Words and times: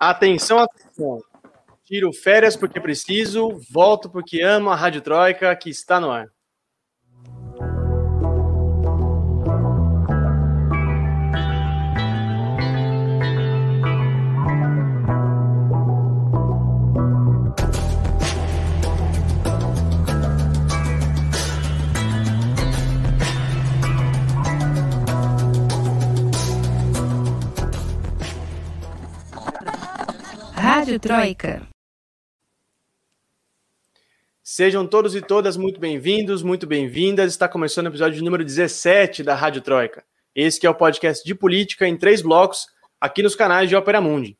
Atenção, 0.00 0.58
atenção. 0.58 1.20
Tiro 1.84 2.10
férias 2.10 2.56
porque 2.56 2.80
preciso, 2.80 3.60
volto 3.70 4.08
porque 4.08 4.40
amo 4.40 4.70
a 4.70 4.74
Rádio 4.74 5.02
Troika 5.02 5.54
que 5.54 5.68
está 5.68 6.00
no 6.00 6.10
ar. 6.10 6.26
Rádio 30.90 31.00
Troika. 31.00 31.68
Sejam 34.42 34.84
todos 34.84 35.14
e 35.14 35.22
todas 35.22 35.56
muito 35.56 35.78
bem-vindos, 35.78 36.42
muito 36.42 36.66
bem-vindas. 36.66 37.30
Está 37.30 37.48
começando 37.48 37.86
o 37.86 37.90
episódio 37.90 38.24
número 38.24 38.44
17 38.44 39.22
da 39.22 39.36
Rádio 39.36 39.62
Troika. 39.62 40.02
Esse 40.34 40.66
é 40.66 40.68
o 40.68 40.74
podcast 40.74 41.24
de 41.24 41.32
política 41.32 41.86
em 41.86 41.96
três 41.96 42.22
blocos, 42.22 42.66
aqui 43.00 43.22
nos 43.22 43.36
canais 43.36 43.68
de 43.68 43.76
Opera 43.76 44.00
Mundi. 44.00 44.36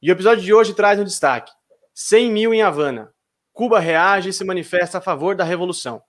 E 0.00 0.10
o 0.10 0.12
episódio 0.14 0.42
de 0.42 0.54
hoje 0.54 0.72
traz 0.72 0.98
um 0.98 1.04
destaque: 1.04 1.52
100 1.92 2.32
mil 2.32 2.54
em 2.54 2.62
Havana. 2.62 3.12
Cuba 3.52 3.78
reage 3.78 4.30
e 4.30 4.32
se 4.32 4.42
manifesta 4.42 4.96
a 4.96 5.02
favor 5.02 5.36
da 5.36 5.44
revolução. 5.44 6.00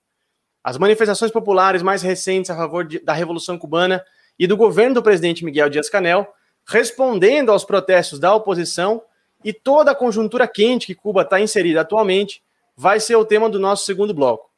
As 0.64 0.78
manifestações 0.78 1.30
populares 1.30 1.82
mais 1.82 2.00
recentes 2.00 2.50
a 2.50 2.56
favor 2.56 2.86
de, 2.86 2.98
da 3.00 3.12
Revolução 3.12 3.58
Cubana 3.58 4.02
e 4.38 4.46
do 4.46 4.56
governo 4.56 4.94
do 4.94 5.02
presidente 5.02 5.44
Miguel 5.44 5.68
Dias-Canel, 5.68 6.26
respondendo 6.66 7.52
aos 7.52 7.62
protestos 7.62 8.18
da 8.18 8.34
oposição, 8.34 9.02
e 9.44 9.52
toda 9.52 9.90
a 9.90 9.94
conjuntura 9.94 10.46
quente 10.46 10.86
que 10.86 10.94
Cuba 10.94 11.22
está 11.22 11.40
inserida 11.40 11.80
atualmente 11.80 12.42
vai 12.76 13.00
ser 13.00 13.16
o 13.16 13.24
tema 13.24 13.48
do 13.48 13.58
nosso 13.58 13.84
segundo 13.84 14.14
bloco. 14.14 14.50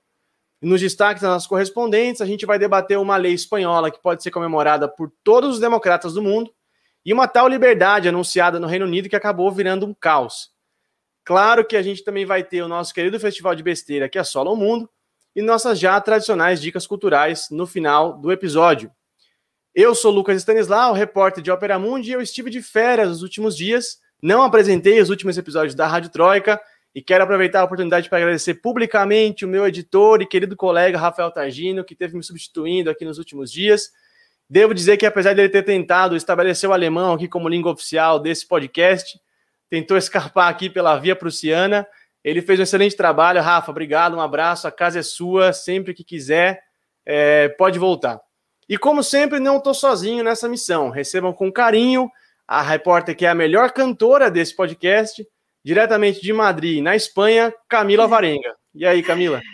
Nos 0.60 0.80
destaques 0.80 1.22
das 1.22 1.30
nossas 1.30 1.46
correspondentes, 1.46 2.22
a 2.22 2.26
gente 2.26 2.46
vai 2.46 2.58
debater 2.58 2.98
uma 2.98 3.16
lei 3.16 3.34
espanhola 3.34 3.90
que 3.90 4.00
pode 4.00 4.22
ser 4.22 4.30
comemorada 4.30 4.88
por 4.88 5.12
todos 5.22 5.56
os 5.56 5.60
democratas 5.60 6.14
do 6.14 6.22
mundo 6.22 6.50
e 7.04 7.12
uma 7.12 7.28
tal 7.28 7.46
liberdade 7.48 8.08
anunciada 8.08 8.58
no 8.58 8.66
Reino 8.66 8.86
Unido 8.86 9.08
que 9.08 9.16
acabou 9.16 9.50
virando 9.52 9.84
um 9.84 9.92
caos. 9.92 10.50
Claro 11.22 11.64
que 11.64 11.76
a 11.76 11.82
gente 11.82 12.02
também 12.02 12.24
vai 12.24 12.42
ter 12.42 12.62
o 12.62 12.68
nosso 12.68 12.94
querido 12.94 13.20
festival 13.20 13.54
de 13.54 13.62
besteira 13.62 14.08
que 14.08 14.18
assola 14.18 14.50
o 14.50 14.56
mundo 14.56 14.88
e 15.34 15.42
nossas 15.42 15.78
já 15.78 16.00
tradicionais 16.00 16.60
dicas 16.60 16.86
culturais 16.86 17.48
no 17.50 17.66
final 17.66 18.14
do 18.18 18.32
episódio. 18.32 18.90
Eu 19.74 19.94
sou 19.94 20.12
Lucas 20.12 20.36
Stanislau, 20.36 20.92
repórter 20.92 21.42
de 21.42 21.50
Opera 21.50 21.78
Mundi, 21.78 22.10
e 22.10 22.12
eu 22.12 22.20
estive 22.20 22.48
de 22.48 22.62
férias 22.62 23.08
nos 23.08 23.22
últimos 23.22 23.56
dias 23.56 23.98
não 24.22 24.42
apresentei 24.42 25.00
os 25.00 25.10
últimos 25.10 25.36
episódios 25.36 25.74
da 25.74 25.86
Rádio 25.86 26.10
Troika 26.10 26.60
e 26.94 27.02
quero 27.02 27.24
aproveitar 27.24 27.60
a 27.60 27.64
oportunidade 27.64 28.08
para 28.08 28.18
agradecer 28.18 28.54
publicamente 28.54 29.44
o 29.44 29.48
meu 29.48 29.66
editor 29.66 30.22
e 30.22 30.26
querido 30.26 30.56
colega 30.56 30.96
Rafael 30.96 31.30
Targino, 31.30 31.84
que 31.84 31.92
esteve 31.92 32.16
me 32.16 32.22
substituindo 32.22 32.88
aqui 32.88 33.04
nos 33.04 33.18
últimos 33.18 33.50
dias. 33.50 33.90
Devo 34.48 34.72
dizer 34.72 34.96
que, 34.96 35.04
apesar 35.04 35.34
dele 35.34 35.48
ter 35.48 35.62
tentado 35.62 36.16
estabelecer 36.16 36.70
o 36.70 36.72
alemão 36.72 37.14
aqui 37.14 37.26
como 37.26 37.48
língua 37.48 37.72
oficial 37.72 38.20
desse 38.20 38.46
podcast, 38.46 39.18
tentou 39.68 39.96
escapar 39.96 40.48
aqui 40.48 40.70
pela 40.70 40.96
via 40.96 41.16
prussiana. 41.16 41.86
Ele 42.22 42.40
fez 42.40 42.60
um 42.60 42.62
excelente 42.62 42.96
trabalho. 42.96 43.42
Rafa, 43.42 43.70
obrigado, 43.70 44.16
um 44.16 44.20
abraço. 44.20 44.68
A 44.68 44.70
casa 44.70 45.00
é 45.00 45.02
sua, 45.02 45.52
sempre 45.52 45.92
que 45.92 46.04
quiser, 46.04 46.62
é, 47.04 47.48
pode 47.48 47.78
voltar. 47.78 48.20
E 48.68 48.78
como 48.78 49.02
sempre, 49.02 49.40
não 49.40 49.56
estou 49.56 49.74
sozinho 49.74 50.22
nessa 50.22 50.48
missão. 50.48 50.90
Recebam 50.90 51.32
com 51.32 51.52
carinho 51.52 52.08
a 52.46 52.62
repórter 52.62 53.16
que 53.16 53.26
é 53.26 53.28
a 53.28 53.34
melhor 53.34 53.72
cantora 53.72 54.30
desse 54.30 54.54
podcast, 54.54 55.26
diretamente 55.64 56.20
de 56.20 56.32
Madrid, 56.32 56.82
na 56.82 56.94
Espanha, 56.94 57.52
Camila 57.68 58.06
Varenga. 58.06 58.54
E 58.74 58.86
aí, 58.86 59.02
Camila? 59.02 59.40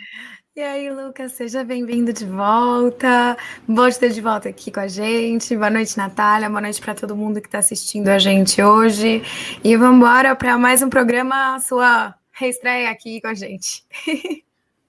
E 0.53 0.59
aí, 0.59 0.91
Lucas, 0.91 1.31
seja 1.31 1.63
bem-vindo 1.63 2.11
de 2.11 2.25
volta. 2.25 3.37
Bom 3.65 3.89
te 3.89 3.97
ter 3.97 4.09
de 4.09 4.19
volta 4.19 4.49
aqui 4.49 4.69
com 4.69 4.81
a 4.81 4.87
gente. 4.87 5.55
Boa 5.55 5.69
noite, 5.69 5.97
Natália. 5.97 6.49
Boa 6.49 6.59
noite 6.59 6.81
para 6.81 6.93
todo 6.93 7.15
mundo 7.15 7.39
que 7.39 7.47
está 7.47 7.59
assistindo 7.59 8.09
a 8.09 8.19
gente 8.19 8.61
hoje. 8.61 9.23
E 9.63 9.77
vamos 9.77 9.95
embora 9.95 10.35
para 10.35 10.57
mais 10.57 10.81
um 10.81 10.89
programa, 10.89 11.57
sua 11.61 12.13
reestreia 12.33 12.91
aqui 12.91 13.21
com 13.21 13.29
a 13.29 13.33
gente. 13.33 13.85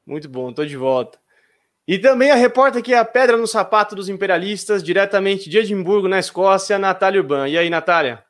Muito 0.05 0.29
bom, 0.29 0.51
estou 0.51 0.67
de 0.67 0.77
volta. 0.77 1.22
E 1.87 1.99
também 1.99 2.31
a 2.31 2.37
repórter 2.37 2.81
que 2.83 2.95
é 2.95 2.99
a 2.99 3.05
pedra 3.05 3.37
no 3.37 3.47
sapato 3.47 3.97
dos 3.97 4.09
imperialistas, 4.09 4.85
diretamente 4.85 5.51
de 5.51 5.59
Edimburgo, 5.59 6.07
na 6.07 6.21
Escócia, 6.21 6.79
Natália 6.79 7.21
Urban. 7.21 7.49
E 7.49 7.59
aí, 7.59 7.69
Natália? 7.69 8.25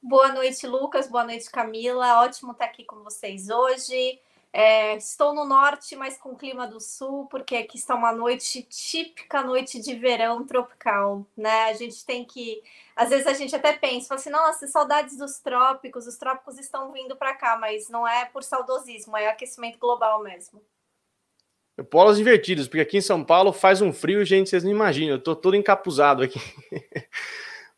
Boa 0.00 0.32
noite, 0.32 0.64
Lucas. 0.64 1.08
Boa 1.08 1.24
noite, 1.24 1.50
Camila. 1.50 2.22
Ótimo 2.22 2.52
estar 2.52 2.66
aqui 2.66 2.84
com 2.84 3.02
vocês 3.02 3.48
hoje. 3.48 4.20
É, 4.52 4.94
estou 4.94 5.34
no 5.34 5.44
norte, 5.44 5.96
mas 5.96 6.16
com 6.16 6.36
clima 6.36 6.64
do 6.64 6.78
sul, 6.80 7.26
porque 7.26 7.56
aqui 7.56 7.76
está 7.76 7.92
uma 7.96 8.12
noite 8.12 8.62
típica, 8.62 9.42
noite 9.42 9.80
de 9.80 9.96
verão 9.96 10.46
tropical, 10.46 11.26
né? 11.36 11.64
A 11.64 11.72
gente 11.72 12.06
tem 12.06 12.24
que. 12.24 12.62
Às 12.94 13.08
vezes 13.10 13.26
a 13.26 13.32
gente 13.32 13.56
até 13.56 13.72
pensa, 13.72 14.06
fala 14.06 14.20
assim, 14.20 14.30
nossa, 14.30 14.68
saudades 14.68 15.16
dos 15.16 15.40
trópicos, 15.40 16.06
os 16.06 16.16
trópicos 16.16 16.56
estão 16.56 16.92
vindo 16.92 17.16
para 17.16 17.34
cá, 17.34 17.56
mas 17.58 17.88
não 17.88 18.06
é 18.06 18.26
por 18.26 18.44
saudosismo, 18.44 19.16
é 19.16 19.26
aquecimento 19.26 19.76
global 19.76 20.22
mesmo. 20.22 20.62
Polos 21.90 22.20
invertidos, 22.20 22.68
porque 22.68 22.80
aqui 22.80 22.98
em 22.98 23.00
São 23.00 23.24
Paulo 23.24 23.52
faz 23.52 23.82
um 23.82 23.92
frio, 23.92 24.24
gente, 24.24 24.48
vocês 24.48 24.62
não 24.62 24.70
imaginam, 24.70 25.14
eu 25.14 25.18
tô 25.18 25.34
todo 25.34 25.56
encapuzado 25.56 26.22
aqui. 26.22 26.40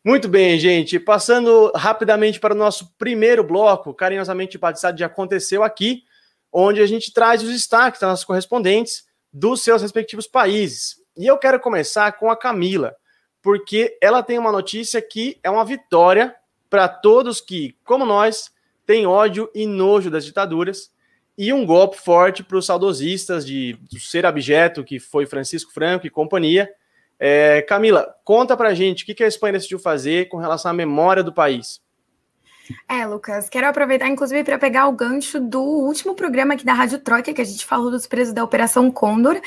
Muito 0.05 0.29
bem, 0.29 0.59
gente. 0.59 0.99
Passando 0.99 1.71
rapidamente 1.75 2.39
para 2.39 2.53
o 2.53 2.57
nosso 2.57 2.93
primeiro 2.97 3.43
bloco, 3.43 3.93
carinhosamente 3.93 4.57
batizado 4.57 4.95
de 4.95 5.03
Aconteceu 5.03 5.63
Aqui, 5.63 6.03
onde 6.53 6.79
a 6.79 6.85
gente 6.85 7.11
traz 7.11 7.41
os 7.41 7.49
destaques 7.49 7.99
das 7.99 8.09
nossas 8.09 8.23
correspondentes 8.23 9.05
dos 9.33 9.63
seus 9.63 9.81
respectivos 9.81 10.27
países. 10.27 10.95
E 11.17 11.25
eu 11.25 11.37
quero 11.37 11.59
começar 11.59 12.11
com 12.13 12.29
a 12.29 12.37
Camila, 12.37 12.95
porque 13.41 13.97
ela 13.99 14.21
tem 14.21 14.37
uma 14.37 14.51
notícia 14.51 15.01
que 15.01 15.39
é 15.43 15.49
uma 15.49 15.65
vitória 15.65 16.35
para 16.69 16.87
todos 16.87 17.41
que, 17.41 17.75
como 17.83 18.05
nós, 18.05 18.51
têm 18.85 19.07
ódio 19.07 19.49
e 19.53 19.65
nojo 19.65 20.11
das 20.11 20.23
ditaduras 20.23 20.91
e 21.37 21.53
um 21.53 21.65
golpe 21.65 21.97
forte 21.97 22.43
para 22.43 22.57
os 22.57 22.65
saudosistas 22.65 23.45
de, 23.45 23.73
do 23.91 23.99
ser 23.99 24.25
abjeto 24.25 24.83
que 24.83 24.99
foi 24.99 25.25
Francisco 25.25 25.71
Franco 25.71 26.07
e 26.07 26.09
companhia. 26.09 26.69
É, 27.19 27.61
Camila, 27.61 28.15
conta 28.23 28.57
para 28.57 28.73
gente 28.73 29.03
o 29.03 29.05
que, 29.05 29.13
que 29.13 29.23
a 29.23 29.27
Espanha 29.27 29.53
decidiu 29.53 29.77
fazer 29.77 30.29
com 30.29 30.37
relação 30.37 30.71
à 30.71 30.73
memória 30.73 31.23
do 31.23 31.33
país. 31.33 31.81
É, 32.87 33.05
Lucas, 33.05 33.47
quero 33.47 33.67
aproveitar, 33.67 34.09
inclusive, 34.09 34.43
para 34.43 34.57
pegar 34.57 34.87
o 34.87 34.91
gancho 34.91 35.39
do 35.39 35.61
último 35.61 36.13
programa 36.15 36.53
aqui 36.53 36.65
da 36.65 36.73
Rádio 36.73 36.99
Troika, 36.99 37.33
que 37.33 37.41
a 37.41 37.45
gente 37.45 37.65
falou 37.65 37.89
dos 37.89 38.05
presos 38.05 38.33
da 38.33 38.43
Operação 38.43 38.91
Condor. 38.91 39.39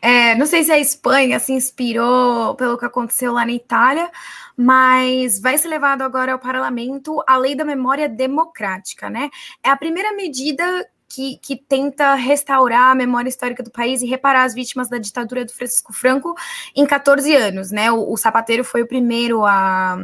É, 0.00 0.34
não 0.36 0.46
sei 0.46 0.62
se 0.62 0.70
a 0.70 0.78
Espanha 0.78 1.38
se 1.38 1.52
inspirou 1.52 2.54
pelo 2.54 2.78
que 2.78 2.84
aconteceu 2.84 3.32
lá 3.32 3.44
na 3.44 3.52
Itália, 3.52 4.10
mas 4.56 5.40
vai 5.40 5.58
ser 5.58 5.68
levado 5.68 6.02
agora 6.02 6.32
ao 6.32 6.38
parlamento 6.38 7.22
a 7.26 7.36
lei 7.36 7.54
da 7.54 7.64
memória 7.64 8.08
democrática, 8.08 9.10
né? 9.10 9.28
É 9.62 9.70
a 9.70 9.76
primeira 9.76 10.14
medida 10.14 10.64
que, 11.08 11.38
que, 11.38 11.56
tenta 11.56 12.14
restaurar 12.14 12.90
a 12.90 12.94
memória 12.94 13.28
histórica 13.28 13.62
do 13.62 13.70
país 13.70 14.02
e 14.02 14.06
reparar 14.06 14.44
as 14.44 14.54
vítimas 14.54 14.88
da 14.88 14.98
ditadura 14.98 15.44
do 15.44 15.52
Francisco 15.52 15.92
Franco 15.92 16.34
em 16.76 16.86
14 16.86 17.34
anos, 17.34 17.70
né? 17.70 17.90
O, 17.90 18.12
o 18.12 18.16
Sapateiro 18.16 18.62
foi 18.62 18.82
o 18.82 18.86
primeiro 18.86 19.44
a 19.44 19.98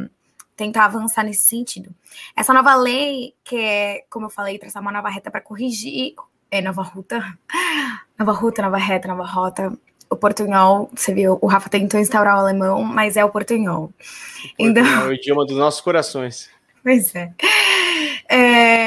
tentar 0.55 0.85
avançar 0.85 1.23
nesse 1.23 1.43
sentido. 1.43 1.93
Essa 2.35 2.53
nova 2.53 2.75
lei, 2.75 3.33
que 3.43 3.57
é, 3.57 4.03
como 4.09 4.25
eu 4.25 4.29
falei, 4.29 4.57
traçar 4.57 4.81
uma 4.81 4.91
nova 4.91 5.09
reta 5.09 5.29
para 5.29 5.41
corrigir. 5.41 6.15
É 6.49 6.61
nova 6.61 6.81
ruta? 6.81 7.21
Nova 8.17 8.31
ruta, 8.31 8.61
nova 8.61 8.77
reta, 8.77 9.09
nova 9.09 9.25
rota. 9.25 9.77
O 10.09 10.15
portunhol, 10.15 10.89
você 10.95 11.13
viu, 11.13 11.37
o 11.41 11.47
Rafa 11.47 11.69
tentou 11.69 11.99
instaurar 11.99 12.37
o 12.37 12.39
alemão, 12.39 12.81
mas 12.81 13.17
é 13.17 13.25
o 13.25 13.29
portunhol. 13.29 13.85
O 13.85 13.89
portunhol 13.89 14.69
então... 14.69 14.85
é 14.85 15.07
o 15.07 15.13
idioma 15.13 15.45
dos 15.45 15.57
nossos 15.57 15.81
corações. 15.81 16.49
Pois 16.85 17.15
é. 17.15 17.33
É, 18.29 18.84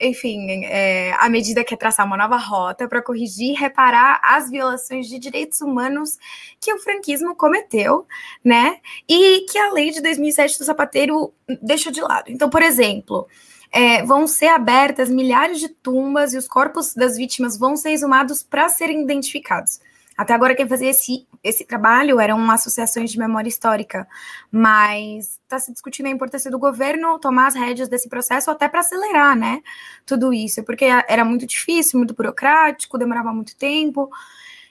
enfim, 0.00 0.64
é, 0.64 1.12
a 1.18 1.28
medida 1.28 1.64
quer 1.64 1.76
traçar 1.76 2.06
uma 2.06 2.16
nova 2.16 2.36
rota 2.36 2.88
para 2.88 3.02
corrigir 3.02 3.52
e 3.52 3.54
reparar 3.54 4.20
as 4.22 4.50
violações 4.50 5.06
de 5.06 5.18
direitos 5.18 5.60
humanos 5.60 6.18
que 6.60 6.72
o 6.72 6.78
franquismo 6.78 7.34
cometeu, 7.34 8.06
né? 8.44 8.78
E 9.08 9.46
que 9.50 9.58
a 9.58 9.72
lei 9.72 9.90
de 9.90 10.00
2007 10.00 10.58
do 10.58 10.64
Zapateiro 10.64 11.32
deixou 11.62 11.92
de 11.92 12.00
lado. 12.00 12.30
Então, 12.30 12.50
por 12.50 12.62
exemplo, 12.62 13.26
é, 13.70 14.02
vão 14.04 14.26
ser 14.26 14.48
abertas 14.48 15.10
milhares 15.10 15.60
de 15.60 15.68
tumbas 15.68 16.34
e 16.34 16.38
os 16.38 16.48
corpos 16.48 16.94
das 16.94 17.16
vítimas 17.16 17.58
vão 17.58 17.76
ser 17.76 17.90
exumados 17.90 18.42
para 18.42 18.68
serem 18.68 19.02
identificados. 19.02 19.80
Até 20.18 20.34
agora 20.34 20.56
quem 20.56 20.66
fazia 20.66 20.90
esse, 20.90 21.28
esse 21.44 21.64
trabalho 21.64 22.18
eram 22.18 22.50
associações 22.50 23.12
de 23.12 23.16
memória 23.16 23.48
histórica, 23.48 24.04
mas 24.50 25.38
está 25.44 25.60
se 25.60 25.72
discutindo 25.72 26.06
a 26.06 26.10
importância 26.10 26.50
do 26.50 26.58
governo 26.58 27.20
tomar 27.20 27.46
as 27.46 27.54
rédeas 27.54 27.88
desse 27.88 28.08
processo 28.08 28.50
até 28.50 28.68
para 28.68 28.80
acelerar, 28.80 29.36
né, 29.36 29.62
tudo 30.04 30.34
isso, 30.34 30.64
porque 30.64 30.86
era 30.86 31.24
muito 31.24 31.46
difícil, 31.46 31.98
muito 31.98 32.14
burocrático, 32.14 32.98
demorava 32.98 33.32
muito 33.32 33.54
tempo, 33.54 34.10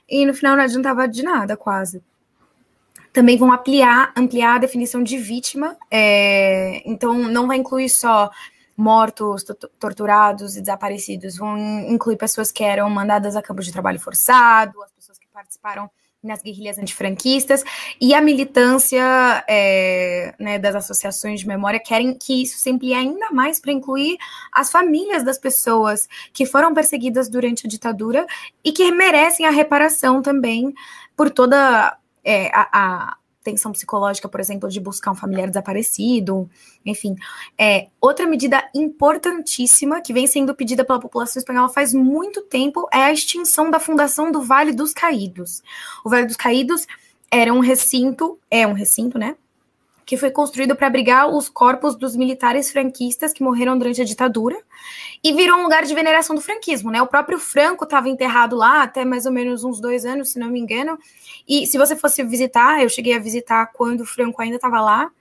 e 0.10 0.26
no 0.26 0.34
final 0.34 0.58
não 0.58 0.64
adiantava 0.66 1.08
de 1.08 1.24
nada, 1.24 1.56
quase. 1.56 2.04
Também 3.14 3.38
vão 3.38 3.50
ampliar, 3.50 4.12
ampliar 4.18 4.56
a 4.56 4.60
definição 4.60 5.02
de 5.02 5.18
vítima, 5.18 5.78
é, 5.90 6.82
então 6.86 7.18
não 7.18 7.48
vai 7.48 7.56
incluir 7.56 7.88
só 7.88 8.30
mortos, 8.76 9.44
torturados 9.80 10.56
e 10.56 10.62
desaparecidos. 10.62 11.38
Vão 11.38 11.58
incluir 11.90 12.16
pessoas 12.16 12.52
que 12.52 12.64
eram 12.64 12.88
mandadas 12.90 13.36
a 13.36 13.42
campos 13.42 13.66
de 13.66 13.72
trabalho 13.72 14.00
forçado, 14.00 14.78
participaram 15.38 15.88
nas 16.24 16.42
guerrilhas 16.42 16.80
antifranquistas 16.80 17.64
e 18.02 18.12
a 18.16 18.20
militância 18.20 19.46
é, 19.48 20.34
né, 20.40 20.58
das 20.58 20.74
associações 20.74 21.42
de 21.42 21.48
memória 21.48 21.80
querem 21.80 22.18
que 22.18 22.42
isso 22.42 22.58
se 22.58 22.72
amplie 22.72 22.96
ainda 22.96 23.30
mais 23.30 23.60
para 23.60 23.72
incluir 23.72 24.18
as 24.52 24.72
famílias 24.72 25.24
das 25.24 25.38
pessoas 25.38 26.10
que 26.34 26.44
foram 26.44 26.74
perseguidas 26.74 27.30
durante 27.30 27.68
a 27.68 27.70
ditadura 27.70 28.26
e 28.64 28.72
que 28.72 28.92
merecem 28.92 29.46
a 29.46 29.52
reparação 29.52 30.24
também 30.24 30.74
por 31.16 31.30
toda 31.30 31.96
é, 32.24 32.48
a, 32.52 32.68
a 32.74 33.18
tensão 33.48 33.72
psicológica, 33.72 34.28
por 34.28 34.42
exemplo, 34.42 34.68
de 34.68 34.80
buscar 34.82 35.12
um 35.12 35.16
familiar 35.16 35.48
desaparecido, 35.48 36.50
enfim. 36.86 37.16
É, 37.58 37.88
outra 38.02 38.28
medida 38.28 38.70
importantíssima 38.76 40.02
que 40.02 40.12
vem 40.12 40.28
sendo 40.28 40.54
pedida 40.54 40.84
pela 40.84 41.00
população 41.00 41.40
espanhola 41.40 41.70
faz 41.70 41.94
muito 41.94 42.42
tempo 42.42 42.88
é 42.92 43.04
a 43.04 43.14
extinção 43.14 43.72
da 43.72 43.80
fundação 43.80 44.32
do 44.32 44.42
Vale 44.42 44.74
dos 44.74 44.94
Caídos. 44.94 45.64
O 46.04 46.10
Vale 46.10 46.26
dos 46.26 46.36
Caídos 46.36 46.86
era 47.32 47.54
um 47.54 47.60
recinto, 47.60 48.38
é 48.52 48.68
um 48.68 48.74
recinto, 48.74 49.18
né? 49.18 49.38
Que 50.08 50.16
foi 50.16 50.32
construído 50.32 50.74
para 50.74 50.88
abrigar 50.88 51.28
os 51.28 51.50
corpos 51.50 51.94
dos 51.94 52.16
militares 52.16 52.72
franquistas 52.72 53.34
que 53.34 53.44
morreram 53.44 53.78
durante 53.78 54.02
a 54.02 54.06
ditadura 54.06 54.58
e 55.22 55.34
virou 55.34 55.58
um 55.58 55.64
lugar 55.64 55.84
de 55.84 55.94
veneração 55.94 56.34
do 56.34 56.42
franquismo, 56.42 56.90
né? 56.90 57.02
O 57.02 57.08
próprio 57.08 57.38
Franco 57.38 57.84
estava 57.84 58.08
enterrado 58.08 58.56
lá 58.56 58.84
até 58.84 59.04
mais 59.04 59.26
ou 59.26 59.34
menos 59.34 59.66
uns 59.66 59.82
dois 59.82 60.06
anos, 60.06 60.30
se 60.30 60.40
não 60.40 60.48
me 60.48 60.62
engano. 60.62 60.98
E 61.46 61.68
se 61.68 61.78
você 61.78 61.94
fosse 61.94 62.24
visitar, 62.24 62.82
eu 62.82 62.88
cheguei 62.88 63.16
a 63.16 63.20
visitar 63.20 63.66
quando 63.74 64.02
o 64.02 64.06
Franco 64.06 64.42
ainda 64.42 64.56
estava 64.56 64.80
lá. 64.80 65.12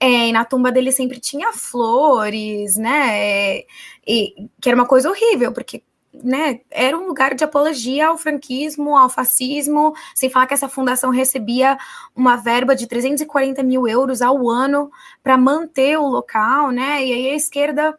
É, 0.00 0.26
e 0.28 0.32
na 0.32 0.44
tumba 0.44 0.72
dele 0.72 0.90
sempre 0.90 1.20
tinha 1.20 1.52
flores, 1.52 2.76
né? 2.76 3.58
É, 3.58 3.66
e, 4.04 4.48
que 4.60 4.68
era 4.68 4.76
uma 4.76 4.86
coisa 4.86 5.08
horrível, 5.08 5.52
porque 5.52 5.84
né, 6.22 6.60
era 6.70 6.96
um 6.96 7.06
lugar 7.06 7.34
de 7.34 7.44
apologia 7.44 8.08
ao 8.08 8.18
franquismo, 8.18 8.96
ao 8.96 9.08
fascismo, 9.08 9.94
sem 10.14 10.30
falar 10.30 10.46
que 10.46 10.54
essa 10.54 10.68
fundação 10.68 11.10
recebia 11.10 11.78
uma 12.14 12.36
verba 12.36 12.74
de 12.74 12.86
340 12.86 13.62
mil 13.62 13.86
euros 13.86 14.22
ao 14.22 14.48
ano 14.48 14.90
para 15.22 15.36
manter 15.36 15.98
o 15.98 16.06
local, 16.06 16.70
né? 16.70 17.04
E 17.04 17.12
aí 17.12 17.30
a 17.30 17.34
esquerda 17.34 17.98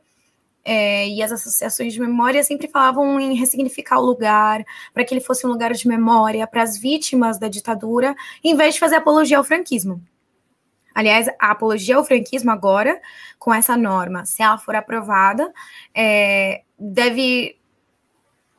é, 0.63 1.07
e 1.07 1.23
as 1.23 1.31
associações 1.31 1.93
de 1.93 2.01
memória 2.01 2.43
sempre 2.43 2.67
falavam 2.67 3.17
em 3.19 3.33
ressignificar 3.35 3.99
o 3.99 4.05
lugar, 4.05 4.65
para 4.93 5.05
que 5.05 5.13
ele 5.13 5.21
fosse 5.21 5.47
um 5.47 5.49
lugar 5.49 5.71
de 5.71 5.87
memória 5.87 6.45
para 6.45 6.61
as 6.61 6.77
vítimas 6.77 7.39
da 7.39 7.47
ditadura, 7.47 8.13
em 8.43 8.53
vez 8.53 8.73
de 8.73 8.81
fazer 8.81 8.95
apologia 8.95 9.37
ao 9.37 9.45
franquismo. 9.45 10.01
Aliás, 10.93 11.29
a 11.39 11.51
apologia 11.51 11.95
ao 11.95 12.03
franquismo 12.03 12.51
agora, 12.51 12.99
com 13.39 13.53
essa 13.53 13.77
norma, 13.77 14.25
se 14.25 14.43
ela 14.43 14.57
for 14.57 14.75
aprovada, 14.75 15.53
é, 15.95 16.63
deve 16.77 17.57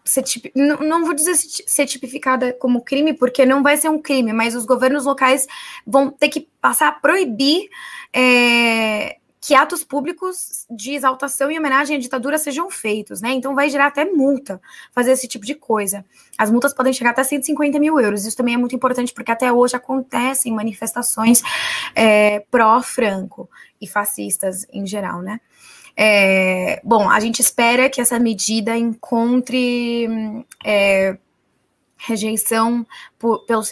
ser 0.08 0.22
tip... 0.22 0.50
não, 0.54 0.76
não 0.78 1.04
vou 1.04 1.14
dizer 1.14 1.34
ser 1.36 1.86
tipificada 1.86 2.52
como 2.52 2.82
crime, 2.82 3.12
porque 3.12 3.44
não 3.44 3.62
vai 3.62 3.76
ser 3.76 3.88
um 3.88 4.00
crime, 4.00 4.32
mas 4.32 4.54
os 4.54 4.64
governos 4.64 5.04
locais 5.04 5.46
vão 5.86 6.10
ter 6.10 6.28
que 6.28 6.48
passar 6.60 6.88
a 6.88 6.92
proibir 6.92 7.68
é, 8.12 9.16
que 9.40 9.54
atos 9.54 9.84
públicos 9.84 10.66
de 10.70 10.92
exaltação 10.92 11.50
e 11.50 11.58
homenagem 11.58 11.96
à 11.96 12.00
ditadura 12.00 12.38
sejam 12.38 12.70
feitos, 12.70 13.20
né? 13.20 13.32
Então 13.32 13.54
vai 13.54 13.70
gerar 13.70 13.86
até 13.86 14.04
multa 14.04 14.60
fazer 14.92 15.12
esse 15.12 15.28
tipo 15.28 15.46
de 15.46 15.54
coisa. 15.54 16.04
As 16.36 16.50
multas 16.50 16.74
podem 16.74 16.92
chegar 16.92 17.10
até 17.10 17.22
150 17.22 17.78
mil 17.78 17.98
euros. 18.00 18.26
Isso 18.26 18.36
também 18.36 18.54
é 18.54 18.58
muito 18.58 18.74
importante, 18.74 19.12
porque 19.12 19.30
até 19.30 19.52
hoje 19.52 19.76
acontecem 19.76 20.52
manifestações 20.52 21.42
é, 21.94 22.40
pró-Franco 22.50 23.48
e 23.80 23.86
fascistas 23.86 24.66
em 24.72 24.86
geral, 24.86 25.22
né? 25.22 25.40
É, 26.00 26.80
bom, 26.84 27.10
a 27.10 27.18
gente 27.18 27.40
espera 27.40 27.90
que 27.90 28.00
essa 28.00 28.20
medida 28.20 28.76
encontre 28.76 30.06
é, 30.64 31.18
rejeição 31.96 32.86
por, 33.18 33.44
pelo, 33.46 33.62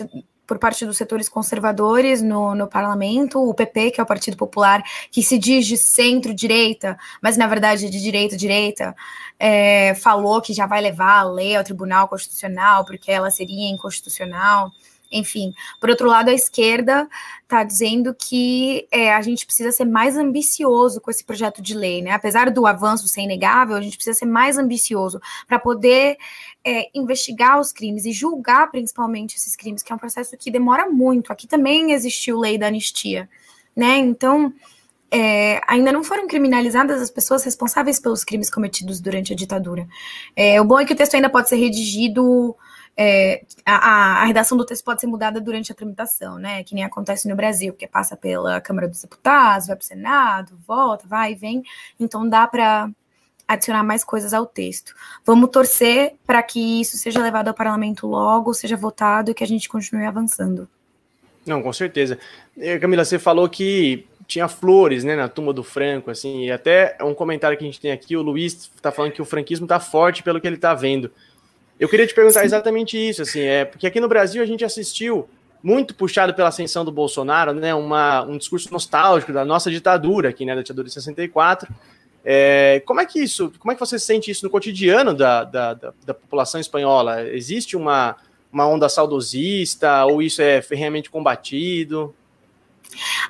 por 0.44 0.58
parte 0.58 0.84
dos 0.84 0.96
setores 0.96 1.28
conservadores 1.28 2.22
no, 2.22 2.52
no 2.52 2.66
parlamento, 2.66 3.38
o 3.38 3.54
PP, 3.54 3.92
que 3.92 4.00
é 4.00 4.02
o 4.02 4.06
Partido 4.06 4.36
Popular, 4.36 4.82
que 5.12 5.22
se 5.22 5.38
diz 5.38 5.68
de 5.68 5.76
centro-direita, 5.76 6.98
mas 7.22 7.36
na 7.36 7.46
verdade 7.46 7.86
é 7.86 7.90
de 7.90 8.02
direita-direita, 8.02 8.96
é, 9.38 9.94
falou 9.94 10.42
que 10.42 10.52
já 10.52 10.66
vai 10.66 10.80
levar 10.80 11.20
a 11.20 11.30
lei 11.30 11.54
ao 11.54 11.62
Tribunal 11.62 12.08
Constitucional, 12.08 12.84
porque 12.84 13.12
ela 13.12 13.30
seria 13.30 13.70
inconstitucional. 13.70 14.72
Enfim, 15.16 15.52
por 15.80 15.90
outro 15.90 16.06
lado, 16.06 16.28
a 16.28 16.34
esquerda 16.34 17.08
está 17.42 17.62
dizendo 17.64 18.14
que 18.14 18.86
é, 18.90 19.14
a 19.14 19.22
gente 19.22 19.46
precisa 19.46 19.70
ser 19.72 19.84
mais 19.84 20.16
ambicioso 20.16 21.00
com 21.00 21.10
esse 21.10 21.24
projeto 21.24 21.62
de 21.62 21.74
lei, 21.74 22.02
né? 22.02 22.10
Apesar 22.10 22.50
do 22.50 22.66
avanço 22.66 23.08
ser 23.08 23.22
inegável, 23.22 23.76
a 23.76 23.80
gente 23.80 23.96
precisa 23.96 24.18
ser 24.18 24.26
mais 24.26 24.58
ambicioso 24.58 25.20
para 25.46 25.58
poder 25.58 26.16
é, 26.64 26.88
investigar 26.94 27.60
os 27.60 27.72
crimes 27.72 28.04
e 28.04 28.12
julgar 28.12 28.70
principalmente 28.70 29.36
esses 29.36 29.54
crimes, 29.54 29.82
que 29.82 29.92
é 29.92 29.94
um 29.94 29.98
processo 29.98 30.36
que 30.36 30.50
demora 30.50 30.88
muito. 30.88 31.32
Aqui 31.32 31.46
também 31.46 31.92
existiu 31.92 32.38
lei 32.38 32.58
da 32.58 32.66
anistia, 32.66 33.28
né? 33.74 33.96
Então, 33.98 34.52
é, 35.10 35.60
ainda 35.66 35.92
não 35.92 36.02
foram 36.02 36.26
criminalizadas 36.26 37.00
as 37.00 37.10
pessoas 37.10 37.44
responsáveis 37.44 38.00
pelos 38.00 38.24
crimes 38.24 38.50
cometidos 38.50 39.00
durante 39.00 39.32
a 39.32 39.36
ditadura. 39.36 39.86
É, 40.34 40.60
o 40.60 40.64
bom 40.64 40.80
é 40.80 40.84
que 40.84 40.92
o 40.92 40.96
texto 40.96 41.14
ainda 41.14 41.30
pode 41.30 41.48
ser 41.48 41.56
redigido 41.56 42.56
é, 42.96 43.44
a, 43.64 44.22
a, 44.22 44.24
redação 44.24 44.56
do 44.56 44.64
texto 44.64 44.84
pode 44.84 45.00
ser 45.00 45.06
mudada 45.06 45.40
durante 45.40 45.70
a 45.70 45.74
tramitação, 45.74 46.38
né? 46.38 46.64
Que 46.64 46.74
nem 46.74 46.82
acontece 46.82 47.28
no 47.28 47.36
Brasil, 47.36 47.74
que 47.74 47.86
passa 47.86 48.16
pela 48.16 48.60
Câmara 48.60 48.88
dos 48.88 49.02
Deputados, 49.02 49.66
vai 49.66 49.76
para 49.76 49.82
o 49.82 49.86
Senado, 49.86 50.58
volta, 50.66 51.06
vai 51.06 51.32
e 51.32 51.34
vem. 51.34 51.62
Então 52.00 52.26
dá 52.26 52.46
para 52.46 52.90
adicionar 53.46 53.82
mais 53.82 54.02
coisas 54.02 54.32
ao 54.32 54.46
texto. 54.46 54.94
Vamos 55.24 55.50
torcer 55.50 56.14
para 56.26 56.42
que 56.42 56.80
isso 56.80 56.96
seja 56.96 57.22
levado 57.22 57.48
ao 57.48 57.54
parlamento 57.54 58.06
logo, 58.06 58.54
seja 58.54 58.76
votado 58.76 59.30
e 59.30 59.34
que 59.34 59.44
a 59.44 59.46
gente 59.46 59.68
continue 59.68 60.06
avançando. 60.06 60.68
Não, 61.46 61.62
com 61.62 61.72
certeza. 61.72 62.18
Camila, 62.80 63.04
você 63.04 63.18
falou 63.18 63.48
que 63.48 64.06
tinha 64.26 64.48
flores, 64.48 65.04
né, 65.04 65.14
na 65.14 65.28
tumba 65.28 65.52
do 65.52 65.62
Franco, 65.62 66.10
assim, 66.10 66.46
e 66.46 66.50
até 66.50 66.96
um 67.00 67.14
comentário 67.14 67.56
que 67.56 67.62
a 67.62 67.66
gente 67.66 67.80
tem 67.80 67.92
aqui, 67.92 68.16
o 68.16 68.22
Luiz 68.22 68.70
está 68.74 68.90
falando 68.90 69.12
que 69.12 69.22
o 69.22 69.24
franquismo 69.24 69.66
está 69.66 69.78
forte 69.78 70.24
pelo 70.24 70.40
que 70.40 70.46
ele 70.46 70.56
está 70.56 70.74
vendo. 70.74 71.12
Eu 71.78 71.88
queria 71.88 72.06
te 72.06 72.14
perguntar 72.14 72.40
Sim. 72.40 72.46
exatamente 72.46 72.96
isso, 72.96 73.22
assim, 73.22 73.40
é 73.40 73.64
porque 73.64 73.86
aqui 73.86 74.00
no 74.00 74.08
Brasil 74.08 74.42
a 74.42 74.46
gente 74.46 74.64
assistiu 74.64 75.28
muito 75.62 75.94
puxado 75.94 76.32
pela 76.32 76.48
ascensão 76.48 76.84
do 76.84 76.92
Bolsonaro, 76.92 77.52
né, 77.52 77.74
uma, 77.74 78.22
um 78.22 78.38
discurso 78.38 78.72
nostálgico 78.72 79.32
da 79.32 79.44
nossa 79.44 79.70
ditadura 79.70 80.28
aqui, 80.28 80.44
né, 80.44 80.54
da 80.54 80.62
ditadura 80.62 80.86
de 80.86 80.94
64. 80.94 81.72
É, 82.24 82.82
como 82.86 83.00
é 83.00 83.06
que 83.06 83.20
isso, 83.20 83.52
como 83.58 83.72
é 83.72 83.74
que 83.74 83.80
você 83.80 83.98
sente 83.98 84.30
isso 84.30 84.44
no 84.44 84.50
cotidiano 84.50 85.14
da, 85.14 85.44
da, 85.44 85.74
da, 85.74 85.94
da 86.04 86.14
população 86.14 86.60
espanhola? 86.60 87.22
Existe 87.28 87.76
uma, 87.76 88.16
uma 88.52 88.66
onda 88.66 88.88
saudosista 88.88 90.04
ou 90.06 90.22
isso 90.22 90.42
é 90.42 90.62
ferrenhamente 90.62 91.10
combatido? 91.10 92.14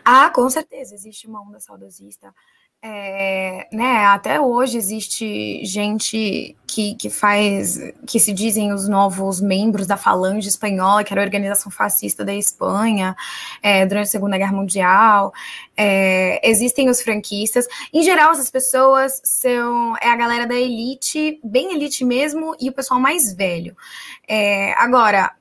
Ah, 0.04 0.30
com 0.30 0.48
certeza 0.48 0.94
existe 0.94 1.26
uma 1.26 1.42
onda 1.42 1.58
saudosista. 1.58 2.34
É, 2.82 3.66
né, 3.72 4.04
até 4.06 4.40
hoje 4.40 4.76
existe 4.76 5.64
gente 5.64 6.54
que, 6.66 6.94
que 6.94 7.10
faz, 7.10 7.78
que 8.06 8.20
se 8.20 8.32
dizem 8.32 8.72
os 8.72 8.86
novos 8.86 9.40
membros 9.40 9.86
da 9.86 9.96
Falange 9.96 10.48
Espanhola, 10.48 11.02
que 11.02 11.12
era 11.12 11.22
a 11.22 11.24
organização 11.24 11.72
fascista 11.72 12.24
da 12.24 12.34
Espanha, 12.34 13.16
é, 13.62 13.84
durante 13.86 14.06
a 14.06 14.10
Segunda 14.10 14.38
Guerra 14.38 14.52
Mundial. 14.52 15.32
É, 15.76 16.38
existem 16.48 16.88
os 16.88 17.02
franquistas. 17.02 17.66
Em 17.92 18.02
geral, 18.02 18.32
essas 18.32 18.50
pessoas 18.50 19.20
são 19.24 19.96
é 19.96 20.08
a 20.08 20.16
galera 20.16 20.46
da 20.46 20.54
elite, 20.54 21.40
bem 21.42 21.74
elite 21.74 22.04
mesmo, 22.04 22.54
e 22.60 22.68
o 22.68 22.72
pessoal 22.72 23.00
mais 23.00 23.32
velho. 23.32 23.76
É, 24.28 24.74
agora, 24.74 25.32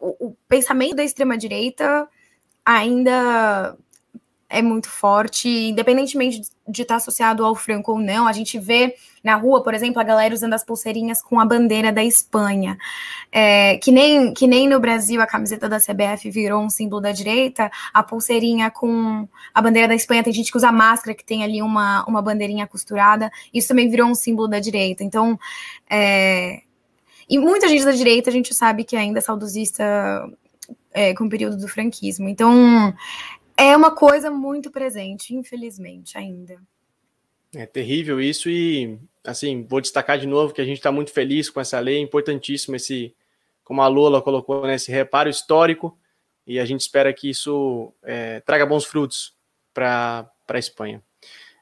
o, 0.00 0.28
o 0.28 0.36
pensamento 0.48 0.96
da 0.96 1.04
extrema-direita 1.04 2.08
ainda 2.64 3.76
é 4.54 4.62
muito 4.62 4.88
forte, 4.88 5.48
independentemente 5.48 6.42
de 6.66 6.82
estar 6.82 6.96
associado 6.96 7.44
ao 7.44 7.54
Franco 7.54 7.92
ou 7.92 7.98
não. 7.98 8.26
A 8.26 8.32
gente 8.32 8.58
vê 8.58 8.94
na 9.22 9.36
rua, 9.36 9.62
por 9.62 9.74
exemplo, 9.74 10.00
a 10.00 10.04
galera 10.04 10.32
usando 10.32 10.54
as 10.54 10.64
pulseirinhas 10.64 11.20
com 11.20 11.40
a 11.40 11.44
bandeira 11.44 11.92
da 11.92 12.04
Espanha. 12.04 12.78
É, 13.32 13.76
que, 13.78 13.90
nem, 13.90 14.32
que 14.32 14.46
nem 14.46 14.68
no 14.68 14.78
Brasil 14.78 15.20
a 15.20 15.26
camiseta 15.26 15.68
da 15.68 15.78
CBF 15.78 16.30
virou 16.30 16.62
um 16.62 16.70
símbolo 16.70 17.02
da 17.02 17.12
direita, 17.12 17.70
a 17.92 18.02
pulseirinha 18.02 18.70
com 18.70 19.28
a 19.52 19.60
bandeira 19.60 19.88
da 19.88 19.94
Espanha, 19.94 20.22
tem 20.22 20.32
gente 20.32 20.50
que 20.50 20.56
usa 20.56 20.70
máscara, 20.70 21.14
que 21.14 21.24
tem 21.24 21.42
ali 21.42 21.60
uma, 21.60 22.04
uma 22.06 22.22
bandeirinha 22.22 22.66
costurada, 22.66 23.30
isso 23.52 23.68
também 23.68 23.90
virou 23.90 24.08
um 24.08 24.14
símbolo 24.14 24.48
da 24.48 24.60
direita. 24.60 25.02
Então, 25.02 25.38
é, 25.90 26.62
e 27.28 27.38
muita 27.38 27.68
gente 27.68 27.84
da 27.84 27.92
direita 27.92 28.30
a 28.30 28.32
gente 28.32 28.54
sabe 28.54 28.84
que 28.84 28.96
ainda 28.96 29.18
é 29.18 29.22
saudosista 29.22 29.84
é, 30.92 31.12
com 31.14 31.24
o 31.24 31.28
período 31.28 31.56
do 31.56 31.68
franquismo. 31.68 32.28
Então, 32.28 32.94
é 33.56 33.76
uma 33.76 33.94
coisa 33.94 34.30
muito 34.30 34.70
presente, 34.70 35.34
infelizmente, 35.34 36.18
ainda. 36.18 36.56
É 37.54 37.66
terrível 37.66 38.20
isso 38.20 38.50
e, 38.50 38.98
assim, 39.24 39.64
vou 39.68 39.80
destacar 39.80 40.18
de 40.18 40.26
novo 40.26 40.52
que 40.52 40.60
a 40.60 40.64
gente 40.64 40.78
está 40.78 40.90
muito 40.90 41.12
feliz 41.12 41.48
com 41.48 41.60
essa 41.60 41.78
lei, 41.78 41.96
é 41.96 42.00
importantíssimo 42.00 42.74
esse, 42.74 43.14
como 43.62 43.80
a 43.80 43.86
Lola 43.86 44.20
colocou, 44.20 44.66
né, 44.66 44.74
esse 44.74 44.90
reparo 44.90 45.28
histórico 45.28 45.96
e 46.46 46.58
a 46.58 46.64
gente 46.64 46.80
espera 46.80 47.12
que 47.12 47.30
isso 47.30 47.92
é, 48.02 48.40
traga 48.40 48.66
bons 48.66 48.84
frutos 48.84 49.34
para 49.72 50.28
a 50.48 50.58
Espanha. 50.58 51.02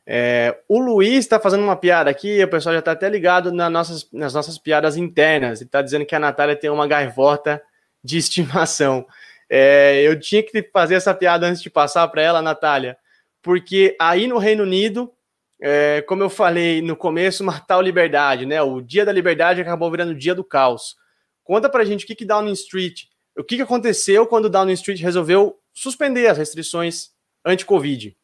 É, 0.04 0.58
o 0.68 0.80
Luiz 0.80 1.18
está 1.18 1.38
fazendo 1.38 1.62
uma 1.62 1.76
piada 1.76 2.10
aqui, 2.10 2.42
o 2.42 2.48
pessoal 2.48 2.74
já 2.74 2.80
está 2.80 2.92
até 2.92 3.08
ligado 3.08 3.52
nas 3.52 3.70
nossas, 3.70 4.08
nas 4.12 4.34
nossas 4.34 4.58
piadas 4.58 4.96
internas. 4.96 5.60
Ele 5.60 5.68
está 5.68 5.80
dizendo 5.80 6.04
que 6.04 6.14
a 6.14 6.18
Natália 6.18 6.56
tem 6.56 6.70
uma 6.70 6.86
gaivota 6.86 7.62
de 8.02 8.18
estimação. 8.18 9.06
É, 9.54 10.00
eu 10.00 10.18
tinha 10.18 10.42
que 10.42 10.62
fazer 10.72 10.94
essa 10.94 11.12
piada 11.12 11.46
antes 11.46 11.60
de 11.60 11.68
passar 11.68 12.08
para 12.08 12.22
ela, 12.22 12.40
Natália, 12.40 12.96
porque 13.42 13.94
aí 14.00 14.26
no 14.26 14.38
Reino 14.38 14.62
Unido, 14.62 15.12
é, 15.60 16.00
como 16.08 16.22
eu 16.22 16.30
falei 16.30 16.80
no 16.80 16.96
começo, 16.96 17.42
uma 17.44 17.60
tal 17.60 17.82
liberdade, 17.82 18.46
né? 18.46 18.62
O 18.62 18.80
dia 18.80 19.04
da 19.04 19.12
liberdade 19.12 19.60
acabou 19.60 19.90
virando 19.90 20.12
o 20.12 20.18
dia 20.18 20.34
do 20.34 20.42
caos. 20.42 20.96
Conta 21.44 21.68
para 21.68 21.82
a 21.82 21.84
gente 21.84 22.04
o 22.04 22.06
que, 22.06 22.14
que 22.14 22.24
Downing 22.24 22.52
Street, 22.52 23.02
o 23.36 23.44
que, 23.44 23.56
que 23.56 23.62
aconteceu 23.62 24.26
quando 24.26 24.48
Downing 24.48 24.72
Street 24.72 25.00
resolveu 25.02 25.58
suspender 25.74 26.28
as 26.28 26.38
restrições 26.38 27.10
anti-Covid. 27.44 28.16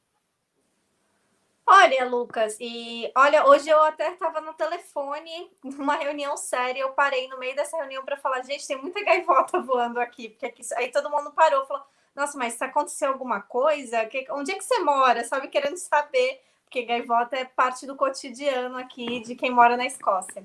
Olha, 1.71 2.07
Lucas, 2.07 2.57
e 2.59 3.13
olha, 3.15 3.47
hoje 3.47 3.69
eu 3.69 3.83
até 3.83 4.11
estava 4.11 4.41
no 4.41 4.55
telefone, 4.55 5.53
numa 5.63 5.97
reunião 5.97 6.35
séria, 6.35 6.81
eu 6.81 6.93
parei 6.93 7.29
no 7.29 7.39
meio 7.39 7.55
dessa 7.55 7.77
reunião 7.77 8.03
para 8.03 8.17
falar, 8.17 8.41
gente, 8.41 8.67
tem 8.67 8.81
muita 8.81 9.05
gaivota 9.05 9.61
voando 9.63 10.01
aqui, 10.01 10.31
porque 10.31 10.47
aqui, 10.47 10.63
aí 10.77 10.91
todo 10.91 11.11
mundo 11.11 11.31
parou, 11.33 11.67
falou, 11.67 11.85
nossa, 12.17 12.39
mas 12.39 12.55
se 12.55 12.65
aconteceu 12.65 13.11
alguma 13.11 13.43
coisa, 13.43 14.07
que, 14.07 14.27
onde 14.31 14.51
é 14.51 14.55
que 14.55 14.65
você 14.65 14.79
mora? 14.79 15.23
Sabe, 15.25 15.49
querendo 15.49 15.77
saber, 15.77 16.41
porque 16.65 16.85
gaivota 16.85 17.37
é 17.37 17.45
parte 17.45 17.87
do 17.87 17.97
cotidiano 17.97 18.79
aqui 18.79 19.21
de 19.21 19.35
quem 19.35 19.51
mora 19.51 19.77
na 19.77 19.85
Escócia. 19.85 20.43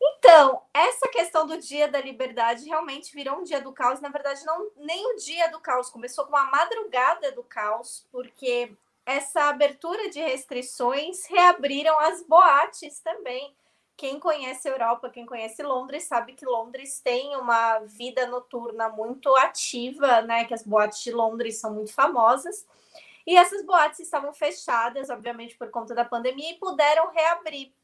Então, 0.00 0.62
essa 0.72 1.08
questão 1.08 1.46
do 1.46 1.58
dia 1.58 1.88
da 1.88 2.00
liberdade 2.00 2.64
realmente 2.64 3.14
virou 3.14 3.36
um 3.36 3.44
dia 3.44 3.60
do 3.60 3.70
caos. 3.70 4.00
Na 4.00 4.08
verdade, 4.08 4.46
não 4.46 4.70
nem 4.76 5.12
o 5.12 5.16
dia 5.16 5.50
do 5.50 5.60
caos, 5.60 5.90
começou 5.90 6.24
com 6.24 6.30
uma 6.30 6.50
madrugada 6.50 7.30
do 7.32 7.42
caos, 7.42 8.06
porque 8.10 8.74
essa 9.04 9.44
abertura 9.44 10.08
de 10.10 10.20
restrições 10.20 11.26
reabriram 11.26 11.98
as 12.00 12.22
boates 12.22 13.00
também. 13.00 13.54
Quem 13.96 14.18
conhece 14.18 14.68
a 14.68 14.72
Europa, 14.72 15.10
quem 15.10 15.26
conhece 15.26 15.62
Londres, 15.62 16.04
sabe 16.04 16.32
que 16.32 16.46
Londres 16.46 17.00
tem 17.00 17.36
uma 17.36 17.80
vida 17.80 18.26
noturna 18.26 18.88
muito 18.88 19.34
ativa, 19.36 20.22
né? 20.22 20.44
Que 20.44 20.54
as 20.54 20.62
boates 20.62 21.02
de 21.02 21.12
Londres 21.12 21.58
são 21.58 21.74
muito 21.74 21.92
famosas. 21.92 22.66
E 23.26 23.36
essas 23.36 23.64
boates 23.64 24.00
estavam 24.00 24.32
fechadas, 24.32 25.10
obviamente, 25.10 25.56
por 25.56 25.70
conta 25.70 25.94
da 25.94 26.04
pandemia, 26.04 26.52
e 26.52 26.58
puderam 26.58 27.10
reabrir. 27.10 27.74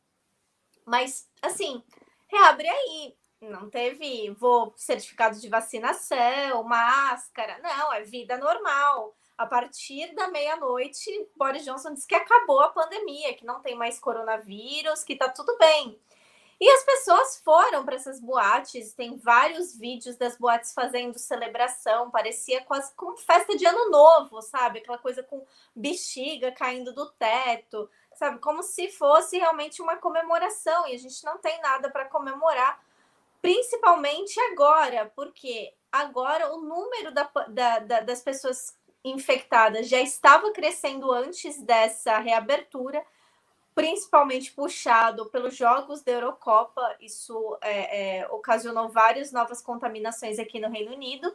Mas, 0.87 1.28
assim, 1.42 1.85
reabre 2.28 2.66
aí. 2.66 3.14
Não 3.42 3.68
teve 3.68 4.30
vou, 4.30 4.73
certificado 4.76 5.38
de 5.38 5.49
vacinação, 5.49 6.62
máscara. 6.64 7.58
Não, 7.58 7.92
é 7.92 8.02
vida 8.02 8.38
normal 8.38 9.14
a 9.38 9.46
partir 9.46 10.14
da 10.14 10.28
meia-noite, 10.28 11.28
Boris 11.36 11.64
Johnson 11.64 11.92
disse 11.92 12.06
que 12.06 12.14
acabou 12.14 12.60
a 12.60 12.70
pandemia, 12.70 13.34
que 13.34 13.44
não 13.44 13.60
tem 13.60 13.74
mais 13.74 13.98
coronavírus, 13.98 15.04
que 15.04 15.16
tá 15.16 15.28
tudo 15.28 15.56
bem. 15.58 15.98
E 16.58 16.70
as 16.70 16.82
pessoas 16.84 17.36
foram 17.44 17.84
para 17.84 17.96
essas 17.96 18.18
boates, 18.18 18.94
tem 18.94 19.18
vários 19.18 19.76
vídeos 19.76 20.16
das 20.16 20.38
boates 20.38 20.72
fazendo 20.72 21.18
celebração, 21.18 22.10
parecia 22.10 22.64
quase 22.64 22.94
como 22.94 23.14
festa 23.18 23.54
de 23.54 23.66
ano 23.66 23.90
novo, 23.90 24.40
sabe? 24.40 24.78
Aquela 24.78 24.96
coisa 24.96 25.22
com 25.22 25.44
bexiga 25.74 26.50
caindo 26.52 26.94
do 26.94 27.10
teto, 27.10 27.90
sabe? 28.14 28.38
Como 28.38 28.62
se 28.62 28.88
fosse 28.88 29.36
realmente 29.36 29.82
uma 29.82 29.96
comemoração, 29.96 30.88
e 30.88 30.94
a 30.94 30.98
gente 30.98 31.22
não 31.24 31.36
tem 31.36 31.60
nada 31.60 31.90
para 31.90 32.06
comemorar, 32.06 32.82
principalmente 33.42 34.40
agora, 34.40 35.12
porque 35.14 35.74
agora 35.92 36.54
o 36.54 36.62
número 36.62 37.12
da, 37.12 37.30
da, 37.48 37.78
da, 37.80 38.00
das 38.00 38.22
pessoas 38.22 38.74
infectadas 39.10 39.88
já 39.88 40.00
estava 40.00 40.52
crescendo 40.52 41.12
antes 41.12 41.62
dessa 41.62 42.18
reabertura, 42.18 43.04
principalmente 43.75 44.52
puxado 44.52 45.26
pelos 45.26 45.54
jogos 45.56 46.02
da 46.02 46.12
Eurocopa. 46.12 46.96
Isso 47.00 47.56
é, 47.60 48.20
é, 48.20 48.28
ocasionou 48.28 48.88
várias 48.88 49.32
novas 49.32 49.62
contaminações 49.62 50.38
aqui 50.38 50.58
no 50.58 50.70
Reino 50.70 50.92
Unido, 50.92 51.34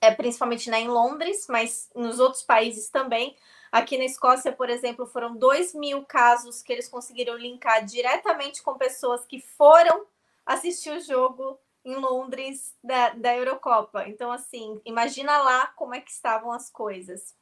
é, 0.00 0.10
principalmente 0.10 0.70
né, 0.70 0.80
em 0.80 0.88
Londres, 0.88 1.46
mas 1.48 1.90
nos 1.94 2.18
outros 2.18 2.42
países 2.42 2.88
também. 2.88 3.36
Aqui 3.72 3.98
na 3.98 4.04
Escócia, 4.04 4.52
por 4.52 4.70
exemplo, 4.70 5.06
foram 5.06 5.36
2 5.36 5.74
mil 5.74 6.04
casos 6.04 6.62
que 6.62 6.72
eles 6.72 6.88
conseguiram 6.88 7.36
linkar 7.36 7.84
diretamente 7.84 8.62
com 8.62 8.74
pessoas 8.74 9.24
que 9.26 9.40
foram 9.40 10.06
assistir 10.44 10.90
o 10.90 11.00
jogo 11.00 11.58
em 11.86 11.94
Londres 11.94 12.74
da, 12.82 13.10
da 13.10 13.36
Eurocopa. 13.36 14.08
Então, 14.08 14.32
assim, 14.32 14.80
imagina 14.84 15.38
lá 15.38 15.68
como 15.68 15.94
é 15.94 16.00
que 16.00 16.10
estavam 16.10 16.50
as 16.50 16.68
coisas. 16.68 17.32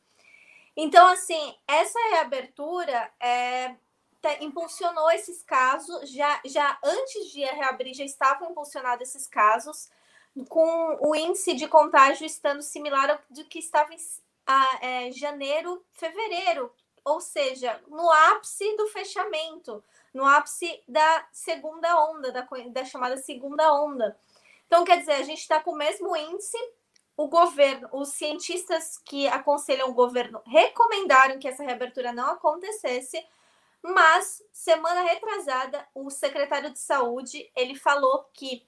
Então, 0.76 1.08
assim, 1.08 1.56
essa 1.66 1.98
reabertura 2.10 3.10
é, 3.18 3.74
impulsionou 4.40 5.10
esses 5.10 5.42
casos, 5.42 6.10
já, 6.10 6.40
já 6.44 6.78
antes 6.84 7.32
de 7.32 7.42
reabrir, 7.42 7.94
já 7.94 8.04
estavam 8.04 8.50
impulsionados 8.50 9.08
esses 9.08 9.26
casos, 9.26 9.90
com 10.48 10.98
o 11.00 11.14
índice 11.14 11.54
de 11.54 11.66
contágio 11.66 12.26
estando 12.26 12.60
similar 12.60 13.10
ao 13.10 13.18
do 13.30 13.44
que 13.46 13.60
estava 13.60 13.94
em 13.94 13.98
a, 14.46 14.78
é, 14.82 15.12
janeiro, 15.12 15.82
fevereiro, 15.92 16.70
ou 17.02 17.20
seja, 17.20 17.80
no 17.88 18.10
ápice 18.10 18.76
do 18.76 18.88
fechamento, 18.88 19.82
no 20.12 20.24
ápice 20.24 20.82
da 20.86 21.26
segunda 21.32 22.10
onda, 22.10 22.30
da, 22.30 22.46
da 22.70 22.84
chamada 22.84 23.16
segunda 23.16 23.74
onda. 23.74 24.18
Então, 24.74 24.84
quer 24.84 24.98
dizer, 24.98 25.12
a 25.12 25.22
gente 25.22 25.38
está 25.38 25.60
com 25.60 25.70
o 25.70 25.76
mesmo 25.76 26.16
índice. 26.16 26.58
O 27.16 27.28
governo, 27.28 27.88
os 27.92 28.08
cientistas 28.08 28.98
que 29.04 29.28
aconselham 29.28 29.88
o 29.88 29.94
governo 29.94 30.42
recomendaram 30.44 31.38
que 31.38 31.46
essa 31.46 31.62
reabertura 31.62 32.12
não 32.12 32.32
acontecesse, 32.32 33.24
mas 33.80 34.42
semana 34.52 35.02
retrasada, 35.02 35.86
o 35.94 36.10
secretário 36.10 36.72
de 36.72 36.80
saúde 36.80 37.48
ele 37.54 37.76
falou 37.76 38.28
que 38.32 38.66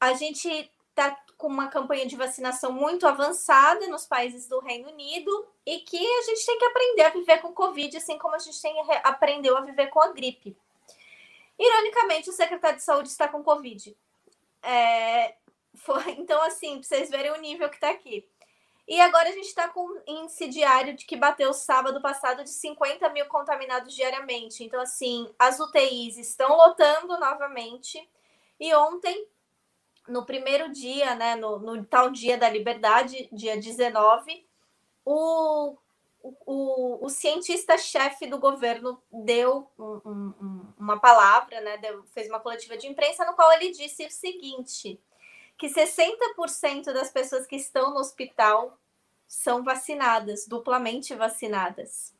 a 0.00 0.14
gente 0.14 0.48
está 0.88 1.16
com 1.38 1.46
uma 1.46 1.68
campanha 1.68 2.06
de 2.06 2.16
vacinação 2.16 2.72
muito 2.72 3.06
avançada 3.06 3.86
nos 3.86 4.04
países 4.04 4.48
do 4.48 4.58
Reino 4.58 4.88
Unido 4.90 5.46
e 5.64 5.78
que 5.78 6.04
a 6.04 6.22
gente 6.22 6.44
tem 6.44 6.58
que 6.58 6.64
aprender 6.64 7.02
a 7.02 7.10
viver 7.10 7.38
com 7.38 7.52
Covid, 7.52 7.96
assim 7.96 8.18
como 8.18 8.34
a 8.34 8.40
gente 8.40 8.60
tem, 8.60 8.74
aprendeu 9.04 9.56
a 9.56 9.60
viver 9.60 9.90
com 9.90 10.00
a 10.00 10.08
gripe. 10.08 10.56
Ironicamente, 11.56 12.30
o 12.30 12.32
secretário 12.32 12.78
de 12.78 12.82
saúde 12.82 13.10
está 13.10 13.28
com 13.28 13.44
Covid. 13.44 13.96
É, 14.62 15.36
foi, 15.74 16.12
então, 16.18 16.42
assim, 16.42 16.78
para 16.78 16.82
vocês 16.82 17.10
verem 17.10 17.32
o 17.32 17.40
nível 17.40 17.68
que 17.68 17.76
está 17.76 17.90
aqui. 17.90 18.28
E 18.88 19.00
agora 19.00 19.28
a 19.28 19.32
gente 19.32 19.46
está 19.46 19.68
com 19.68 20.00
índice 20.06 20.46
diário 20.48 20.94
de 20.94 21.04
que 21.04 21.16
bateu 21.16 21.52
sábado 21.52 22.00
passado 22.00 22.44
de 22.44 22.50
50 22.50 23.08
mil 23.10 23.26
contaminados 23.26 23.92
diariamente. 23.92 24.62
Então, 24.62 24.80
assim, 24.80 25.28
as 25.38 25.58
UTIs 25.58 26.16
estão 26.18 26.56
lotando 26.56 27.18
novamente. 27.18 27.98
E 28.60 28.72
ontem, 28.74 29.26
no 30.06 30.24
primeiro 30.24 30.72
dia, 30.72 31.16
né, 31.16 31.34
no, 31.34 31.58
no 31.58 31.84
tal 31.84 32.10
dia 32.10 32.38
da 32.38 32.48
liberdade, 32.48 33.28
dia 33.32 33.56
19, 33.56 34.46
o, 35.04 35.76
o, 36.44 37.04
o 37.04 37.08
cientista-chefe 37.08 38.26
do 38.26 38.38
governo 38.38 39.02
deu 39.12 39.70
um, 39.78 40.00
um, 40.04 40.74
uma 40.78 40.98
palavra, 40.98 41.60
né, 41.60 41.76
deu, 41.78 42.04
fez 42.06 42.28
uma 42.28 42.40
coletiva 42.40 42.76
de 42.76 42.86
imprensa 42.86 43.24
no 43.24 43.34
qual 43.34 43.52
ele 43.52 43.70
disse 43.70 44.06
o 44.06 44.10
seguinte 44.10 45.00
que 45.58 45.68
60% 45.68 46.92
das 46.92 47.10
pessoas 47.10 47.46
que 47.46 47.56
estão 47.56 47.90
no 47.90 48.00
hospital 48.00 48.78
são 49.26 49.64
vacinadas, 49.64 50.46
duplamente 50.46 51.14
vacinadas. 51.14 52.14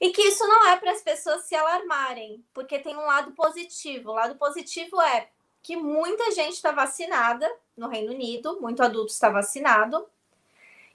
E 0.00 0.10
que 0.12 0.22
isso 0.22 0.46
não 0.46 0.68
é 0.68 0.76
para 0.76 0.92
as 0.92 1.02
pessoas 1.02 1.44
se 1.44 1.54
alarmarem, 1.54 2.44
porque 2.54 2.78
tem 2.78 2.96
um 2.96 3.04
lado 3.04 3.32
positivo. 3.32 4.10
O 4.10 4.14
lado 4.14 4.36
positivo 4.36 5.00
é 5.02 5.28
que 5.62 5.76
muita 5.76 6.30
gente 6.30 6.54
está 6.54 6.72
vacinada 6.72 7.50
no 7.76 7.88
Reino 7.88 8.12
Unido, 8.12 8.58
muito 8.60 8.82
adulto 8.82 9.12
está 9.12 9.28
vacinado. 9.28 10.08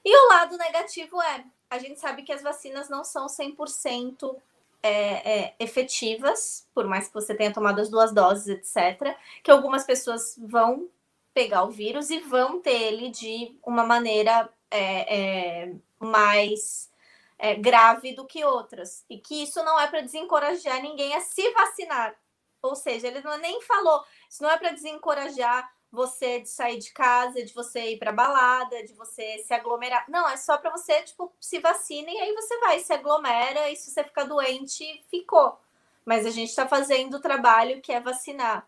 E 0.04 0.18
o 0.18 0.30
lado 0.30 0.58
negativo 0.58 1.22
é, 1.22 1.46
a 1.75 1.79
gente 1.79 2.00
sabe 2.00 2.24
que 2.24 2.32
as 2.32 2.41
vacinas 2.41 2.89
não 2.89 3.03
são 3.03 3.27
100% 3.27 4.36
é, 4.82 4.89
é, 4.91 5.55
efetivas, 5.60 6.67
por 6.74 6.86
mais 6.86 7.08
que 7.08 7.13
você 7.13 7.34
tenha 7.34 7.53
tomado 7.53 7.79
as 7.79 7.89
duas 7.89 8.13
doses, 8.13 8.48
etc. 8.48 9.17
Que 9.44 9.51
algumas 9.51 9.84
pessoas 9.84 10.36
vão 10.38 10.89
pegar 11.34 11.63
o 11.63 11.72
vírus 11.72 12.10
e 12.10 12.20
vão 12.20 12.62
ter 12.62 12.82
ele 12.82 13.10
de 13.10 13.58
uma 13.63 13.84
maneira 13.84 14.50
é, 14.72 15.63
é, 15.63 15.75
mais 16.00 16.89
é, 17.38 17.55
grave 17.55 18.13
do 18.13 18.25
que 18.25 18.46
outras. 18.46 19.03
E 19.10 19.17
que 19.17 19.44
isso 19.44 19.63
não 19.63 19.79
é 19.79 19.88
para 19.88 20.01
desencorajar 20.01 20.82
ninguém 20.82 21.13
a 21.13 21.22
se 21.22 21.51
vacinar. 21.51 22.15
Ou 22.62 22.75
seja, 22.75 23.08
ele 23.08 23.22
não 23.22 23.38
nem 23.38 23.62
falou, 23.62 24.03
isso 24.29 24.41
não 24.41 24.50
é 24.50 24.58
para 24.58 24.72
desencorajar 24.72 25.75
você 25.92 26.39
de 26.39 26.50
sair 26.50 26.77
de 26.77 26.92
casa, 26.92 27.44
de 27.44 27.54
você 27.54 27.92
ir 27.92 28.00
para 28.00 28.12
balada, 28.12 28.84
de 28.84 28.94
você 28.94 29.39
se 29.39 29.54
aglomerar. 29.54 30.06
Não, 30.10 30.27
é 30.27 30.38
só 30.38 30.58
para 30.58 30.72
você, 30.72 31.01
tipo, 31.04 31.32
se 31.39 31.60
vacina 31.60 32.10
e 32.10 32.18
aí 32.18 32.34
você 32.34 32.58
vai, 32.60 32.80
se 32.80 32.94
aglomera 32.94 33.70
e 33.70 33.75
se 33.75 33.92
você 33.92 34.04
ficar 34.04 34.25
doente, 34.25 35.04
ficou. 35.10 35.58
Mas 36.04 36.25
a 36.25 36.30
gente 36.30 36.50
está 36.50 36.68
fazendo 36.68 37.15
o 37.15 37.22
trabalho 37.22 37.82
que 37.82 37.92
é 37.92 38.00
vacinar. 38.00 38.68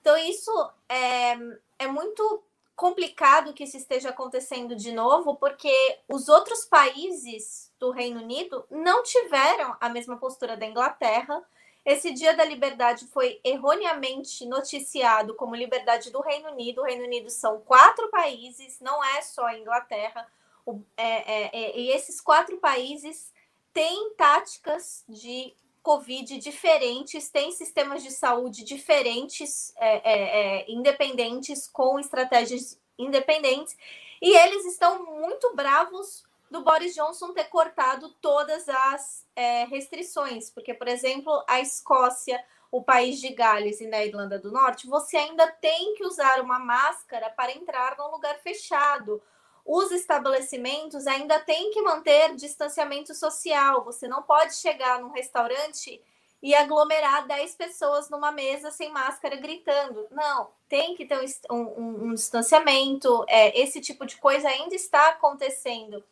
Então, 0.00 0.16
isso 0.16 0.50
é, 0.88 1.36
é 1.78 1.86
muito 1.86 2.42
complicado 2.74 3.52
que 3.52 3.62
isso 3.62 3.76
esteja 3.76 4.08
acontecendo 4.08 4.74
de 4.74 4.92
novo, 4.92 5.36
porque 5.36 6.00
os 6.08 6.28
outros 6.28 6.64
países 6.64 7.70
do 7.78 7.92
Reino 7.92 8.20
Unido 8.20 8.64
não 8.70 9.02
tiveram 9.04 9.76
a 9.80 9.88
mesma 9.88 10.16
postura 10.16 10.56
da 10.56 10.66
Inglaterra. 10.66 11.40
Esse 11.84 12.12
Dia 12.12 12.34
da 12.34 12.44
Liberdade 12.44 13.06
foi 13.06 13.40
erroneamente 13.42 14.46
noticiado 14.46 15.34
como 15.34 15.56
liberdade 15.56 16.10
do 16.10 16.20
Reino 16.20 16.50
Unido. 16.50 16.80
O 16.80 16.84
Reino 16.84 17.04
Unido 17.04 17.28
são 17.28 17.60
quatro 17.60 18.08
países, 18.08 18.78
não 18.80 19.02
é 19.02 19.20
só 19.22 19.46
a 19.46 19.58
Inglaterra. 19.58 20.26
O, 20.64 20.80
é, 20.96 21.02
é, 21.04 21.50
é, 21.52 21.78
e 21.78 21.90
esses 21.90 22.20
quatro 22.20 22.56
países 22.58 23.32
têm 23.72 24.14
táticas 24.14 25.04
de 25.08 25.54
Covid 25.82 26.38
diferentes, 26.38 27.28
têm 27.28 27.50
sistemas 27.50 28.02
de 28.04 28.12
saúde 28.12 28.62
diferentes, 28.62 29.74
é, 29.76 29.96
é, 29.96 30.60
é, 30.60 30.70
independentes, 30.70 31.66
com 31.66 31.98
estratégias 31.98 32.80
independentes, 32.96 33.76
e 34.20 34.36
eles 34.36 34.64
estão 34.66 35.04
muito 35.04 35.52
bravos 35.56 36.22
do 36.52 36.62
Boris 36.62 36.94
Johnson 36.94 37.32
ter 37.32 37.44
cortado 37.44 38.10
todas 38.20 38.68
as 38.68 39.26
é, 39.34 39.64
restrições, 39.64 40.50
porque, 40.50 40.74
por 40.74 40.86
exemplo, 40.86 41.42
a 41.48 41.60
Escócia, 41.60 42.42
o 42.70 42.82
país 42.82 43.20
de 43.20 43.30
Gales 43.30 43.80
e 43.80 43.86
na 43.86 44.04
Irlanda 44.04 44.38
do 44.38 44.52
Norte, 44.52 44.86
você 44.86 45.16
ainda 45.16 45.46
tem 45.50 45.94
que 45.94 46.04
usar 46.04 46.40
uma 46.40 46.58
máscara 46.58 47.30
para 47.30 47.52
entrar 47.52 47.96
num 47.98 48.10
lugar 48.10 48.38
fechado 48.38 49.20
os 49.64 49.92
estabelecimentos 49.92 51.06
ainda 51.06 51.38
têm 51.38 51.70
que 51.70 51.80
manter 51.82 52.34
distanciamento 52.34 53.14
social. 53.14 53.84
Você 53.84 54.08
não 54.08 54.22
pode 54.22 54.56
chegar 54.56 55.00
num 55.00 55.10
restaurante 55.10 56.02
e 56.42 56.54
aglomerar 56.54 57.26
10 57.28 57.54
pessoas 57.54 58.10
numa 58.10 58.32
mesa 58.32 58.72
sem 58.72 58.90
máscara 58.90 59.36
gritando. 59.36 60.08
Não, 60.10 60.50
tem 60.68 60.96
que 60.96 61.06
ter 61.06 61.16
um, 61.48 61.56
um, 61.56 62.04
um 62.06 62.14
distanciamento. 62.14 63.24
É, 63.28 63.58
esse 63.60 63.80
tipo 63.80 64.04
de 64.04 64.16
coisa 64.16 64.48
ainda 64.48 64.74
está 64.74 65.10
acontecendo. 65.10 66.02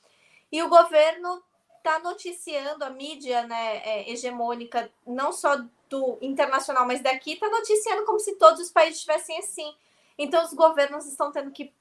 E 0.51 0.63
o 0.63 0.69
governo 0.69 1.43
está 1.79 1.99
noticiando, 1.99 2.85
a 2.85 2.91
mídia 2.91 3.47
né, 3.47 3.79
é, 3.79 4.11
hegemônica, 4.11 4.91
não 5.07 5.33
só 5.33 5.57
do 5.89 6.19
internacional, 6.21 6.87
mas 6.87 7.03
daqui, 7.03 7.33
está 7.33 7.49
noticiando 7.49 8.05
como 8.05 8.21
se 8.21 8.37
todos 8.37 8.61
os 8.61 8.71
países 8.71 8.97
estivessem 8.97 9.39
assim. 9.39 9.75
Então, 10.17 10.45
os 10.45 10.53
governos 10.53 11.07
estão 11.07 11.33
tendo 11.33 11.51
que 11.51 11.73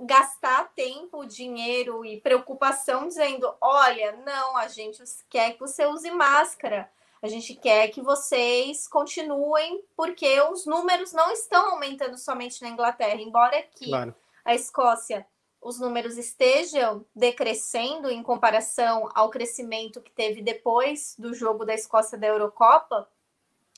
gastar 0.00 0.72
tempo, 0.74 1.26
dinheiro 1.26 2.04
e 2.04 2.20
preocupação 2.20 3.06
dizendo: 3.06 3.54
olha, 3.60 4.12
não, 4.24 4.56
a 4.56 4.68
gente 4.68 5.02
quer 5.28 5.52
que 5.52 5.60
você 5.60 5.86
use 5.86 6.10
máscara, 6.10 6.90
a 7.22 7.28
gente 7.28 7.54
quer 7.54 7.88
que 7.88 8.00
vocês 8.00 8.88
continuem, 8.88 9.82
porque 9.96 10.40
os 10.42 10.66
números 10.66 11.12
não 11.12 11.30
estão 11.30 11.72
aumentando 11.72 12.16
somente 12.18 12.62
na 12.62 12.68
Inglaterra, 12.68 13.20
embora 13.20 13.58
aqui 13.58 13.88
claro. 13.88 14.14
a 14.44 14.54
Escócia 14.54 15.26
os 15.64 15.80
números 15.80 16.18
estejam 16.18 17.06
decrescendo 17.16 18.10
em 18.10 18.22
comparação 18.22 19.10
ao 19.14 19.30
crescimento 19.30 20.02
que 20.02 20.10
teve 20.10 20.42
depois 20.42 21.16
do 21.18 21.32
jogo 21.32 21.64
da 21.64 21.72
Escócia 21.72 22.18
da 22.18 22.26
Eurocopa, 22.26 23.08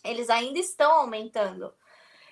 eles 0.02 0.28
ainda 0.28 0.58
estão 0.58 0.90
aumentando. 0.90 1.72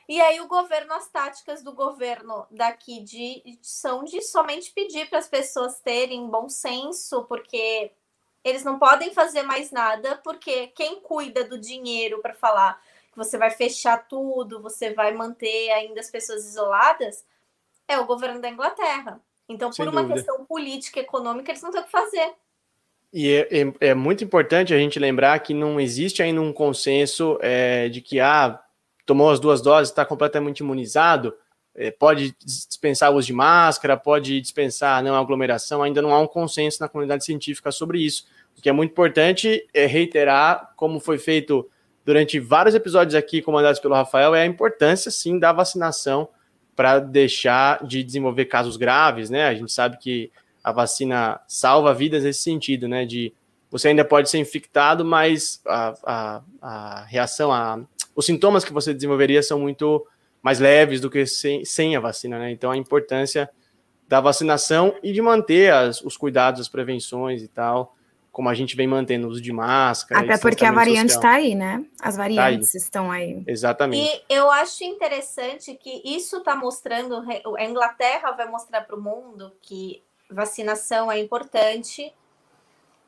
E 0.09 0.21
aí 0.21 0.41
o 0.41 0.49
governo, 0.49 0.93
as 0.93 1.09
táticas 1.09 1.63
do 1.63 1.73
governo 1.73 2.45
daqui 2.51 3.01
de 3.01 3.59
são 3.63 4.03
de 4.03 4.21
somente 4.23 4.73
pedir 4.73 5.09
para 5.09 5.21
as 5.21 5.29
pessoas 5.29 5.79
terem 5.79 6.29
bom 6.29 6.49
senso, 6.49 7.25
porque 7.25 7.93
eles 8.43 8.65
não 8.65 8.77
podem 8.77 9.15
fazer 9.15 9.45
mais 9.45 9.71
nada, 9.71 10.17
porque 10.25 10.67
quem 10.69 11.01
cuida 11.01 11.45
do 11.45 11.59
dinheiro 11.59 12.21
para 12.21 12.35
falar 12.35 12.83
que 13.11 13.17
você 13.17 13.39
vai 13.39 13.51
fechar 13.51 14.09
tudo, 14.09 14.61
você 14.61 14.93
vai 14.93 15.15
manter 15.15 15.71
ainda 15.71 16.01
as 16.01 16.11
pessoas 16.11 16.45
isoladas, 16.45 17.25
é 17.87 17.97
o 17.99 18.05
governo 18.05 18.41
da 18.41 18.51
Inglaterra. 18.51 19.23
Então, 19.49 19.73
Sem 19.73 19.85
por 19.85 19.93
uma 19.93 20.03
dúvida. 20.03 20.21
questão 20.21 20.45
política 20.45 21.01
e 21.01 21.03
econômica, 21.03 21.51
eles 21.51 21.63
não 21.63 21.71
têm 21.71 21.81
o 21.81 21.85
que 21.85 21.91
fazer. 21.91 22.33
E 23.13 23.31
é, 23.31 23.49
é, 23.61 23.75
é, 23.91 23.95
muito 23.95 24.25
importante 24.25 24.75
a 24.75 24.79
gente 24.79 24.99
lembrar 24.99 25.39
que 25.39 25.55
não 25.55 25.79
existe 25.79 26.23
ainda 26.23 26.41
um 26.41 26.53
consenso 26.53 27.39
é, 27.41 27.89
de 27.89 28.01
que 28.01 28.19
ah, 28.19 28.61
tomou 29.07 29.31
as 29.31 29.39
duas 29.39 29.61
doses, 29.63 29.91
está 29.91 30.05
completamente 30.05 30.61
imunizado, 30.61 31.33
é, 31.77 31.91
pode 31.91 32.35
dispensar 32.45 33.13
o 33.13 33.17
uso 33.17 33.27
de 33.27 33.33
máscara, 33.33 33.97
pode 33.97 34.41
dispensar 34.41 35.03
não 35.03 35.15
aglomeração, 35.15 35.83
ainda 35.83 36.03
não 36.03 36.13
há 36.13 36.19
um 36.19 36.27
consenso 36.27 36.79
na 36.81 36.89
comunidade 36.89 37.25
científica 37.25 37.71
sobre 37.71 38.01
isso. 38.01 38.27
O 38.57 38.63
que 38.63 38.69
é 38.69 38.73
muito 38.73 38.91
importante 38.91 39.65
é 39.73 39.87
reiterar, 39.87 40.73
como 40.77 40.99
foi 40.99 41.19
feito 41.19 41.69
durante 42.05 42.39
vários 42.39 42.75
episódios 42.75 43.15
aqui 43.15 43.41
comandados 43.41 43.81
pelo 43.81 43.95
Rafael, 43.95 44.35
é 44.35 44.43
a 44.43 44.47
importância 44.47 45.11
sim 45.11 45.39
da 45.39 45.53
vacinação 45.53 46.29
para 46.75 46.99
deixar 46.99 47.85
de 47.87 48.03
desenvolver 48.03 48.47
casos 48.47 48.77
graves, 48.77 49.31
né? 49.31 49.47
A 49.47 49.55
gente 49.55 49.73
sabe 49.73 49.99
que 49.99 50.31
a 50.63 50.73
vacina 50.73 51.41
salva 51.47 51.93
vidas 51.95 52.25
nesse 52.25 52.43
sentido, 52.43 52.89
né? 52.89 53.05
De 53.05 53.33
você 53.71 53.89
ainda 53.89 54.05
pode 54.05 54.31
ser 54.31 54.39
infectado, 54.39 55.05
mas 55.05 55.61
a, 55.67 55.95
a, 56.05 56.43
a 56.63 57.05
reação, 57.05 57.53
a, 57.53 57.81
os 58.15 58.25
sintomas 58.25 58.65
que 58.65 58.73
você 58.73 58.95
desenvolveria 58.95 59.43
são 59.43 59.59
muito 59.59 60.07
mais 60.43 60.61
leves 60.61 61.01
do 61.01 61.11
que 61.11 61.27
sem, 61.27 61.65
sem 61.65 61.97
a 61.97 62.01
vacina, 62.01 62.39
né? 62.39 62.51
Então 62.51 62.71
a 62.71 62.77
importância 62.77 63.51
da 64.09 64.21
vacinação 64.21 64.95
e 65.03 65.13
de 65.13 65.23
manter 65.23 65.73
as, 65.73 66.01
os 66.03 66.17
cuidados, 66.17 66.61
as 66.61 66.69
prevenções 66.69 67.43
e 67.43 67.49
tal, 67.49 67.97
como 68.35 68.49
a 68.49 68.55
gente 68.55 68.75
vem 68.75 68.89
mantendo 68.89 69.29
o 69.29 69.31
uso 69.31 69.41
de 69.41 69.53
máscara. 69.53 70.21
Até 70.21 70.37
porque 70.37 70.65
a 70.65 70.73
variante 70.73 71.11
está 71.11 71.35
aí, 71.35 71.55
né? 71.55 71.85
As 72.03 72.17
variantes 72.17 72.73
tá 72.73 72.79
aí. 72.79 72.83
estão 72.83 73.11
aí. 73.13 73.45
Exatamente. 73.47 74.25
E 74.29 74.35
eu 74.35 74.51
acho 74.51 74.83
interessante 74.83 75.73
que 75.77 76.03
isso 76.05 76.39
está 76.39 76.57
mostrando, 76.57 77.23
a 77.57 77.65
Inglaterra 77.65 78.33
vai 78.33 78.51
mostrar 78.51 78.81
para 78.81 78.97
o 78.97 79.01
mundo 79.01 79.53
que 79.63 80.03
vacinação 80.29 81.13
é 81.13 81.21
importante, 81.21 82.13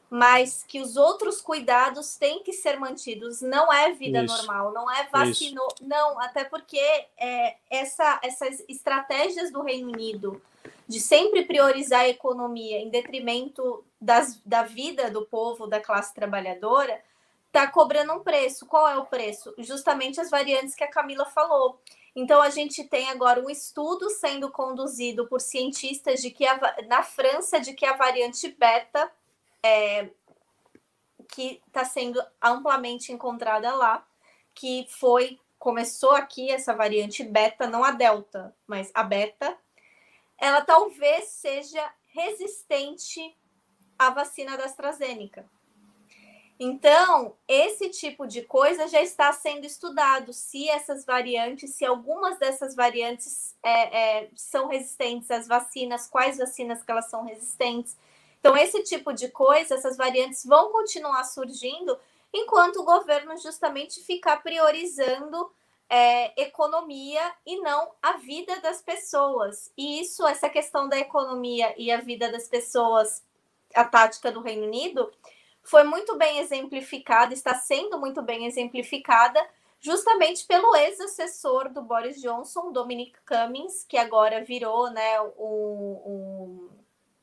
mas 0.09 0.63
que 0.63 0.81
os 0.81 0.97
outros 0.97 1.41
cuidados 1.41 2.15
têm 2.15 2.45
que 2.45 2.53
ser 2.53 2.79
mantidos. 2.79 3.43
Não 3.43 3.73
é 3.73 3.91
vida 3.91 4.23
Isso. 4.23 4.37
normal, 4.37 4.73
não 4.73 4.89
é 4.89 5.09
vacino, 5.11 5.61
não, 5.81 6.21
até 6.21 6.45
porque 6.45 6.79
é, 7.19 7.57
essa, 7.69 8.21
essas 8.23 8.63
estratégias 8.69 9.51
do 9.51 9.61
Reino 9.61 9.89
Unido 9.89 10.41
de 10.89 11.01
sempre 11.01 11.45
priorizar 11.45 12.01
a 12.01 12.09
economia 12.09 12.79
em 12.79 12.91
detrimento 12.91 13.85
das, 14.01 14.41
da 14.45 14.63
vida 14.63 15.11
do 15.11 15.27
povo, 15.27 15.67
da 15.67 15.81
classe 15.81 16.15
trabalhadora, 16.15 17.03
está 17.47 17.67
cobrando 17.67 18.13
um 18.13 18.21
preço. 18.21 18.67
Qual 18.67 18.89
é 18.89 18.97
o 18.97 19.07
preço? 19.07 19.55
Justamente 19.59 20.21
as 20.21 20.31
variantes 20.31 20.75
que 20.75 20.85
a 20.85 20.91
Camila 20.91 21.25
falou. 21.25 21.81
Então, 22.15 22.41
a 22.41 22.51
gente 22.51 22.85
tem 22.85 23.11
agora 23.11 23.41
um 23.41 23.51
estudo 23.51 24.09
sendo 24.11 24.51
conduzido 24.51 25.27
por 25.27 25.41
cientistas 25.41 26.21
de 26.21 26.31
que 26.31 26.47
a, 26.47 26.59
na 26.89 27.03
França 27.03 27.61
de 27.61 27.75
que 27.75 27.85
a 27.85 27.97
variante 27.97 28.49
beta 28.49 29.11
é, 29.63 30.09
que 31.29 31.61
está 31.67 31.85
sendo 31.85 32.23
amplamente 32.41 33.13
encontrada 33.13 33.75
lá, 33.75 34.07
que 34.55 34.87
foi 34.89 35.39
começou 35.59 36.13
aqui 36.13 36.51
essa 36.51 36.75
variante 36.75 37.25
beta, 37.25 37.67
não 37.67 37.83
a 37.83 37.91
delta, 37.91 38.55
mas 38.67 38.91
a 38.95 39.03
beta, 39.03 39.57
ela 40.39 40.61
talvez 40.61 41.29
seja 41.29 41.93
resistente 42.09 43.37
à 43.99 44.11
vacina 44.11 44.57
da 44.57 44.65
AstraZeneca. 44.65 45.49
Então, 46.59 47.37
esse 47.47 47.91
tipo 47.91 48.27
de 48.27 48.41
coisa 48.43 48.89
já 48.89 49.03
está 49.03 49.31
sendo 49.33 49.67
estudado. 49.67 50.33
Se 50.33 50.69
essas 50.71 51.05
variantes, 51.05 51.75
se 51.75 51.85
algumas 51.85 52.39
dessas 52.39 52.75
variantes 52.75 53.55
é, 53.63 54.23
é, 54.23 54.31
são 54.35 54.67
resistentes 54.69 55.31
às 55.31 55.47
vacinas, 55.47 56.09
quais 56.09 56.39
vacinas 56.39 56.83
que 56.83 56.91
elas 56.91 57.11
são 57.11 57.25
resistentes. 57.25 57.97
Então, 58.41 58.57
esse 58.57 58.83
tipo 58.85 59.13
de 59.13 59.29
coisa, 59.29 59.75
essas 59.75 59.99
variantes 59.99 60.47
vão 60.47 60.73
continuar 60.73 61.25
surgindo 61.25 61.99
enquanto 62.33 62.77
o 62.77 62.85
governo 62.85 63.37
justamente 63.37 64.01
ficar 64.01 64.43
priorizando 64.43 65.51
é, 65.89 66.41
economia 66.41 67.33
e 67.45 67.61
não 67.61 67.93
a 68.03 68.15
vida 68.15 68.61
das 68.61 68.83
pessoas. 68.83 69.73
E 69.77 70.01
isso, 70.01 70.27
essa 70.27 70.49
questão 70.49 70.89
da 70.89 70.99
economia 70.99 71.75
e 71.77 71.91
a 71.91 72.01
vida 72.01 72.31
das 72.31 72.49
pessoas, 72.49 73.25
a 73.75 73.85
tática 73.85 74.33
do 74.33 74.41
Reino 74.41 74.67
Unido, 74.67 75.11
foi 75.63 75.85
muito 75.85 76.17
bem 76.17 76.39
exemplificada, 76.39 77.35
está 77.35 77.55
sendo 77.55 77.99
muito 77.99 78.23
bem 78.23 78.47
exemplificada, 78.47 79.45
justamente 79.81 80.45
pelo 80.47 80.75
ex-assessor 80.77 81.73
do 81.73 81.83
Boris 81.83 82.21
Johnson, 82.21 82.73
Dominic 82.73 83.19
Cummings, 83.27 83.85
que 83.85 83.97
agora 83.97 84.45
virou 84.45 84.91
né, 84.91 85.21
um, 85.39 86.69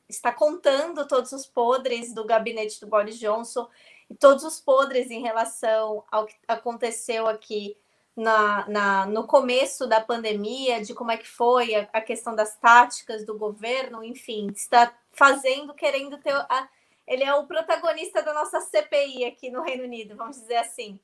está 0.08 0.32
contando 0.32 1.06
todos 1.06 1.32
os 1.32 1.46
podres 1.46 2.14
do 2.14 2.24
gabinete 2.24 2.80
do 2.80 2.86
Boris 2.86 3.18
Johnson 3.18 3.68
e 4.08 4.14
todos 4.14 4.44
os 4.44 4.60
podres 4.60 5.10
em 5.10 5.22
relação 5.22 6.04
ao 6.10 6.26
que 6.26 6.36
aconteceu 6.46 7.26
aqui 7.26 7.76
na, 8.16 8.68
na, 8.68 9.06
no 9.06 9.26
começo 9.26 9.86
da 9.86 10.00
pandemia, 10.00 10.82
de 10.82 10.94
como 10.94 11.10
é 11.10 11.16
que 11.16 11.26
foi 11.26 11.74
a, 11.74 11.88
a, 11.92 12.00
questão 12.00 12.34
das 12.34 12.56
táticas 12.56 13.24
do 13.24 13.36
governo, 13.36 14.04
enfim, 14.04 14.48
está 14.54 14.92
fazendo, 15.12 15.74
querendo 15.74 16.18
ter. 16.18 16.32
A, 16.32 16.68
ele 17.06 17.24
é 17.24 17.34
o 17.34 17.46
protagonista 17.46 18.22
da 18.22 18.32
nossa 18.32 18.60
CPI 18.60 19.24
aqui 19.24 19.50
no 19.50 19.62
Reino 19.62 19.84
Unido, 19.84 20.16
vamos 20.16 20.36
dizer 20.36 20.56
assim. 20.56 20.98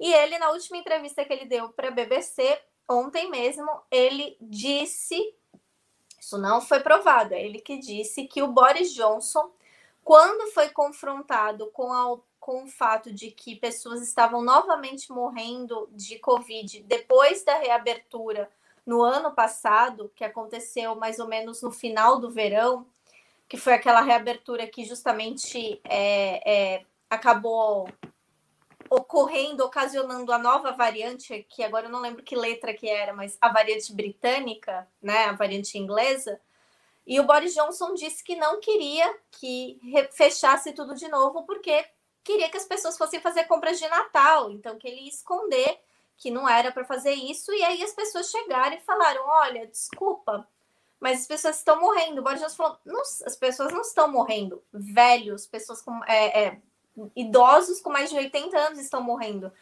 E 0.00 0.12
ele, 0.12 0.38
na 0.38 0.50
última 0.50 0.78
entrevista 0.78 1.24
que 1.24 1.32
ele 1.32 1.44
deu 1.44 1.68
para 1.70 1.88
a 1.88 1.92
BBC, 1.92 2.60
ontem 2.88 3.30
mesmo, 3.30 3.70
ele 3.90 4.36
disse 4.40 5.34
Isso 6.18 6.38
não 6.38 6.60
foi 6.60 6.80
provado. 6.80 7.34
É 7.34 7.44
ele 7.44 7.60
que 7.60 7.78
disse 7.78 8.24
que 8.24 8.42
o 8.42 8.48
Boris 8.48 8.92
Johnson, 8.92 9.52
quando 10.02 10.50
foi 10.52 10.70
confrontado 10.70 11.68
com, 11.68 11.92
a, 11.92 12.18
com 12.44 12.64
o 12.64 12.68
fato 12.68 13.10
de 13.10 13.30
que 13.30 13.56
pessoas 13.56 14.02
estavam 14.02 14.42
novamente 14.42 15.10
morrendo 15.10 15.88
de 15.92 16.18
Covid 16.18 16.82
depois 16.82 17.42
da 17.42 17.56
reabertura 17.56 18.50
no 18.84 19.00
ano 19.00 19.32
passado, 19.32 20.12
que 20.14 20.22
aconteceu 20.22 20.94
mais 20.94 21.18
ou 21.18 21.26
menos 21.26 21.62
no 21.62 21.70
final 21.70 22.20
do 22.20 22.30
verão, 22.30 22.86
que 23.48 23.56
foi 23.56 23.72
aquela 23.72 24.02
reabertura 24.02 24.66
que 24.66 24.84
justamente 24.84 25.80
é, 25.84 26.74
é, 26.74 26.84
acabou 27.08 27.88
ocorrendo, 28.90 29.64
ocasionando 29.64 30.30
a 30.30 30.36
nova 30.36 30.70
variante, 30.72 31.46
que 31.48 31.64
agora 31.64 31.86
eu 31.86 31.90
não 31.90 32.02
lembro 32.02 32.22
que 32.22 32.36
letra 32.36 32.74
que 32.74 32.90
era, 32.90 33.14
mas 33.14 33.38
a 33.40 33.48
variante 33.48 33.90
britânica, 33.90 34.86
né, 35.00 35.24
a 35.24 35.32
variante 35.32 35.78
inglesa. 35.78 36.38
E 37.06 37.18
o 37.18 37.24
Boris 37.24 37.54
Johnson 37.54 37.94
disse 37.94 38.22
que 38.22 38.36
não 38.36 38.60
queria 38.60 39.18
que 39.30 39.80
fechasse 40.12 40.74
tudo 40.74 40.94
de 40.94 41.08
novo, 41.08 41.44
porque 41.44 41.86
queria 42.24 42.50
que 42.50 42.56
as 42.56 42.64
pessoas 42.64 42.96
fossem 42.96 43.20
fazer 43.20 43.44
compras 43.44 43.78
de 43.78 43.86
Natal, 43.86 44.50
então 44.50 44.78
que 44.78 44.88
ele 44.88 45.02
ia 45.02 45.08
esconder 45.08 45.78
que 46.16 46.30
não 46.30 46.48
era 46.48 46.72
para 46.72 46.84
fazer 46.84 47.12
isso, 47.12 47.52
e 47.52 47.62
aí 47.62 47.82
as 47.82 47.92
pessoas 47.92 48.30
chegaram 48.30 48.76
e 48.76 48.80
falaram: 48.80 49.22
olha, 49.26 49.66
desculpa, 49.66 50.48
mas 50.98 51.20
as 51.20 51.26
pessoas 51.26 51.58
estão 51.58 51.80
morrendo. 51.80 52.20
O 52.20 52.22
Boris 52.22 52.40
Johnson 52.40 52.56
falou: 52.56 52.78
as 53.26 53.36
pessoas 53.36 53.72
não 53.72 53.82
estão 53.82 54.10
morrendo, 54.10 54.62
velhos, 54.72 55.46
pessoas 55.46 55.82
com 55.82 56.02
é, 56.04 56.46
é, 56.46 56.58
idosos 57.14 57.80
com 57.80 57.90
mais 57.90 58.10
de 58.10 58.16
80 58.16 58.56
anos 58.56 58.78
estão 58.78 59.02
morrendo. 59.02 59.52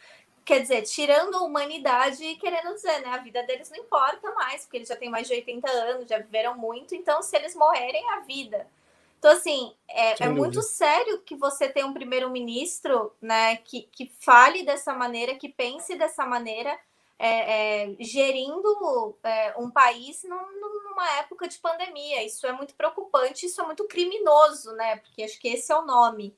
Quer 0.45 0.61
dizer, 0.61 0.81
tirando 0.83 1.35
a 1.35 1.41
humanidade 1.41 2.23
e 2.23 2.35
querendo 2.35 2.73
dizer, 2.73 2.99
né? 3.01 3.09
A 3.09 3.17
vida 3.17 3.43
deles 3.43 3.69
não 3.69 3.77
importa 3.77 4.29
mais, 4.33 4.63
porque 4.63 4.77
eles 4.77 4.89
já 4.89 4.95
têm 4.95 5.09
mais 5.09 5.27
de 5.27 5.33
80 5.33 5.71
anos, 5.71 6.07
já 6.07 6.17
viveram 6.17 6.57
muito, 6.57 6.93
então 6.93 7.21
se 7.21 7.35
eles 7.35 7.55
morrerem, 7.55 8.03
é 8.09 8.13
a 8.15 8.19
vida. 8.19 8.67
Então, 9.23 9.31
assim, 9.31 9.73
é, 9.87 10.25
é 10.25 10.27
muito 10.27 10.61
sério 10.61 11.21
que 11.21 11.33
você 11.33 11.69
tenha 11.69 11.87
um 11.87 11.93
primeiro-ministro 11.93 13.13
né, 13.21 13.55
que, 13.55 13.83
que 13.83 14.11
fale 14.19 14.65
dessa 14.65 14.93
maneira, 14.93 15.35
que 15.35 15.47
pense 15.47 15.95
dessa 15.95 16.25
maneira, 16.25 16.77
é, 17.17 17.83
é, 17.83 17.95
gerindo 18.01 19.15
é, 19.23 19.53
um 19.57 19.71
país 19.71 20.25
num, 20.25 20.89
numa 20.89 21.09
época 21.19 21.47
de 21.47 21.57
pandemia. 21.57 22.21
Isso 22.21 22.45
é 22.45 22.51
muito 22.51 22.75
preocupante, 22.75 23.45
isso 23.45 23.61
é 23.61 23.65
muito 23.65 23.87
criminoso, 23.87 24.73
né? 24.73 24.97
Porque 24.97 25.23
acho 25.23 25.39
que 25.39 25.47
esse 25.47 25.71
é 25.71 25.75
o 25.77 25.85
nome. 25.85 26.35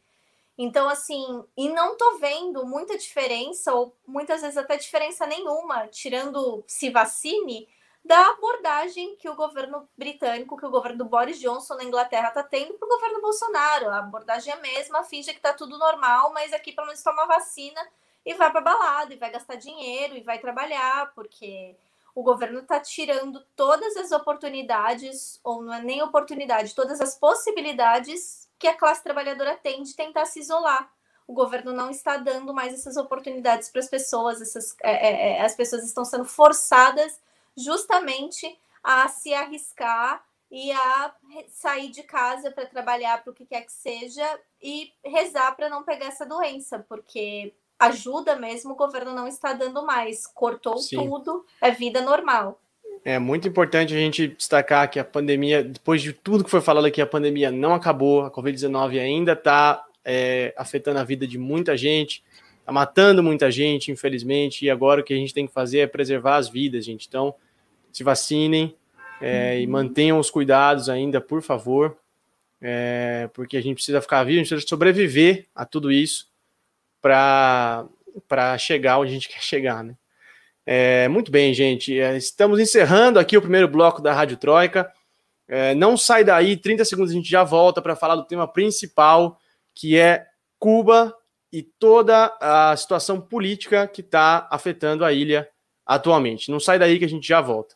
Então, 0.55 0.87
assim, 0.87 1.43
e 1.57 1.67
não 1.69 1.97
tô 1.97 2.19
vendo 2.19 2.67
muita 2.67 2.95
diferença, 2.95 3.73
ou 3.73 3.95
muitas 4.05 4.43
vezes 4.43 4.57
até 4.57 4.77
diferença 4.77 5.25
nenhuma, 5.25 5.87
tirando 5.87 6.63
se 6.67 6.91
vacine, 6.91 7.67
da 8.05 8.29
abordagem 8.29 9.15
que 9.15 9.27
o 9.27 9.35
governo 9.35 9.89
britânico, 9.97 10.55
que 10.55 10.65
o 10.65 10.69
governo 10.69 10.99
do 10.99 11.05
Boris 11.05 11.39
Johnson 11.39 11.73
na 11.73 11.83
Inglaterra 11.83 12.27
está 12.27 12.43
tendo 12.43 12.75
para 12.75 12.85
o 12.85 12.89
governo 12.89 13.19
Bolsonaro. 13.19 13.89
A 13.89 13.97
abordagem 13.97 14.53
é 14.53 14.55
a 14.55 14.61
mesma, 14.61 15.03
finge 15.03 15.31
que 15.31 15.39
está 15.39 15.51
tudo 15.53 15.75
normal, 15.79 16.31
mas 16.31 16.53
aqui 16.53 16.71
pelo 16.71 16.85
menos 16.85 17.01
toma 17.01 17.25
vacina 17.25 17.81
e 18.23 18.35
vai 18.35 18.51
para 18.51 18.61
balada, 18.61 19.11
e 19.11 19.17
vai 19.17 19.31
gastar 19.31 19.55
dinheiro, 19.55 20.15
e 20.15 20.21
vai 20.21 20.37
trabalhar, 20.37 21.13
porque 21.15 21.75
o 22.13 22.21
governo 22.21 22.59
está 22.59 22.79
tirando 22.79 23.43
todas 23.55 23.97
as 23.97 24.11
oportunidades, 24.11 25.39
ou 25.43 25.63
não 25.63 25.73
é 25.73 25.81
nem 25.81 26.03
oportunidade, 26.03 26.75
todas 26.75 27.01
as 27.01 27.15
possibilidades 27.15 28.47
que 28.59 28.67
a 28.67 28.77
classe 28.77 29.03
trabalhadora 29.03 29.57
tem 29.57 29.81
de 29.81 29.95
tentar 29.95 30.25
se 30.25 30.39
isolar. 30.39 30.91
O 31.27 31.33
governo 31.33 31.73
não 31.73 31.89
está 31.89 32.17
dando 32.17 32.53
mais 32.53 32.71
essas 32.71 32.97
oportunidades 32.97 33.69
para 33.69 33.81
as 33.81 33.89
pessoas, 33.89 34.41
essas, 34.41 34.75
é, 34.83 34.91
é, 34.91 35.37
é, 35.37 35.41
as 35.41 35.55
pessoas 35.55 35.83
estão 35.83 36.05
sendo 36.05 36.25
forçadas 36.25 37.19
justamente 37.57 38.57
a 38.83 39.07
se 39.07 39.33
arriscar 39.33 40.23
e 40.51 40.71
a 40.71 41.13
sair 41.49 41.89
de 41.89 42.03
casa 42.03 42.51
para 42.51 42.65
trabalhar 42.65 43.23
para 43.23 43.31
o 43.31 43.33
que 43.33 43.45
quer 43.45 43.61
que 43.61 43.71
seja 43.71 44.25
e 44.61 44.91
rezar 45.03 45.55
para 45.55 45.69
não 45.69 45.83
pegar 45.83 46.07
essa 46.07 46.25
doença, 46.25 46.85
porque 46.87 47.53
ajuda 47.79 48.35
mesmo 48.35 48.73
o 48.73 48.75
governo 48.75 49.13
não 49.13 49.27
está 49.27 49.53
dando 49.53 49.85
mais, 49.85 50.25
cortou 50.27 50.77
Sim. 50.77 50.97
tudo, 50.97 51.45
é 51.61 51.71
vida 51.71 52.01
normal. 52.01 52.59
É 53.03 53.19
muito 53.19 53.47
importante 53.47 53.93
a 53.93 53.97
gente 53.97 54.29
destacar 54.29 54.89
que 54.89 54.99
a 54.99 55.03
pandemia, 55.03 55.63
depois 55.63 56.01
de 56.01 56.13
tudo 56.13 56.43
que 56.43 56.49
foi 56.49 56.61
falado 56.61 56.85
aqui, 56.85 57.01
a 57.01 57.05
pandemia 57.05 57.51
não 57.51 57.73
acabou, 57.73 58.21
a 58.21 58.31
Covid-19 58.31 58.99
ainda 58.99 59.33
está 59.33 59.85
é, 60.03 60.53
afetando 60.57 60.99
a 60.99 61.03
vida 61.03 61.27
de 61.27 61.37
muita 61.37 61.77
gente, 61.77 62.23
está 62.59 62.71
matando 62.71 63.21
muita 63.21 63.51
gente, 63.51 63.91
infelizmente, 63.91 64.65
e 64.65 64.71
agora 64.71 65.01
o 65.01 65.03
que 65.03 65.13
a 65.13 65.17
gente 65.17 65.33
tem 65.33 65.45
que 65.45 65.53
fazer 65.53 65.79
é 65.79 65.87
preservar 65.87 66.37
as 66.37 66.49
vidas, 66.49 66.85
gente. 66.85 67.07
Então, 67.07 67.35
se 67.95 68.03
vacinem 68.03 68.75
é, 69.21 69.61
e 69.61 69.65
mantenham 69.65 70.19
os 70.19 70.29
cuidados 70.29 70.89
ainda, 70.89 71.21
por 71.21 71.41
favor, 71.41 71.97
é, 72.61 73.29
porque 73.33 73.55
a 73.55 73.61
gente 73.61 73.75
precisa 73.75 74.01
ficar 74.01 74.21
vivo, 74.25 74.35
a 74.35 74.43
gente 74.43 74.49
precisa 74.49 74.67
sobreviver 74.67 75.47
a 75.55 75.65
tudo 75.65 75.89
isso 75.89 76.27
para 77.01 77.87
chegar 78.59 78.99
onde 78.99 79.11
a 79.11 79.13
gente 79.13 79.29
quer 79.33 79.41
chegar, 79.41 79.81
né? 79.81 79.95
É, 80.65 81.07
muito 81.07 81.31
bem, 81.31 81.53
gente. 81.53 81.97
É, 81.97 82.17
estamos 82.17 82.59
encerrando 82.59 83.17
aqui 83.17 83.37
o 83.37 83.41
primeiro 83.41 83.69
bloco 83.69 84.01
da 84.01 84.11
Rádio 84.11 84.35
Troika. 84.35 84.91
É, 85.47 85.73
não 85.73 85.95
sai 85.95 86.25
daí, 86.25 86.57
30 86.57 86.83
segundos 86.83 87.11
a 87.11 87.15
gente 87.15 87.29
já 87.29 87.45
volta 87.45 87.81
para 87.81 87.95
falar 87.95 88.17
do 88.17 88.25
tema 88.25 88.45
principal, 88.45 89.39
que 89.73 89.97
é 89.97 90.25
Cuba 90.59 91.15
e 91.49 91.63
toda 91.63 92.35
a 92.41 92.75
situação 92.75 93.21
política 93.21 93.87
que 93.87 94.01
está 94.01 94.49
afetando 94.51 95.05
a 95.05 95.13
ilha 95.13 95.47
atualmente. 95.85 96.51
Não 96.51 96.59
sai 96.59 96.77
daí 96.77 96.99
que 96.99 97.05
a 97.05 97.09
gente 97.09 97.25
já 97.25 97.39
volta. 97.39 97.75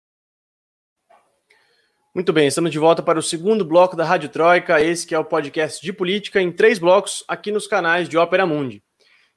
Muito 2.13 2.33
bem, 2.33 2.45
estamos 2.45 2.71
de 2.71 2.77
volta 2.77 3.01
para 3.01 3.17
o 3.17 3.23
segundo 3.23 3.63
bloco 3.63 3.95
da 3.95 4.03
Rádio 4.03 4.27
Troika, 4.27 4.81
esse 4.81 5.07
que 5.07 5.15
é 5.15 5.19
o 5.19 5.23
podcast 5.23 5.81
de 5.81 5.93
política 5.93 6.41
em 6.41 6.51
três 6.51 6.77
blocos 6.77 7.23
aqui 7.25 7.53
nos 7.53 7.67
canais 7.67 8.09
de 8.09 8.17
Ópera 8.17 8.45
Mundi. 8.45 8.83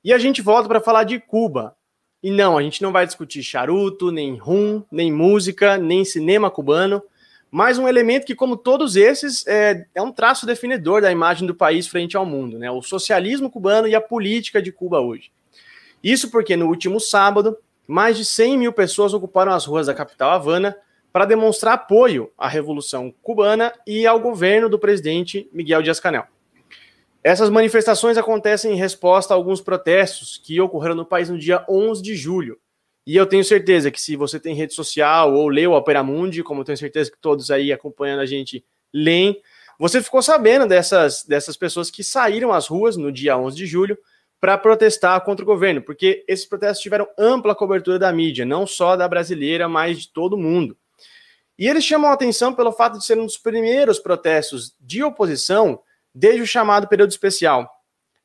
E 0.02 0.12
a 0.12 0.18
gente 0.18 0.42
volta 0.42 0.66
para 0.66 0.80
falar 0.80 1.04
de 1.04 1.20
Cuba, 1.20 1.76
e 2.20 2.32
não, 2.32 2.58
a 2.58 2.62
gente 2.64 2.82
não 2.82 2.90
vai 2.90 3.06
discutir 3.06 3.44
charuto, 3.44 4.10
nem 4.10 4.36
rum, 4.36 4.82
nem 4.90 5.12
música, 5.12 5.78
nem 5.78 6.04
cinema 6.04 6.50
cubano, 6.50 7.00
mas 7.48 7.78
um 7.78 7.86
elemento 7.86 8.26
que, 8.26 8.34
como 8.34 8.56
todos 8.56 8.96
esses, 8.96 9.46
é, 9.46 9.86
é 9.94 10.02
um 10.02 10.10
traço 10.10 10.44
definidor 10.44 11.00
da 11.00 11.12
imagem 11.12 11.46
do 11.46 11.54
país 11.54 11.86
frente 11.86 12.16
ao 12.16 12.26
mundo, 12.26 12.58
né? 12.58 12.72
O 12.72 12.82
socialismo 12.82 13.48
cubano 13.48 13.86
e 13.86 13.94
a 13.94 14.00
política 14.00 14.60
de 14.60 14.72
Cuba 14.72 14.98
hoje. 14.98 15.30
Isso 16.02 16.28
porque 16.28 16.56
no 16.56 16.66
último 16.66 16.98
sábado, 16.98 17.56
mais 17.86 18.16
de 18.16 18.24
100 18.24 18.58
mil 18.58 18.72
pessoas 18.72 19.14
ocuparam 19.14 19.52
as 19.52 19.64
ruas 19.64 19.86
da 19.86 19.94
capital 19.94 20.32
Havana 20.32 20.76
para 21.14 21.26
demonstrar 21.26 21.74
apoio 21.74 22.32
à 22.36 22.48
Revolução 22.48 23.14
Cubana 23.22 23.72
e 23.86 24.04
ao 24.04 24.18
governo 24.18 24.68
do 24.68 24.80
presidente 24.80 25.48
Miguel 25.52 25.80
Dias-Canel. 25.80 26.26
Essas 27.22 27.48
manifestações 27.50 28.18
acontecem 28.18 28.72
em 28.72 28.76
resposta 28.76 29.32
a 29.32 29.36
alguns 29.36 29.60
protestos 29.60 30.36
que 30.42 30.60
ocorreram 30.60 30.96
no 30.96 31.06
país 31.06 31.30
no 31.30 31.38
dia 31.38 31.64
11 31.68 32.02
de 32.02 32.16
julho. 32.16 32.58
E 33.06 33.14
eu 33.14 33.26
tenho 33.26 33.44
certeza 33.44 33.92
que 33.92 34.00
se 34.00 34.16
você 34.16 34.40
tem 34.40 34.56
rede 34.56 34.74
social 34.74 35.32
ou 35.32 35.46
leu 35.46 35.70
o 35.70 35.76
Opera 35.76 36.02
Mundi, 36.02 36.42
como 36.42 36.62
eu 36.62 36.64
tenho 36.64 36.76
certeza 36.76 37.12
que 37.12 37.18
todos 37.20 37.48
aí 37.48 37.72
acompanhando 37.72 38.18
a 38.18 38.26
gente 38.26 38.64
leem, 38.92 39.40
você 39.78 40.02
ficou 40.02 40.20
sabendo 40.20 40.66
dessas, 40.66 41.22
dessas 41.22 41.56
pessoas 41.56 41.92
que 41.92 42.02
saíram 42.02 42.52
às 42.52 42.66
ruas 42.66 42.96
no 42.96 43.12
dia 43.12 43.38
11 43.38 43.56
de 43.56 43.66
julho 43.66 43.96
para 44.40 44.58
protestar 44.58 45.20
contra 45.20 45.44
o 45.44 45.46
governo, 45.46 45.80
porque 45.80 46.24
esses 46.26 46.44
protestos 46.44 46.82
tiveram 46.82 47.06
ampla 47.16 47.54
cobertura 47.54 48.00
da 48.00 48.12
mídia, 48.12 48.44
não 48.44 48.66
só 48.66 48.96
da 48.96 49.06
brasileira, 49.06 49.68
mas 49.68 50.00
de 50.00 50.08
todo 50.12 50.36
mundo. 50.36 50.76
E 51.58 51.68
eles 51.68 51.84
chamam 51.84 52.10
a 52.10 52.14
atenção 52.14 52.52
pelo 52.52 52.72
fato 52.72 52.98
de 52.98 53.04
serem 53.04 53.22
um 53.22 53.26
dos 53.26 53.38
primeiros 53.38 53.98
protestos 53.98 54.74
de 54.80 55.02
oposição 55.02 55.80
desde 56.14 56.42
o 56.42 56.46
chamado 56.46 56.88
período 56.88 57.10
especial. 57.10 57.70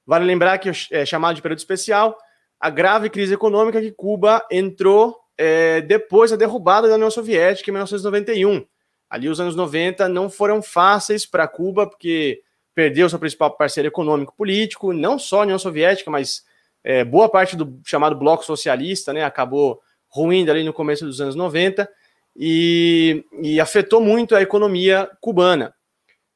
Vale 0.05 0.25
lembrar 0.25 0.57
que 0.57 0.71
é, 0.91 1.05
chamado 1.05 1.35
de 1.35 1.41
período 1.41 1.59
especial, 1.59 2.17
a 2.59 2.69
grave 2.69 3.09
crise 3.09 3.33
econômica 3.33 3.79
que 3.79 3.91
Cuba 3.91 4.45
entrou 4.51 5.15
é, 5.37 5.81
depois 5.81 6.31
da 6.31 6.37
derrubada 6.37 6.87
da 6.87 6.95
União 6.95 7.11
Soviética 7.11 7.69
em 7.69 7.73
1991. 7.73 8.65
Ali 9.09 9.29
os 9.29 9.39
anos 9.39 9.55
90 9.55 10.09
não 10.09 10.29
foram 10.29 10.61
fáceis 10.61 11.25
para 11.25 11.47
Cuba, 11.47 11.87
porque 11.87 12.41
perdeu 12.75 13.09
seu 13.09 13.19
principal 13.19 13.55
parceiro 13.55 13.87
econômico 13.87 14.33
político, 14.35 14.93
não 14.93 15.17
só 15.17 15.39
a 15.39 15.43
União 15.43 15.59
Soviética, 15.59 16.09
mas 16.09 16.43
é, 16.83 17.03
boa 17.03 17.29
parte 17.29 17.55
do 17.55 17.79
chamado 17.85 18.15
bloco 18.15 18.43
socialista, 18.43 19.13
né, 19.13 19.23
acabou 19.23 19.79
ruindo 20.07 20.51
ali 20.51 20.63
no 20.63 20.73
começo 20.73 21.05
dos 21.05 21.21
anos 21.21 21.35
90 21.35 21.89
e, 22.35 23.23
e 23.41 23.59
afetou 23.59 24.01
muito 24.01 24.35
a 24.35 24.41
economia 24.41 25.09
cubana. 25.19 25.73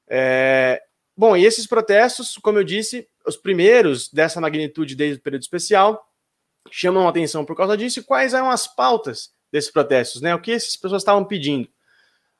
É, 0.08 0.82
bom, 1.16 1.36
e 1.36 1.46
esses 1.46 1.66
protestos, 1.66 2.38
como 2.38 2.60
eu 2.60 2.64
disse, 2.64 3.08
os 3.26 3.38
primeiros 3.38 4.10
dessa 4.12 4.42
magnitude 4.42 4.96
desde 4.96 5.20
o 5.20 5.24
período 5.24 5.44
especial, 5.44 6.06
chamam 6.70 7.08
a 7.08 7.10
atenção 7.10 7.46
por 7.46 7.56
causa 7.56 7.78
disso. 7.78 8.00
E 8.00 8.04
quais 8.04 8.34
eram 8.34 8.50
as 8.50 8.68
pautas 8.68 9.32
desses 9.52 9.72
protestos, 9.72 10.22
né? 10.22 10.34
O 10.36 10.42
que 10.42 10.52
essas 10.52 10.76
pessoas 10.76 11.02
estavam 11.02 11.24
pedindo? 11.24 11.70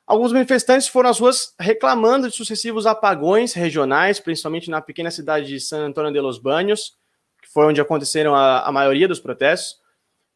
Alguns 0.06 0.32
manifestantes 0.32 0.86
foram 0.86 1.08
às 1.08 1.18
ruas 1.18 1.54
reclamando 1.58 2.28
de 2.28 2.36
sucessivos 2.36 2.86
apagões 2.86 3.54
regionais, 3.54 4.20
principalmente 4.20 4.68
na 4.68 4.82
pequena 4.82 5.10
cidade 5.10 5.46
de 5.46 5.58
San 5.58 5.86
Antônio 5.86 6.12
de 6.12 6.20
los 6.20 6.38
Baños, 6.38 6.94
que 7.42 7.48
foi 7.48 7.64
onde 7.64 7.80
aconteceram 7.80 8.34
a, 8.34 8.66
a 8.66 8.72
maioria 8.72 9.08
dos 9.08 9.18
protestos. 9.18 9.82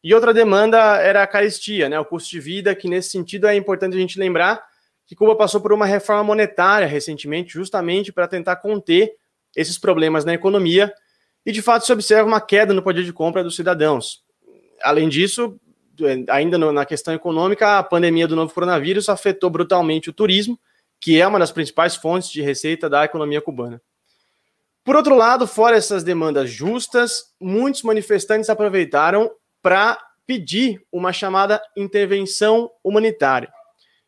E 0.03 0.13
outra 0.13 0.33
demanda 0.33 0.77
era 0.97 1.23
a 1.23 1.27
carestia, 1.27 1.89
né, 1.89 1.99
o 1.99 2.05
custo 2.05 2.29
de 2.29 2.39
vida, 2.39 2.73
que 2.73 2.87
nesse 2.87 3.09
sentido 3.09 3.47
é 3.47 3.55
importante 3.55 3.95
a 3.95 3.99
gente 3.99 4.17
lembrar 4.17 4.63
que 5.05 5.15
Cuba 5.15 5.35
passou 5.35 5.59
por 5.59 5.73
uma 5.73 5.85
reforma 5.85 6.23
monetária 6.23 6.87
recentemente, 6.87 7.53
justamente 7.53 8.13
para 8.13 8.27
tentar 8.27 8.57
conter 8.57 9.11
esses 9.55 9.77
problemas 9.77 10.23
na 10.23 10.33
economia, 10.33 10.93
e 11.45 11.51
de 11.51 11.61
fato 11.61 11.85
se 11.85 11.91
observa 11.91 12.27
uma 12.27 12.39
queda 12.39 12.73
no 12.73 12.83
poder 12.83 13.03
de 13.03 13.11
compra 13.11 13.43
dos 13.43 13.55
cidadãos. 13.55 14.23
Além 14.83 15.09
disso, 15.09 15.59
ainda 16.29 16.57
na 16.57 16.85
questão 16.85 17.13
econômica, 17.13 17.79
a 17.79 17.83
pandemia 17.83 18.27
do 18.27 18.35
novo 18.35 18.53
coronavírus 18.53 19.09
afetou 19.09 19.49
brutalmente 19.49 20.09
o 20.09 20.13
turismo, 20.13 20.59
que 21.01 21.19
é 21.19 21.27
uma 21.27 21.39
das 21.39 21.51
principais 21.51 21.95
fontes 21.95 22.29
de 22.29 22.41
receita 22.41 22.89
da 22.89 23.03
economia 23.03 23.41
cubana. 23.41 23.81
Por 24.83 24.95
outro 24.95 25.15
lado, 25.15 25.47
fora 25.47 25.75
essas 25.75 26.03
demandas 26.03 26.49
justas, 26.49 27.33
muitos 27.39 27.83
manifestantes 27.83 28.49
aproveitaram 28.49 29.31
para 29.61 29.97
pedir 30.25 30.81
uma 30.91 31.11
chamada 31.11 31.61
intervenção 31.75 32.69
humanitária. 32.83 33.51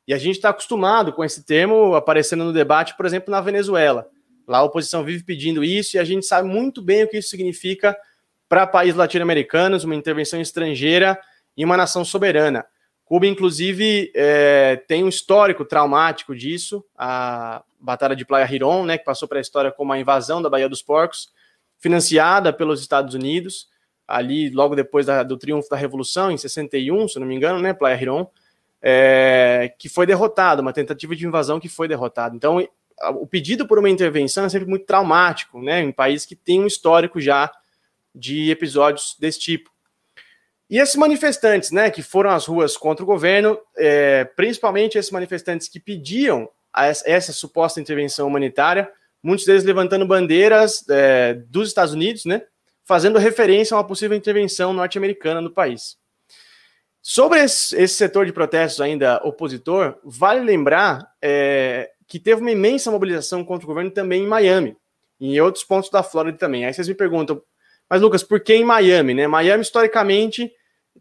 E 0.08 0.14
a 0.14 0.18
gente 0.18 0.36
está 0.36 0.50
acostumado 0.50 1.14
com 1.14 1.24
esse 1.24 1.46
termo 1.46 1.96
aparecendo 1.96 2.44
no 2.44 2.54
debate, 2.54 2.96
por 2.96 3.06
exemplo, 3.06 3.32
na 3.32 3.42
Venezuela. 3.42 4.08
Lá 4.48 4.60
a 4.60 4.64
oposição 4.64 5.04
vive 5.04 5.24
pedindo 5.24 5.64
isso 5.64 5.96
e 5.96 6.00
a 6.00 6.04
gente 6.04 6.26
sabe 6.26 6.48
muito 6.48 6.82
bem 6.82 7.04
o 7.04 7.08
que 7.08 7.18
isso 7.18 7.30
significa 7.30 7.98
para 8.50 8.68
países 8.68 8.98
latino-americanos, 8.98 9.84
uma 9.84 9.96
intervenção 9.96 10.42
estrangeira 10.42 11.18
em 11.56 11.64
uma 11.64 11.78
nação 11.78 12.04
soberana. 12.04 12.66
Cuba, 13.06 13.28
inclusive, 13.28 14.12
é, 14.16 14.76
tem 14.88 15.04
um 15.04 15.10
histórico 15.10 15.66
traumático 15.66 16.36
disso, 16.36 16.84
a 16.98 17.64
Batalha 17.80 18.16
de 18.16 18.26
Playa 18.26 18.46
Girón, 18.46 18.86
né, 18.86 18.98
que 18.98 19.06
passou 19.06 19.28
para 19.28 19.38
a 19.38 19.42
história 19.42 19.72
como 19.72 19.92
a 19.92 20.00
invasão 20.00 20.42
da 20.42 20.50
Baía 20.50 20.70
dos 20.70 20.82
Porcos, 20.82 21.30
financiada 21.80 22.54
pelos 22.54 22.80
Estados 22.80 23.14
Unidos, 23.14 23.68
ali 24.08 24.50
logo 24.50 24.76
depois 24.76 25.06
da, 25.06 25.24
do 25.24 25.38
triunfo 25.38 25.70
da 25.70 25.76
Revolução, 25.76 26.32
em 26.32 26.38
61, 26.38 27.08
se 27.08 27.20
não 27.20 27.28
me 27.28 27.36
engano, 27.36 27.60
né, 27.60 27.74
Playa 27.74 27.98
Girón, 27.98 28.26
é, 28.82 29.74
que 29.78 29.88
foi 29.88 30.06
derrotado, 30.06 30.62
uma 30.62 30.74
tentativa 30.74 31.16
de 31.16 31.26
invasão 31.26 31.60
que 31.60 31.70
foi 31.70 31.88
derrotada. 31.88 32.36
Então, 32.36 32.68
o 33.16 33.28
pedido 33.28 33.68
por 33.68 33.80
uma 33.80 33.90
intervenção 33.90 34.46
é 34.46 34.50
sempre 34.50 34.68
muito 34.68 34.86
traumático, 34.86 35.62
né, 35.62 35.82
em 35.82 35.88
um 35.88 35.92
país 35.92 36.26
que 36.26 36.36
tem 36.36 36.62
um 36.62 36.68
histórico 36.68 37.20
já 37.20 37.52
de 38.14 38.50
episódios 38.52 39.16
desse 39.20 39.40
tipo. 39.40 39.72
E 40.70 40.78
esses 40.78 40.96
manifestantes, 40.96 41.72
né, 41.72 41.90
que 41.90 42.02
foram 42.02 42.30
às 42.30 42.46
ruas 42.46 42.78
contra 42.78 43.04
o 43.04 43.06
governo, 43.06 43.60
é, 43.78 44.24
principalmente 44.24 44.98
esses 44.98 45.12
manifestantes 45.12 45.68
que 45.68 45.80
pediam 45.80 46.50
essa, 46.76 47.10
essa, 47.10 47.34
suposta 47.34 47.82
intervenção 47.82 48.28
humanitária, 48.28 48.90
muitos 49.22 49.46
deles 49.46 49.66
levantando 49.66 50.06
bandeiras 50.06 50.86
é, 50.90 51.34
dos 51.50 51.68
Estados 51.68 51.94
Unidos, 51.94 52.24
né, 52.24 52.42
fazendo 52.84 53.20
referência 53.20 53.76
a 53.76 53.78
uma 53.78 53.88
possível 53.88 54.18
intervenção 54.18 54.74
norte-americana 54.74 55.42
no 55.42 55.52
país. 55.52 55.98
Sobre 57.02 57.40
esse, 57.40 57.88
setor 57.88 58.26
de 58.26 58.34
protestos 58.34 58.80
ainda 58.80 59.20
opositor, 59.24 59.98
vale 60.04 60.42
lembrar 60.42 61.12
é, 61.22 61.90
que 62.08 62.20
teve 62.20 62.42
uma 62.42 62.52
imensa 62.52 62.92
mobilização 62.92 63.44
contra 63.44 63.66
o 63.66 63.68
governo 63.68 63.90
também 63.90 64.24
em 64.24 64.28
Miami, 64.28 64.78
e 65.20 65.36
em 65.36 65.40
outros 65.42 65.64
pontos 65.64 65.90
da 65.90 66.04
Flórida 66.04 66.38
também. 66.38 66.66
Aí 66.66 66.74
vocês 66.74 66.88
me 66.88 66.94
perguntam, 66.94 67.42
mas 67.90 68.02
Lucas, 68.02 68.24
por 68.24 68.40
que 68.40 68.54
em 68.54 68.64
Miami? 68.64 69.14
Né? 69.14 69.28
Miami, 69.28 69.64
historicamente, 69.64 70.52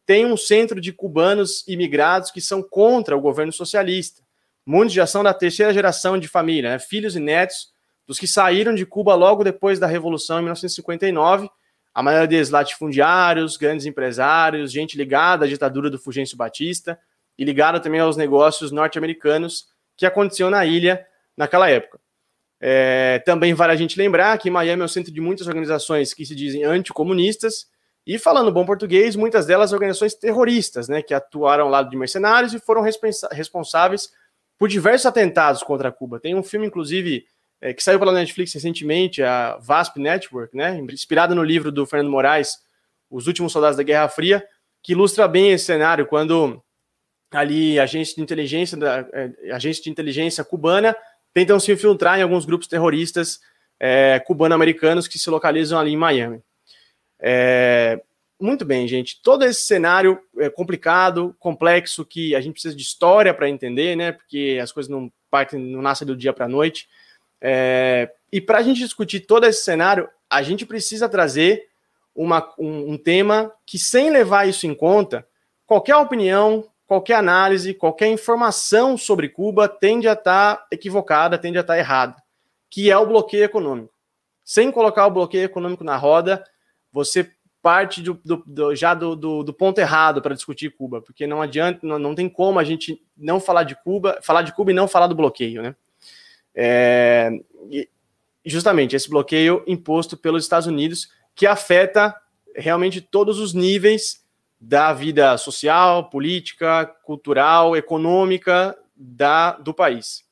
tem 0.07 0.25
um 0.25 0.37
centro 0.37 0.81
de 0.81 0.93
cubanos 0.93 1.67
imigrados 1.69 2.31
que 2.31 2.41
são 2.41 2.63
contra 2.63 3.17
o 3.17 3.21
governo 3.21 3.53
socialista. 3.53 4.23
Muitos 4.65 4.95
já 4.95 5.07
são 5.07 5.23
da 5.23 5.35
terceira 5.35 5.73
geração 5.73 6.19
de 6.19 6.29
família, 6.29 6.71
né? 6.71 6.79
filhos 6.79 7.15
e 7.15 7.21
netos 7.21 7.69
dos 8.07 8.19
que 8.19 8.27
saíram 8.27 8.75
de 8.75 8.87
Cuba 8.87 9.15
logo 9.15 9.45
depois 9.45 9.79
da 9.79 9.87
Revolução 9.87 10.39
em 10.39 10.43
1959. 10.43 11.51
A 11.95 12.03
maioria 12.03 12.29
deles 12.29 12.51
latifundiários, 12.51 13.57
grandes 13.57 13.87
empresários, 13.87 14.73
gente 14.73 14.97
ligada 14.97 15.45
à 15.45 15.49
ditadura 15.49 15.91
do 15.91 15.99
Fulgêncio 15.99 16.37
Batista 16.37 16.99
e 17.37 17.45
ligada 17.45 17.81
também 17.81 18.01
aos 18.01 18.17
negócios 18.17 18.71
norte-americanos 18.71 19.67
que 19.97 20.07
aconteciam 20.07 20.51
na 20.51 20.65
ilha 20.65 21.05
naquela 21.37 21.69
época. 21.69 21.99
É, 22.61 23.19
também 23.21 23.55
vale 23.55 23.73
a 23.73 23.77
gente 23.77 23.99
lembrar 23.99 24.37
que 24.39 24.51
Miami 24.51 24.83
é 24.83 24.85
o 24.85 24.89
centro 24.89 25.13
de 25.13 25.21
muitas 25.21 25.47
organizações 25.47 26.13
que 26.13 26.27
se 26.27 26.35
dizem 26.35 26.63
anticomunistas 26.63 27.67
e 28.07 28.19
falando 28.19 28.53
bom 28.53 28.67
português, 28.67 29.17
muitas 29.17 29.47
delas 29.47 29.73
organizações 29.73 30.15
terroristas, 30.15 30.89
né, 30.89 31.03
que 31.03 31.15
atuaram 31.15 31.65
ao 31.65 31.71
lado 31.71 31.89
de 31.89 31.97
mercenários 31.97 32.53
e 32.53 32.59
foram 32.59 32.83
responsáveis 33.33 34.11
por 34.59 34.69
diversos 34.69 35.07
atentados 35.07 35.63
contra 35.63 35.91
Cuba. 35.91 36.21
Tem 36.21 36.35
um 36.35 36.43
filme, 36.43 36.67
inclusive, 36.67 37.25
é, 37.61 37.75
que 37.75 37.83
saiu 37.83 37.99
pela 37.99 38.13
Netflix 38.13 38.53
recentemente, 38.55 39.23
a 39.23 39.59
VASP 39.59 39.99
Network, 39.99 40.57
né, 40.57 40.79
inspirado 40.91 41.35
no 41.35 41.43
livro 41.43 41.71
do 41.71 41.87
Fernando 41.87 42.11
Moraes, 42.11 42.59
Os 43.11 43.27
Últimos 43.27 43.53
Soldados 43.53 43.77
da 43.77 43.83
Guerra 43.83 44.09
Fria, 44.09 44.45
que 44.83 44.93
ilustra 44.93 45.29
bem 45.29 45.53
esse 45.53 45.67
cenário 45.67 46.07
quando 46.07 46.63
ali 47.31 47.79
agentes 47.79 48.15
de 48.15 48.23
inteligência, 48.23 48.77
da, 48.77 49.07
é, 49.13 49.53
agentes 49.53 49.83
de 49.83 49.91
inteligência 49.91 50.43
cubana 50.43 50.97
tentam 51.33 51.61
se 51.61 51.71
infiltrar 51.71 52.19
em 52.19 52.23
alguns 52.23 52.45
grupos 52.45 52.67
terroristas 52.67 53.41
é, 53.79 54.19
cubano-americanos 54.21 55.07
que 55.07 55.19
se 55.19 55.31
localizam 55.31 55.79
ali 55.79 55.93
em 55.93 55.97
Miami. 55.97 56.43
É, 57.21 58.01
muito 58.41 58.65
bem, 58.65 58.89
gente. 58.89 59.21
Todo 59.23 59.45
esse 59.45 59.61
cenário 59.61 60.19
é 60.39 60.49
complicado, 60.49 61.37
complexo, 61.39 62.05
que 62.05 62.35
a 62.35 62.41
gente 62.41 62.55
precisa 62.55 62.75
de 62.75 62.83
história 62.83 63.35
para 63.35 63.49
entender, 63.49 63.95
né? 63.97 64.13
Porque 64.13 64.59
as 64.63 64.73
coisas 64.73 64.91
não 64.91 65.13
partem, 65.31 65.61
não 65.61 65.83
nascem 65.83 66.07
do 66.07 66.17
dia 66.17 66.33
para 66.33 66.47
a 66.47 66.49
noite. 66.49 66.89
É, 67.41 68.11
e 68.33 68.41
para 68.41 68.59
a 68.59 68.63
gente 68.63 68.79
discutir 68.79 69.21
todo 69.21 69.47
esse 69.47 69.63
cenário, 69.63 70.09
a 70.29 70.43
gente 70.43 70.67
precisa 70.67 71.09
trazer 71.09 71.69
uma, 72.15 72.53
um, 72.59 72.93
um, 72.93 72.99
tema 72.99 73.53
que, 73.67 73.79
sem 73.79 74.11
levar 74.11 74.49
isso 74.49 74.67
em 74.67 74.75
conta, 74.75 75.27
qualquer 75.67 75.97
opinião, 75.97 76.65
qualquer 76.87 77.15
análise, 77.15 77.73
qualquer 77.73 78.09
informação 78.09 78.97
sobre 78.97 79.29
Cuba 79.29 79.69
tende 79.69 80.09
a 80.09 80.13
estar 80.13 80.57
tá 80.57 80.67
equivocada, 80.71 81.39
tende 81.39 81.59
a 81.59 81.63
estar 81.63 81.75
tá 81.75 81.79
errada, 81.79 82.17
que 82.69 82.91
é 82.91 82.99
o 82.99 83.07
bloqueio 83.07 83.45
econômico. 83.45 83.93
Sem 84.45 84.71
colocar 84.71 85.07
o 85.07 85.11
bloqueio 85.11 85.45
econômico 85.45 85.85
na 85.85 85.97
roda, 85.97 86.45
você 86.93 87.31
parte 87.63 88.03
do, 88.03 88.21
do, 88.25 88.43
do 88.47 88.75
já 88.75 88.95
do, 88.95 89.15
do, 89.15 89.53
ponto 89.53 89.79
errado 89.79 90.23
para 90.23 90.35
discutir 90.35 90.71
Cuba, 90.71 91.01
porque 91.01 91.27
não 91.27 91.43
adianta, 91.43 91.81
não, 91.83 91.99
não 91.99 92.15
tem 92.15 92.29
como 92.29 92.59
a 92.59 92.65
gente 92.65 93.03
não 93.17 93.39
falar 93.39 93.65
de 93.65 93.75
Cuba, 93.77 94.19
falar 94.23 94.43
de 94.43 94.53
Cuba 94.53 94.71
e 94.71 94.75
não 94.75 94.89
falar 94.89 95.07
do 95.07 95.15
bloqueio, 95.15 95.63
né? 95.63 95.77
É, 96.55 97.31
justamente 98.45 98.97
esse 98.97 99.09
bloqueio 99.09 99.63
imposto 99.67 100.17
pelos 100.17 100.45
Estados 100.45 100.67
Unidos 100.67 101.09
que 101.35 101.47
afeta 101.47 102.15
realmente 102.55 103.01
todos 103.01 103.39
os 103.39 103.55
níveis 103.55 104.25
da 104.61 104.93
vida 104.93 105.39
social, 105.39 106.11
política, 106.11 106.85
cultural, 107.05 107.77
econômica 107.77 108.77
da, 108.95 109.53
do 109.53 109.73
país. 109.73 110.25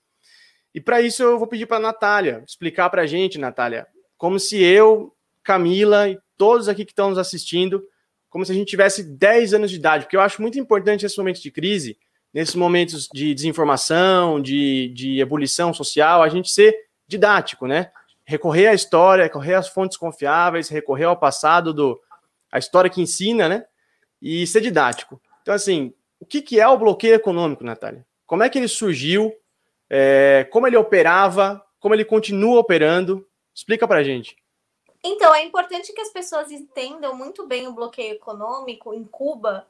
E 0.75 0.81
para 0.81 1.01
isso 1.01 1.23
eu 1.23 1.39
vou 1.39 1.47
pedir 1.47 1.67
para 1.67 1.79
a 1.79 1.81
Natália 1.81 2.43
explicar 2.47 2.91
para 2.91 3.03
a 3.03 3.07
gente, 3.07 3.39
Natália, 3.39 3.87
como 4.17 4.39
se 4.39 4.63
eu, 4.63 5.15
Camila 5.43 6.09
e 6.09 6.19
todos 6.37 6.69
aqui 6.69 6.85
que 6.85 6.93
estão 6.93 7.09
nos 7.09 7.19
assistindo, 7.19 7.83
como 8.29 8.45
se 8.45 8.53
a 8.53 8.55
gente 8.55 8.69
tivesse 8.69 9.03
10 9.03 9.55
anos 9.55 9.71
de 9.71 9.77
idade, 9.77 10.05
porque 10.05 10.17
eu 10.17 10.21
acho 10.21 10.43
muito 10.43 10.59
importante 10.59 11.07
esse 11.07 11.17
momento 11.17 11.41
de 11.41 11.51
crise, 11.51 11.99
nesses 12.33 12.55
momentos 12.55 13.09
de 13.13 13.35
desinformação, 13.35 14.41
de, 14.41 14.89
de 14.95 15.21
ebulição 15.21 15.73
social, 15.73 16.23
a 16.23 16.29
gente 16.29 16.51
ser 16.51 16.75
didático, 17.07 17.67
né? 17.67 17.91
Recorrer 18.25 18.69
à 18.69 18.75
história, 18.75 19.25
recorrer 19.25 19.55
às 19.55 19.69
fontes 19.69 19.97
confiáveis, 19.97 20.69
recorrer 20.69 21.05
ao 21.05 21.17
passado 21.17 21.73
do 21.73 22.01
a 22.51 22.59
história 22.59 22.91
que 22.91 23.01
ensina, 23.01 23.49
né? 23.49 23.65
E 24.21 24.47
ser 24.47 24.61
didático. 24.61 25.21
Então, 25.43 25.55
assim, 25.55 25.95
o 26.21 26.27
que, 26.27 26.43
que 26.43 26.61
é 26.61 26.69
o 26.69 26.79
bloqueio 26.79 27.15
econômico, 27.15 27.65
Natália? 27.65 28.07
Como 28.27 28.43
é 28.43 28.49
que 28.49 28.59
ele 28.59 28.69
surgiu? 28.69 29.33
É, 29.89 30.47
como 30.51 30.67
ele 30.67 30.77
operava? 30.77 31.65
Como 31.81 31.95
ele 31.95 32.05
continua 32.05 32.59
operando? 32.59 33.27
Explica 33.55 33.89
pra 33.89 34.03
gente. 34.03 34.37
Então, 35.03 35.35
é 35.35 35.43
importante 35.45 35.93
que 35.93 36.01
as 36.01 36.11
pessoas 36.11 36.51
entendam 36.51 37.15
muito 37.15 37.47
bem 37.47 37.67
o 37.67 37.73
bloqueio 37.73 38.15
econômico 38.15 38.93
em 38.93 39.05
Cuba, 39.05 39.67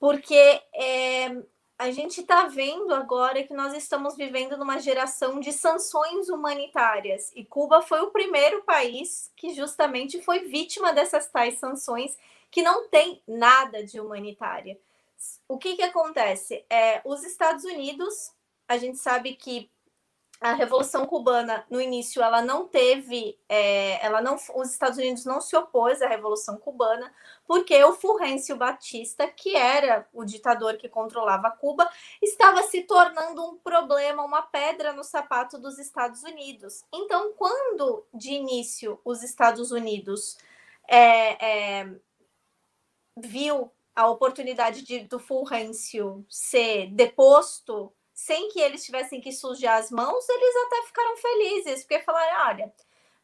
porque 0.00 0.60
é, 0.74 1.36
a 1.78 1.90
gente 1.90 2.20
está 2.20 2.46
vendo 2.46 2.94
agora 2.94 3.42
que 3.42 3.52
nós 3.52 3.74
estamos 3.74 4.16
vivendo 4.16 4.56
numa 4.56 4.78
geração 4.78 5.40
de 5.40 5.52
sanções 5.52 6.28
humanitárias. 6.28 7.32
E 7.34 7.44
Cuba 7.44 7.82
foi 7.82 8.00
o 8.00 8.10
primeiro 8.10 8.62
país 8.62 9.32
que 9.36 9.52
justamente 9.54 10.22
foi 10.22 10.40
vítima 10.40 10.92
dessas 10.92 11.28
tais 11.28 11.58
sanções, 11.58 12.16
que 12.50 12.62
não 12.62 12.88
tem 12.88 13.20
nada 13.26 13.84
de 13.84 14.00
humanitária. 14.00 14.78
O 15.48 15.58
que, 15.58 15.74
que 15.74 15.82
acontece? 15.82 16.64
É, 16.70 17.00
os 17.04 17.24
Estados 17.24 17.64
Unidos, 17.64 18.32
a 18.68 18.76
gente 18.76 18.98
sabe 18.98 19.34
que 19.34 19.68
a 20.44 20.52
Revolução 20.52 21.06
Cubana, 21.06 21.64
no 21.70 21.80
início, 21.80 22.22
ela 22.22 22.42
não 22.42 22.68
teve, 22.68 23.40
é, 23.48 24.04
ela 24.04 24.20
não, 24.20 24.36
os 24.54 24.70
Estados 24.70 24.98
Unidos 24.98 25.24
não 25.24 25.40
se 25.40 25.56
opôs 25.56 26.02
à 26.02 26.06
Revolução 26.06 26.58
Cubana, 26.58 27.10
porque 27.46 27.82
o 27.82 27.94
Fulgêncio 27.94 28.54
Batista, 28.54 29.26
que 29.26 29.56
era 29.56 30.06
o 30.12 30.22
ditador 30.22 30.76
que 30.76 30.86
controlava 30.86 31.50
Cuba, 31.50 31.90
estava 32.20 32.62
se 32.64 32.82
tornando 32.82 33.42
um 33.42 33.56
problema, 33.56 34.22
uma 34.22 34.42
pedra 34.42 34.92
no 34.92 35.02
sapato 35.02 35.56
dos 35.56 35.78
Estados 35.78 36.22
Unidos. 36.22 36.84
Então, 36.92 37.32
quando 37.38 38.04
de 38.12 38.32
início 38.32 39.00
os 39.02 39.22
Estados 39.22 39.72
Unidos 39.72 40.36
é, 40.86 41.78
é, 41.80 41.90
viu 43.16 43.72
a 43.96 44.08
oportunidade 44.10 44.82
de, 44.82 45.04
do 45.04 45.18
Fulgêncio 45.18 46.22
ser 46.28 46.88
deposto 46.88 47.90
sem 48.14 48.48
que 48.48 48.60
eles 48.60 48.84
tivessem 48.84 49.20
que 49.20 49.32
sujar 49.32 49.78
as 49.78 49.90
mãos, 49.90 50.28
eles 50.28 50.56
até 50.66 50.82
ficaram 50.86 51.16
felizes, 51.16 51.80
porque 51.80 51.98
falaram: 52.00 52.48
olha, 52.48 52.74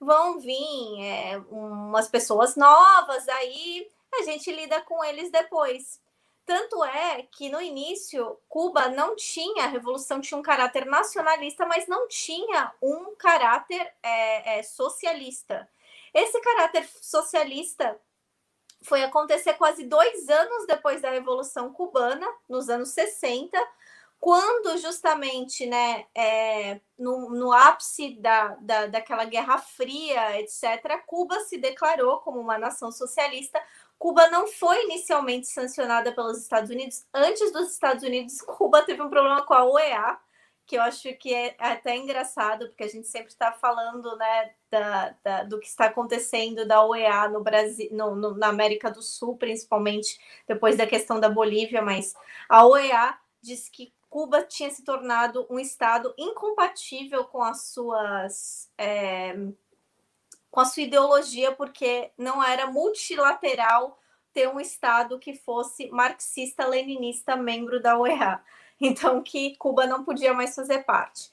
vão 0.00 0.40
vir 0.40 1.02
é, 1.02 1.38
umas 1.48 2.08
pessoas 2.08 2.56
novas, 2.56 3.28
aí 3.28 3.88
a 4.12 4.22
gente 4.22 4.50
lida 4.50 4.80
com 4.82 5.02
eles 5.04 5.30
depois. 5.30 6.00
Tanto 6.44 6.82
é 6.82 7.22
que 7.30 7.48
no 7.48 7.62
início 7.62 8.36
Cuba 8.48 8.88
não 8.88 9.14
tinha, 9.14 9.64
a 9.64 9.68
revolução 9.68 10.20
tinha 10.20 10.36
um 10.36 10.42
caráter 10.42 10.84
nacionalista, 10.84 11.64
mas 11.64 11.86
não 11.86 12.08
tinha 12.08 12.72
um 12.82 13.14
caráter 13.14 13.94
é, 14.02 14.58
é, 14.58 14.62
socialista. 14.64 15.68
Esse 16.12 16.40
caráter 16.40 16.88
socialista 17.00 17.96
foi 18.82 19.04
acontecer 19.04 19.54
quase 19.54 19.84
dois 19.84 20.28
anos 20.28 20.66
depois 20.66 21.00
da 21.00 21.10
Revolução 21.10 21.72
Cubana, 21.72 22.26
nos 22.48 22.68
anos 22.68 22.88
60, 22.88 23.56
quando 24.20 24.76
justamente 24.76 25.64
né, 25.64 26.04
é, 26.14 26.78
no, 26.98 27.30
no, 27.30 27.52
ápice 27.52 28.16
da, 28.20 28.48
da, 28.60 28.86
daquela 28.86 29.24
Guerra 29.24 29.56
Fria, 29.56 30.38
etc., 30.38 31.02
Cuba 31.06 31.40
se 31.40 31.56
declarou 31.56 32.18
como 32.18 32.38
uma 32.38 32.58
nação 32.58 32.92
socialista. 32.92 33.60
Cuba 33.98 34.28
não 34.28 34.46
foi 34.46 34.84
inicialmente 34.84 35.46
sancionada 35.46 36.12
pelos 36.12 36.38
Estados 36.38 36.70
Unidos. 36.70 37.06
Antes 37.14 37.50
dos 37.50 37.72
Estados 37.72 38.04
Unidos, 38.04 38.40
Cuba 38.44 38.82
teve 38.82 39.00
um 39.00 39.08
problema 39.08 39.42
com 39.42 39.54
a 39.54 39.64
OEA, 39.64 40.18
que 40.66 40.76
eu 40.76 40.82
acho 40.82 41.12
que 41.14 41.34
é 41.34 41.56
até 41.58 41.96
engraçado, 41.96 42.68
porque 42.68 42.84
a 42.84 42.88
gente 42.88 43.08
sempre 43.08 43.32
está 43.32 43.52
falando 43.52 44.16
né, 44.18 44.54
da, 44.70 45.16
da, 45.24 45.42
do 45.44 45.58
que 45.58 45.66
está 45.66 45.86
acontecendo 45.86 46.66
da 46.66 46.84
OEA 46.84 47.26
no 47.28 47.42
Brasil, 47.42 47.88
no, 47.92 48.14
no, 48.14 48.36
na 48.36 48.48
América 48.48 48.90
do 48.90 49.02
Sul, 49.02 49.38
principalmente 49.38 50.20
depois 50.46 50.76
da 50.76 50.86
questão 50.86 51.18
da 51.18 51.28
Bolívia, 51.30 51.80
mas 51.80 52.14
a 52.48 52.66
OEA 52.66 53.18
diz 53.42 53.68
que 53.68 53.92
Cuba 54.10 54.42
tinha 54.42 54.68
se 54.70 54.84
tornado 54.84 55.46
um 55.48 55.58
estado 55.58 56.12
incompatível 56.18 57.24
com 57.24 57.42
as 57.42 57.62
suas 57.66 58.68
é, 58.76 59.34
com 60.50 60.58
a 60.60 60.64
sua 60.64 60.82
ideologia, 60.82 61.52
porque 61.52 62.10
não 62.18 62.42
era 62.42 62.66
multilateral 62.66 63.96
ter 64.32 64.48
um 64.48 64.58
estado 64.58 65.18
que 65.18 65.34
fosse 65.34 65.88
marxista-leninista, 65.90 67.36
membro 67.36 67.80
da 67.80 67.96
OEA. 67.96 68.42
Então, 68.82 69.22
que 69.22 69.56
Cuba 69.56 69.86
não 69.86 70.02
podia 70.02 70.32
mais 70.32 70.54
fazer 70.54 70.84
parte. 70.84 71.30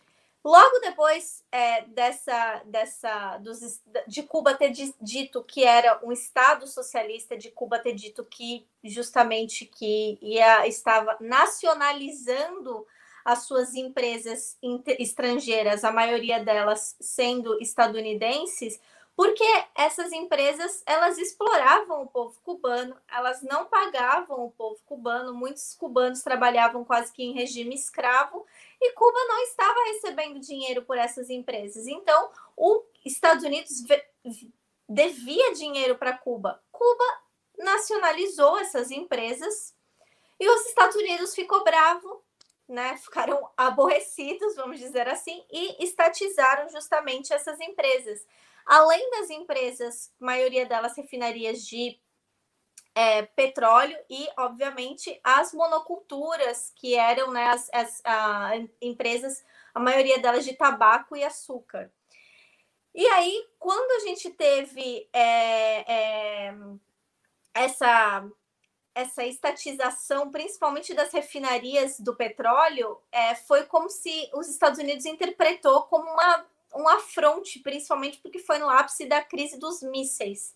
Logo 0.48 0.80
depois 0.80 1.44
é, 1.52 1.82
dessa, 1.88 2.62
dessa 2.68 3.38
dos, 3.40 3.82
de 4.08 4.24
Cuba 4.24 4.54
ter 4.54 4.72
dito 5.02 5.44
que 5.44 5.66
era 5.66 6.00
um 6.02 6.10
Estado 6.10 6.66
socialista, 6.66 7.38
de 7.38 7.52
Cuba 7.52 7.78
ter 7.80 7.94
dito 7.94 8.24
que 8.24 8.66
justamente 8.82 9.66
que 9.66 10.18
ia, 10.22 10.66
estava 10.66 11.18
nacionalizando 11.20 12.88
as 13.26 13.40
suas 13.40 13.76
empresas 13.76 14.58
estrangeiras, 14.98 15.84
a 15.84 15.92
maioria 15.92 16.42
delas 16.42 16.96
sendo 16.98 17.62
estadunidenses, 17.62 18.80
porque 19.18 19.44
essas 19.74 20.12
empresas 20.12 20.84
elas 20.86 21.18
exploravam 21.18 22.04
o 22.04 22.08
povo 22.08 22.40
cubano, 22.44 22.96
elas 23.12 23.42
não 23.42 23.66
pagavam 23.66 24.46
o 24.46 24.52
povo 24.52 24.80
cubano, 24.86 25.34
muitos 25.34 25.74
cubanos 25.74 26.22
trabalhavam 26.22 26.86
quase 26.86 27.12
que 27.12 27.24
em 27.24 27.34
regime 27.34 27.74
escravo 27.74 28.46
e 28.80 28.92
Cuba 28.92 29.18
não 29.28 29.42
estava 29.42 29.86
recebendo 29.88 30.40
dinheiro 30.40 30.84
por 30.84 31.00
essas 31.00 31.32
empresas. 31.32 31.88
Então, 31.88 32.30
os 32.56 32.84
Estados 33.04 33.44
Unidos 33.44 33.84
devia 34.88 35.52
dinheiro 35.56 35.98
para 35.98 36.16
Cuba. 36.16 36.62
Cuba 36.72 37.22
nacionalizou 37.58 38.60
essas 38.60 38.92
empresas 38.92 39.74
e 40.40 40.48
os 40.48 40.64
Estados 40.68 40.96
Unidos 40.96 41.34
ficou 41.34 41.64
bravo, 41.64 42.24
né? 42.70 42.96
Ficaram 43.04 43.50
aborrecidos, 43.58 44.56
vamos 44.56 44.78
dizer 44.78 45.08
assim, 45.08 45.44
e 45.52 45.84
estatizaram 45.84 46.70
justamente 46.70 47.34
essas 47.34 47.60
empresas. 47.60 48.24
Além 48.68 49.10
das 49.12 49.30
empresas, 49.30 50.14
maioria 50.20 50.66
delas 50.66 50.98
refinarias 50.98 51.66
de 51.66 51.98
é, 52.94 53.22
petróleo 53.22 53.98
e, 54.10 54.28
obviamente, 54.38 55.18
as 55.24 55.54
monoculturas, 55.54 56.74
que 56.76 56.94
eram 56.94 57.32
né, 57.32 57.46
as, 57.46 57.70
as 57.72 58.02
a, 58.04 58.52
empresas, 58.82 59.42
a 59.74 59.80
maioria 59.80 60.20
delas 60.20 60.44
de 60.44 60.54
tabaco 60.54 61.16
e 61.16 61.24
açúcar. 61.24 61.90
E 62.94 63.08
aí, 63.08 63.48
quando 63.58 64.02
a 64.02 64.08
gente 64.08 64.32
teve 64.32 65.08
é, 65.14 66.50
é, 66.50 66.56
essa, 67.54 68.30
essa 68.94 69.24
estatização, 69.24 70.30
principalmente 70.30 70.94
das 70.94 71.14
refinarias 71.14 72.00
do 72.02 72.16
petróleo, 72.16 73.00
é, 73.12 73.34
foi 73.36 73.66
como 73.66 73.90
se 73.90 74.30
os 74.34 74.50
Estados 74.50 74.80
Unidos 74.80 75.06
interpretou 75.06 75.84
como 75.84 76.10
uma, 76.10 76.46
um 76.78 76.88
afronte, 76.88 77.60
principalmente 77.60 78.20
porque 78.20 78.40
foi 78.40 78.60
no 78.60 78.70
ápice 78.70 79.06
da 79.06 79.24
crise 79.24 79.58
dos 79.58 79.82
mísseis. 79.82 80.56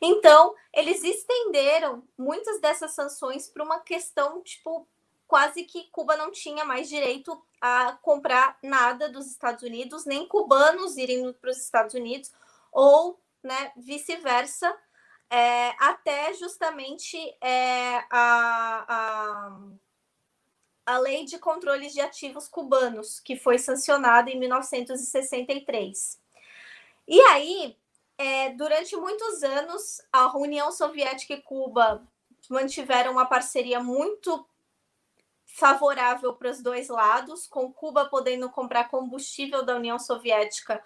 Então, 0.00 0.54
eles 0.72 1.02
estenderam 1.02 2.02
muitas 2.16 2.60
dessas 2.60 2.92
sanções 2.92 3.48
para 3.48 3.64
uma 3.64 3.80
questão, 3.80 4.42
tipo, 4.42 4.86
quase 5.26 5.64
que 5.64 5.88
Cuba 5.90 6.16
não 6.16 6.30
tinha 6.30 6.64
mais 6.64 6.88
direito 6.88 7.42
a 7.60 7.92
comprar 8.02 8.58
nada 8.62 9.08
dos 9.08 9.26
Estados 9.26 9.62
Unidos, 9.62 10.04
nem 10.04 10.26
cubanos 10.28 10.96
irem 10.96 11.32
para 11.32 11.50
os 11.50 11.58
Estados 11.58 11.94
Unidos, 11.94 12.32
ou 12.70 13.18
né, 13.42 13.72
vice-versa, 13.76 14.76
é, 15.30 15.70
até 15.78 16.32
justamente 16.34 17.16
é, 17.40 18.04
a, 18.10 18.84
a, 18.88 19.58
a 20.86 20.98
Lei 20.98 21.24
de 21.24 21.38
Controles 21.38 21.92
de 21.92 22.00
Ativos 22.00 22.46
Cubanos, 22.46 23.18
que 23.18 23.36
foi 23.36 23.58
sancionada 23.58 24.30
em 24.30 24.38
1963. 24.38 26.20
E 27.08 27.20
aí, 27.22 27.76
é, 28.16 28.50
durante 28.50 28.96
muitos 28.96 29.42
anos, 29.42 30.00
a 30.12 30.38
União 30.38 30.70
Soviética 30.70 31.34
e 31.34 31.42
Cuba 31.42 32.06
mantiveram 32.48 33.12
uma 33.12 33.26
parceria 33.26 33.80
muito 33.80 34.46
favorável 35.44 36.34
para 36.34 36.50
os 36.50 36.62
dois 36.62 36.88
lados, 36.88 37.46
com 37.46 37.72
Cuba 37.72 38.06
podendo 38.06 38.48
comprar 38.48 38.88
combustível 38.88 39.64
da 39.64 39.74
União 39.74 39.98
Soviética 39.98 40.82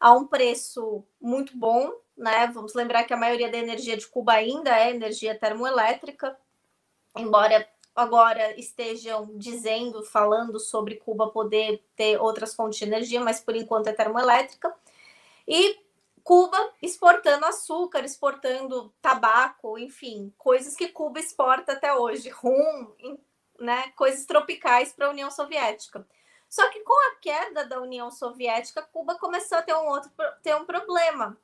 a 0.00 0.12
um 0.12 0.26
preço 0.26 1.04
muito 1.20 1.56
bom, 1.56 1.92
né? 2.16 2.46
Vamos 2.48 2.74
lembrar 2.74 3.04
que 3.04 3.14
a 3.14 3.18
maioria 3.18 3.50
da 3.50 3.58
energia 3.58 3.96
de 3.96 4.06
Cuba 4.06 4.32
ainda 4.32 4.76
é 4.76 4.90
energia 4.90 5.38
termoelétrica, 5.38 6.36
embora 7.16 7.68
agora 7.94 8.58
estejam 8.58 9.30
dizendo, 9.36 10.02
falando 10.02 10.58
sobre 10.58 10.96
Cuba 10.96 11.30
poder 11.30 11.82
ter 11.94 12.20
outras 12.20 12.54
fontes 12.54 12.78
de 12.78 12.84
energia, 12.84 13.20
mas 13.20 13.40
por 13.40 13.54
enquanto 13.54 13.86
é 13.88 13.92
termoelétrica. 13.92 14.74
E 15.46 15.78
Cuba 16.22 16.72
exportando 16.80 17.44
açúcar, 17.44 18.04
exportando 18.04 18.92
tabaco, 19.00 19.78
enfim, 19.78 20.32
coisas 20.38 20.74
que 20.74 20.88
Cuba 20.88 21.20
exporta 21.20 21.72
até 21.72 21.94
hoje, 21.94 22.30
rum, 22.30 23.18
né, 23.60 23.92
coisas 23.96 24.24
tropicais 24.24 24.92
para 24.92 25.06
a 25.06 25.10
União 25.10 25.30
Soviética. 25.30 26.06
Só 26.48 26.68
que 26.70 26.80
com 26.80 26.94
a 27.10 27.16
queda 27.16 27.66
da 27.66 27.80
União 27.80 28.10
Soviética, 28.10 28.82
Cuba 28.82 29.16
começou 29.16 29.58
a 29.58 29.62
ter 29.62 29.74
um 29.74 29.86
outro 29.86 30.10
ter 30.42 30.54
um 30.56 30.64
problema. 30.64 31.36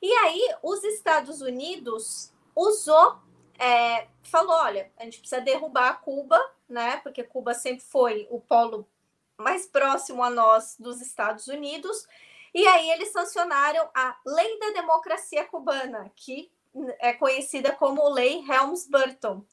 E 0.00 0.10
aí 0.12 0.54
os 0.62 0.84
Estados 0.84 1.40
Unidos 1.40 2.32
usou, 2.54 3.18
é, 3.60 4.08
falou, 4.22 4.56
olha, 4.56 4.90
a 4.96 5.04
gente 5.04 5.20
precisa 5.20 5.40
derrubar 5.40 6.00
Cuba, 6.00 6.40
né? 6.68 6.96
Porque 6.98 7.22
Cuba 7.22 7.52
sempre 7.54 7.84
foi 7.84 8.26
o 8.30 8.40
polo 8.40 8.88
mais 9.36 9.66
próximo 9.66 10.22
a 10.22 10.30
nós 10.30 10.76
dos 10.78 11.00
Estados 11.00 11.46
Unidos 11.46 12.06
e 12.52 12.66
aí 12.66 12.90
eles 12.90 13.12
sancionaram 13.12 13.88
a 13.94 14.16
Lei 14.26 14.58
da 14.58 14.70
Democracia 14.70 15.44
Cubana, 15.44 16.10
que 16.16 16.50
é 16.98 17.12
conhecida 17.12 17.72
como 17.72 18.08
Lei 18.08 18.44
Helms-Burton. 18.48 19.44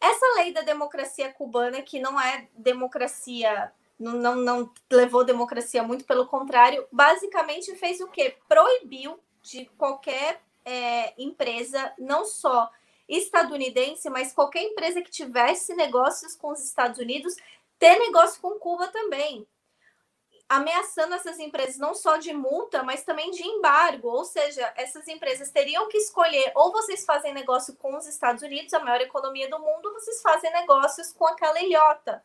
Essa 0.00 0.34
lei 0.36 0.50
da 0.50 0.62
democracia 0.62 1.30
cubana, 1.30 1.82
que 1.82 1.98
não 2.00 2.18
é 2.18 2.48
democracia, 2.54 3.70
não, 3.98 4.12
não, 4.12 4.34
não 4.34 4.72
levou 4.90 5.24
democracia, 5.24 5.82
muito 5.82 6.06
pelo 6.06 6.26
contrário, 6.26 6.86
basicamente 6.90 7.74
fez 7.76 8.00
o 8.00 8.08
quê? 8.08 8.34
Proibiu 8.48 9.20
de 9.42 9.66
qualquer 9.76 10.40
é, 10.64 11.12
empresa, 11.22 11.92
não 11.98 12.24
só 12.24 12.70
estadunidense, 13.16 14.08
mas 14.08 14.32
qualquer 14.32 14.62
empresa 14.62 15.02
que 15.02 15.10
tivesse 15.10 15.74
negócios 15.74 16.36
com 16.36 16.48
os 16.48 16.64
Estados 16.64 16.98
Unidos, 16.98 17.34
ter 17.78 17.98
negócio 17.98 18.40
com 18.40 18.58
Cuba 18.58 18.88
também 18.88 19.46
ameaçando 20.50 21.14
essas 21.14 21.38
empresas 21.38 21.78
não 21.78 21.94
só 21.94 22.16
de 22.16 22.32
multa, 22.32 22.82
mas 22.82 23.04
também 23.04 23.30
de 23.30 23.46
embargo. 23.46 24.08
Ou 24.08 24.24
seja, 24.24 24.72
essas 24.76 25.06
empresas 25.06 25.48
teriam 25.50 25.86
que 25.86 25.96
escolher 25.96 26.50
ou 26.56 26.72
vocês 26.72 27.04
fazem 27.04 27.32
negócio 27.32 27.76
com 27.76 27.96
os 27.96 28.04
Estados 28.08 28.42
Unidos, 28.42 28.74
a 28.74 28.80
maior 28.80 29.00
economia 29.00 29.48
do 29.48 29.60
mundo, 29.60 29.86
ou 29.86 29.94
vocês 29.94 30.20
fazem 30.20 30.50
negócios 30.52 31.12
com 31.12 31.24
aquela 31.24 31.62
ilhota. 31.62 32.20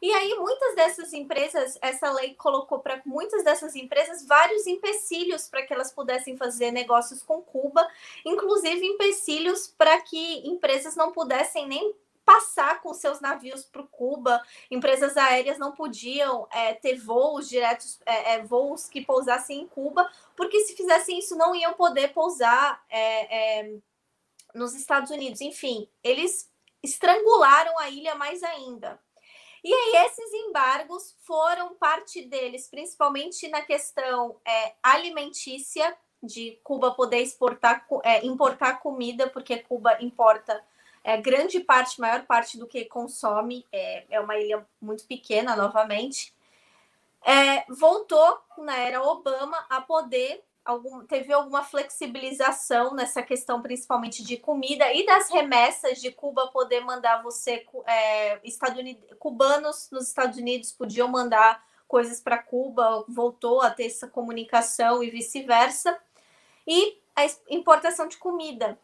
E 0.00 0.12
aí, 0.12 0.34
muitas 0.36 0.76
dessas 0.76 1.12
empresas, 1.12 1.76
essa 1.82 2.10
lei 2.12 2.34
colocou 2.34 2.78
para 2.78 3.02
muitas 3.04 3.42
dessas 3.42 3.74
empresas 3.74 4.24
vários 4.24 4.66
empecilhos 4.66 5.48
para 5.48 5.64
que 5.66 5.72
elas 5.74 5.92
pudessem 5.92 6.36
fazer 6.36 6.70
negócios 6.70 7.22
com 7.22 7.42
Cuba, 7.42 7.86
inclusive 8.24 8.86
empecilhos 8.86 9.66
para 9.76 10.00
que 10.00 10.48
empresas 10.48 10.94
não 10.94 11.10
pudessem 11.10 11.66
nem 11.66 11.94
passar 12.28 12.82
com 12.82 12.92
seus 12.92 13.20
navios 13.20 13.64
para 13.64 13.82
Cuba. 13.84 14.40
Empresas 14.70 15.16
aéreas 15.16 15.58
não 15.58 15.72
podiam 15.72 16.46
é, 16.52 16.74
ter 16.74 16.96
voos 16.96 17.48
diretos, 17.48 17.98
é, 18.04 18.34
é, 18.34 18.44
voos 18.44 18.86
que 18.86 19.00
pousassem 19.00 19.62
em 19.62 19.66
Cuba, 19.66 20.06
porque 20.36 20.60
se 20.60 20.76
fizessem 20.76 21.18
isso 21.18 21.34
não 21.36 21.54
iam 21.54 21.72
poder 21.72 22.12
pousar 22.12 22.84
é, 22.90 23.62
é, 23.62 23.72
nos 24.54 24.74
Estados 24.74 25.10
Unidos. 25.10 25.40
Enfim, 25.40 25.88
eles 26.04 26.52
estrangularam 26.82 27.78
a 27.78 27.88
ilha 27.88 28.14
mais 28.14 28.42
ainda. 28.42 29.00
E 29.68 29.74
aí, 29.74 30.06
esses 30.06 30.32
embargos 30.32 31.14
foram 31.26 31.74
parte 31.74 32.22
deles, 32.22 32.66
principalmente 32.68 33.46
na 33.48 33.60
questão 33.60 34.40
é, 34.42 34.72
alimentícia, 34.82 35.94
de 36.22 36.58
Cuba 36.64 36.92
poder 36.92 37.18
exportar, 37.18 37.86
é, 38.02 38.24
importar 38.24 38.80
comida, 38.80 39.28
porque 39.28 39.58
Cuba 39.58 40.02
importa 40.02 40.64
é, 41.04 41.18
grande 41.18 41.60
parte, 41.60 42.00
maior 42.00 42.24
parte 42.24 42.56
do 42.56 42.66
que 42.66 42.86
consome, 42.86 43.66
é, 43.70 44.06
é 44.08 44.18
uma 44.18 44.38
ilha 44.38 44.66
muito 44.80 45.04
pequena, 45.04 45.54
novamente. 45.54 46.34
É, 47.22 47.70
voltou 47.70 48.40
na 48.56 48.74
era 48.74 49.02
Obama 49.02 49.66
a 49.68 49.82
poder 49.82 50.42
algum, 50.68 51.02
teve 51.06 51.32
alguma 51.32 51.64
flexibilização 51.64 52.94
nessa 52.94 53.22
questão, 53.22 53.62
principalmente 53.62 54.22
de 54.22 54.36
comida 54.36 54.92
e 54.92 55.06
das 55.06 55.30
remessas 55.30 55.98
de 55.98 56.12
Cuba 56.12 56.48
poder 56.48 56.80
mandar 56.80 57.22
você, 57.22 57.66
é, 57.86 58.38
cubanos 59.18 59.88
nos 59.90 60.08
Estados 60.08 60.36
Unidos 60.36 60.70
podiam 60.70 61.08
mandar 61.08 61.66
coisas 61.88 62.20
para 62.20 62.36
Cuba, 62.36 63.02
voltou 63.08 63.62
a 63.62 63.70
ter 63.70 63.86
essa 63.86 64.06
comunicação 64.06 65.02
e 65.02 65.08
vice-versa. 65.08 65.98
E 66.66 67.00
a 67.16 67.24
importação 67.48 68.06
de 68.06 68.18
comida. 68.18 68.78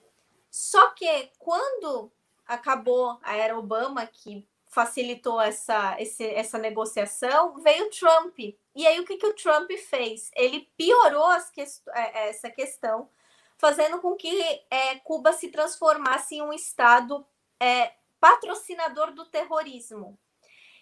Só 0.51 0.91
que 0.93 1.31
quando 1.39 2.11
acabou 2.47 3.19
a 3.23 3.37
era 3.37 3.59
Obama, 3.59 4.07
que 4.07 4.49
facilitou 4.75 5.41
essa, 5.41 5.95
esse, 6.01 6.27
essa 6.27 6.59
negociação, 6.59 7.61
veio 7.61 7.89
Trump. 7.91 8.37
E 8.75 8.87
aí, 8.87 8.99
o 8.99 9.05
que, 9.05 9.17
que 9.17 9.27
o 9.27 9.33
Trump 9.33 9.71
fez? 9.89 10.33
Ele 10.35 10.69
piorou 10.77 11.29
que, 11.55 11.61
é, 11.61 12.29
essa 12.29 12.51
questão, 12.51 13.09
fazendo 13.57 14.01
com 14.01 14.17
que 14.17 14.43
é, 14.69 14.97
Cuba 14.97 15.33
se 15.33 15.49
transformasse 15.49 16.35
em 16.35 16.43
um 16.43 16.53
Estado 16.53 17.25
é, 17.61 17.93
patrocinador 18.19 19.13
do 19.13 19.25
terrorismo. 19.27 20.19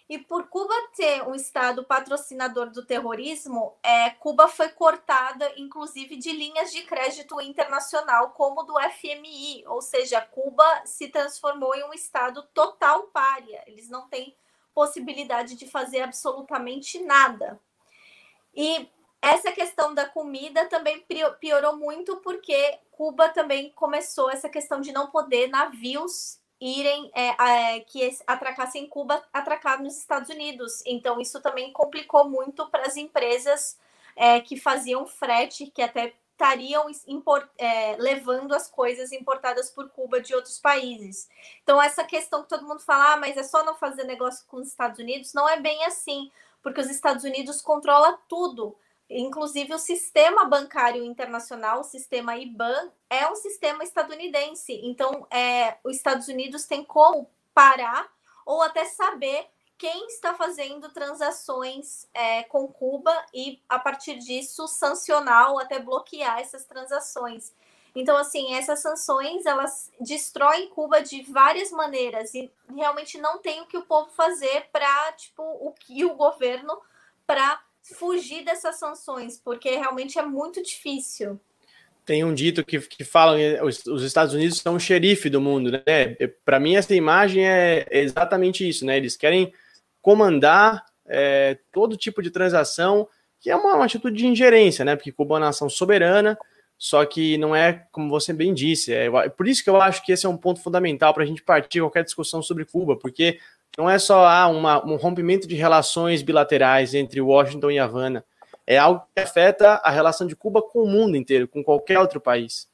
E 0.09 0.17
por 0.17 0.47
Cuba 0.49 0.73
ter 0.95 1.23
um 1.23 1.33
Estado 1.33 1.83
patrocinador 1.83 2.69
do 2.69 2.85
terrorismo, 2.85 3.77
é, 3.81 4.09
Cuba 4.09 4.47
foi 4.47 4.69
cortada, 4.69 5.49
inclusive, 5.55 6.17
de 6.17 6.31
linhas 6.31 6.71
de 6.71 6.83
crédito 6.83 7.39
internacional, 7.39 8.31
como 8.31 8.63
do 8.63 8.73
FMI. 8.79 9.63
Ou 9.67 9.81
seja, 9.81 10.19
Cuba 10.19 10.85
se 10.85 11.07
transformou 11.07 11.73
em 11.73 11.83
um 11.85 11.93
Estado 11.93 12.43
total 12.53 13.03
párea. 13.03 13.63
Eles 13.65 13.89
não 13.89 14.07
têm 14.09 14.35
possibilidade 14.73 15.55
de 15.55 15.69
fazer 15.69 16.01
absolutamente 16.01 16.99
nada. 17.01 17.59
E 18.53 18.89
essa 19.21 19.53
questão 19.53 19.93
da 19.93 20.05
comida 20.05 20.65
também 20.65 21.05
piorou 21.39 21.77
muito, 21.77 22.17
porque 22.17 22.77
Cuba 22.91 23.29
também 23.29 23.71
começou 23.71 24.29
essa 24.29 24.49
questão 24.49 24.81
de 24.81 24.91
não 24.91 25.07
poder 25.07 25.47
navios 25.47 26.42
irem 26.63 27.11
é, 27.13 27.75
é, 27.75 27.79
que 27.81 28.17
atracassem 28.25 28.87
Cuba 28.87 29.21
atracar 29.33 29.83
nos 29.83 29.97
Estados 29.97 30.29
Unidos. 30.29 30.81
Então, 30.85 31.19
isso 31.19 31.41
também 31.41 31.73
complicou 31.73 32.29
muito 32.29 32.69
para 32.69 32.87
as 32.87 32.95
empresas 32.95 33.77
é, 34.15 34.39
que 34.39 34.55
faziam 34.55 35.05
frete, 35.05 35.67
que 35.67 35.81
até 35.81 36.13
estariam 36.31 36.85
import, 37.05 37.47
é, 37.57 37.97
levando 37.97 38.53
as 38.53 38.69
coisas 38.69 39.11
importadas 39.11 39.69
por 39.69 39.89
Cuba 39.89 40.21
de 40.21 40.33
outros 40.33 40.57
países. 40.57 41.29
Então, 41.61 41.81
essa 41.81 42.03
questão 42.05 42.43
que 42.43 42.49
todo 42.49 42.65
mundo 42.65 42.79
fala, 42.79 43.13
ah, 43.13 43.17
mas 43.17 43.35
é 43.35 43.43
só 43.43 43.63
não 43.65 43.75
fazer 43.75 44.05
negócio 44.05 44.45
com 44.47 44.57
os 44.57 44.67
Estados 44.67 44.99
Unidos, 44.99 45.33
não 45.33 45.47
é 45.47 45.59
bem 45.59 45.83
assim, 45.85 46.31
porque 46.61 46.79
os 46.79 46.89
Estados 46.89 47.25
Unidos 47.25 47.61
controla 47.61 48.17
tudo. 48.29 48.75
Inclusive, 49.09 49.73
o 49.73 49.79
sistema 49.79 50.45
bancário 50.45 51.03
internacional, 51.03 51.81
o 51.81 51.83
sistema 51.83 52.37
IBAN, 52.37 52.91
é 53.09 53.29
um 53.29 53.35
sistema 53.35 53.83
estadunidense. 53.83 54.79
Então, 54.83 55.27
é, 55.29 55.77
os 55.83 55.95
Estados 55.95 56.27
Unidos 56.27 56.65
têm 56.65 56.83
como 56.83 57.29
parar 57.53 58.11
ou 58.45 58.61
até 58.61 58.85
saber 58.85 59.47
quem 59.77 60.07
está 60.07 60.33
fazendo 60.33 60.89
transações 60.89 62.07
é, 62.13 62.43
com 62.43 62.67
Cuba 62.67 63.13
e, 63.33 63.61
a 63.67 63.77
partir 63.77 64.17
disso, 64.17 64.67
sancionar 64.67 65.51
ou 65.51 65.59
até 65.59 65.79
bloquear 65.79 66.39
essas 66.39 66.65
transações. 66.65 67.53
Então, 67.95 68.17
assim, 68.17 68.55
essas 68.55 68.79
sanções, 68.79 69.45
elas 69.45 69.91
destroem 69.99 70.69
Cuba 70.69 71.01
de 71.01 71.21
várias 71.23 71.69
maneiras 71.69 72.33
e 72.33 72.51
realmente 72.75 73.19
não 73.19 73.37
tem 73.37 73.61
o 73.61 73.67
que 73.67 73.77
o 73.77 73.85
povo 73.85 74.09
fazer 74.11 74.69
para, 74.71 75.11
tipo, 75.13 75.43
o 75.43 75.71
que 75.73 76.03
o 76.03 76.15
governo 76.15 76.81
para 77.27 77.61
fugir 77.83 78.43
dessas 78.45 78.79
sanções, 78.79 79.37
porque 79.37 79.71
realmente 79.71 80.17
é 80.17 80.21
muito 80.23 80.63
difícil. 80.63 81.39
Tem 82.05 82.23
um 82.23 82.33
dito 82.33 82.65
que, 82.65 82.79
que 82.79 83.03
falam 83.03 83.37
os, 83.65 83.85
os 83.85 84.03
Estados 84.03 84.33
Unidos 84.33 84.57
são 84.57 84.75
o 84.75 84.79
xerife 84.79 85.29
do 85.29 85.39
mundo, 85.39 85.71
né? 85.71 86.15
Para 86.43 86.59
mim, 86.59 86.75
essa 86.75 86.93
imagem 86.93 87.47
é 87.47 87.85
exatamente 87.91 88.67
isso, 88.67 88.85
né? 88.85 88.97
Eles 88.97 89.15
querem 89.15 89.53
comandar 90.01 90.85
é, 91.05 91.57
todo 91.71 91.97
tipo 91.97 92.21
de 92.21 92.29
transação, 92.29 93.07
que 93.39 93.49
é 93.49 93.55
uma, 93.55 93.75
uma, 93.75 93.85
atitude 93.85 94.17
de 94.17 94.27
ingerência, 94.27 94.83
né? 94.83 94.95
Porque 94.95 95.11
Cuba 95.11 95.35
é 95.35 95.37
uma 95.37 95.45
nação 95.45 95.69
soberana, 95.69 96.37
só 96.77 97.05
que 97.05 97.37
não 97.37 97.55
é, 97.55 97.85
como 97.91 98.09
você 98.09 98.33
bem 98.33 98.53
disse, 98.53 98.93
é 98.93 99.09
por 99.29 99.47
isso 99.47 99.63
que 99.63 99.69
eu 99.69 99.81
acho 99.81 100.03
que 100.05 100.11
esse 100.11 100.25
é 100.25 100.29
um 100.29 100.37
ponto 100.37 100.61
fundamental 100.61 101.13
para 101.13 101.23
a 101.23 101.25
gente 101.25 101.41
partir 101.41 101.79
qualquer 101.79 102.03
discussão 102.03 102.41
sobre 102.41 102.65
Cuba, 102.65 102.97
porque 102.97 103.39
não 103.77 103.89
é 103.89 103.97
só 103.97 104.25
ah, 104.25 104.47
uma, 104.47 104.85
um 104.85 104.95
rompimento 104.95 105.47
de 105.47 105.55
relações 105.55 106.21
bilaterais 106.21 106.93
entre 106.93 107.19
Washington 107.21 107.71
e 107.71 107.79
Havana. 107.79 108.25
É 108.65 108.77
algo 108.77 109.05
que 109.13 109.21
afeta 109.21 109.75
a 109.83 109.89
relação 109.89 110.27
de 110.27 110.35
Cuba 110.35 110.61
com 110.61 110.83
o 110.83 110.87
mundo 110.87 111.17
inteiro, 111.17 111.47
com 111.47 111.63
qualquer 111.63 111.99
outro 111.99 112.21
país. 112.21 112.69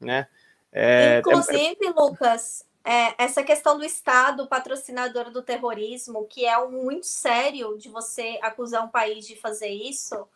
Né? 0.00 0.26
É, 0.72 1.18
Inclusive, 1.18 1.86
é, 1.86 1.90
Lucas, 1.90 2.64
é, 2.84 3.14
essa 3.22 3.42
questão 3.42 3.76
do 3.76 3.84
Estado 3.84 4.46
patrocinador 4.46 5.30
do 5.30 5.42
terrorismo, 5.42 6.26
que 6.26 6.44
é 6.44 6.58
um 6.58 6.70
muito 6.70 7.06
sério 7.06 7.76
de 7.78 7.88
você 7.88 8.38
acusar 8.42 8.84
um 8.84 8.88
país 8.88 9.26
de 9.26 9.36
fazer 9.36 9.68
isso, 9.68 10.26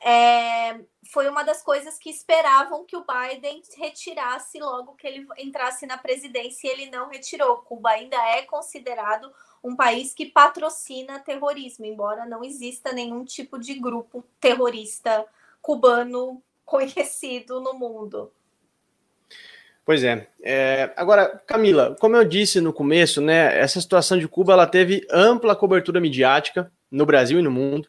é, 0.00 0.78
foi 1.10 1.28
uma 1.28 1.42
das 1.42 1.62
coisas 1.62 1.98
que 1.98 2.10
esperavam 2.10 2.84
que 2.84 2.96
o 2.96 3.04
Biden 3.04 3.62
retirasse 3.78 4.58
logo 4.58 4.94
que 4.94 5.06
ele 5.06 5.26
entrasse 5.38 5.86
na 5.86 5.96
presidência 5.96 6.68
e 6.68 6.70
ele 6.70 6.90
não 6.90 7.08
retirou. 7.08 7.56
Cuba 7.58 7.90
ainda 7.90 8.16
é 8.16 8.42
considerado 8.42 9.32
um 9.62 9.74
país 9.74 10.14
que 10.14 10.26
patrocina 10.26 11.18
terrorismo, 11.18 11.84
embora 11.84 12.26
não 12.26 12.44
exista 12.44 12.92
nenhum 12.92 13.24
tipo 13.24 13.58
de 13.58 13.74
grupo 13.74 14.24
terrorista 14.40 15.24
cubano 15.60 16.42
conhecido 16.64 17.60
no 17.60 17.74
mundo. 17.74 18.32
Pois 19.84 20.02
é. 20.02 20.26
é. 20.42 20.92
Agora, 20.96 21.40
Camila, 21.46 21.96
como 22.00 22.16
eu 22.16 22.24
disse 22.24 22.60
no 22.60 22.72
começo, 22.72 23.20
né, 23.20 23.56
essa 23.56 23.80
situação 23.80 24.18
de 24.18 24.26
Cuba 24.26 24.52
ela 24.52 24.66
teve 24.66 25.06
ampla 25.12 25.54
cobertura 25.54 26.00
midiática 26.00 26.72
no 26.90 27.06
Brasil 27.06 27.38
e 27.38 27.42
no 27.42 27.52
mundo. 27.52 27.88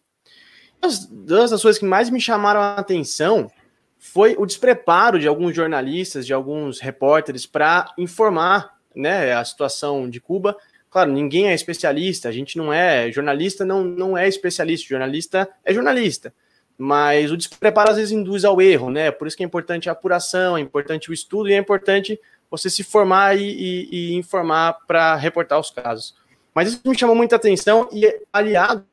Uma 0.79 1.47
das 1.47 1.61
coisas 1.61 1.79
que 1.79 1.85
mais 1.85 2.11
me 2.11 2.21
chamaram 2.21 2.61
a 2.61 2.75
atenção 2.75 3.49
foi 3.97 4.35
o 4.37 4.45
despreparo 4.45 5.19
de 5.19 5.27
alguns 5.27 5.55
jornalistas, 5.55 6.25
de 6.25 6.33
alguns 6.33 6.79
repórteres 6.79 7.47
para 7.47 7.91
informar 7.97 8.77
né, 8.95 9.33
a 9.33 9.43
situação 9.43 10.09
de 10.09 10.21
Cuba 10.21 10.55
Claro, 10.97 11.11
ninguém 11.11 11.47
é 11.47 11.53
especialista, 11.53 12.27
a 12.27 12.31
gente 12.31 12.57
não 12.57 12.73
é, 12.73 13.11
jornalista 13.11 13.63
não, 13.63 13.83
não 13.83 14.17
é 14.17 14.27
especialista, 14.27 14.89
jornalista 14.89 15.47
é 15.63 15.71
jornalista, 15.71 16.33
mas 16.75 17.31
o 17.31 17.37
despreparo 17.37 17.91
às 17.91 17.97
vezes 17.97 18.11
induz 18.11 18.43
ao 18.43 18.59
erro, 18.59 18.89
né? 18.89 19.11
Por 19.11 19.27
isso 19.27 19.37
que 19.37 19.43
é 19.43 19.45
importante 19.45 19.89
a 19.89 19.91
apuração, 19.91 20.57
é 20.57 20.59
importante 20.59 21.11
o 21.11 21.13
estudo 21.13 21.49
e 21.49 21.53
é 21.53 21.57
importante 21.59 22.19
você 22.49 22.67
se 22.67 22.83
formar 22.83 23.37
e, 23.37 23.43
e, 23.43 23.89
e 23.91 24.13
informar 24.15 24.73
para 24.87 25.13
reportar 25.13 25.59
os 25.59 25.69
casos. 25.69 26.15
Mas 26.51 26.69
isso 26.69 26.81
me 26.83 26.97
chamou 26.97 27.15
muita 27.15 27.35
atenção 27.35 27.87
e 27.93 28.19
aliado 28.33 28.83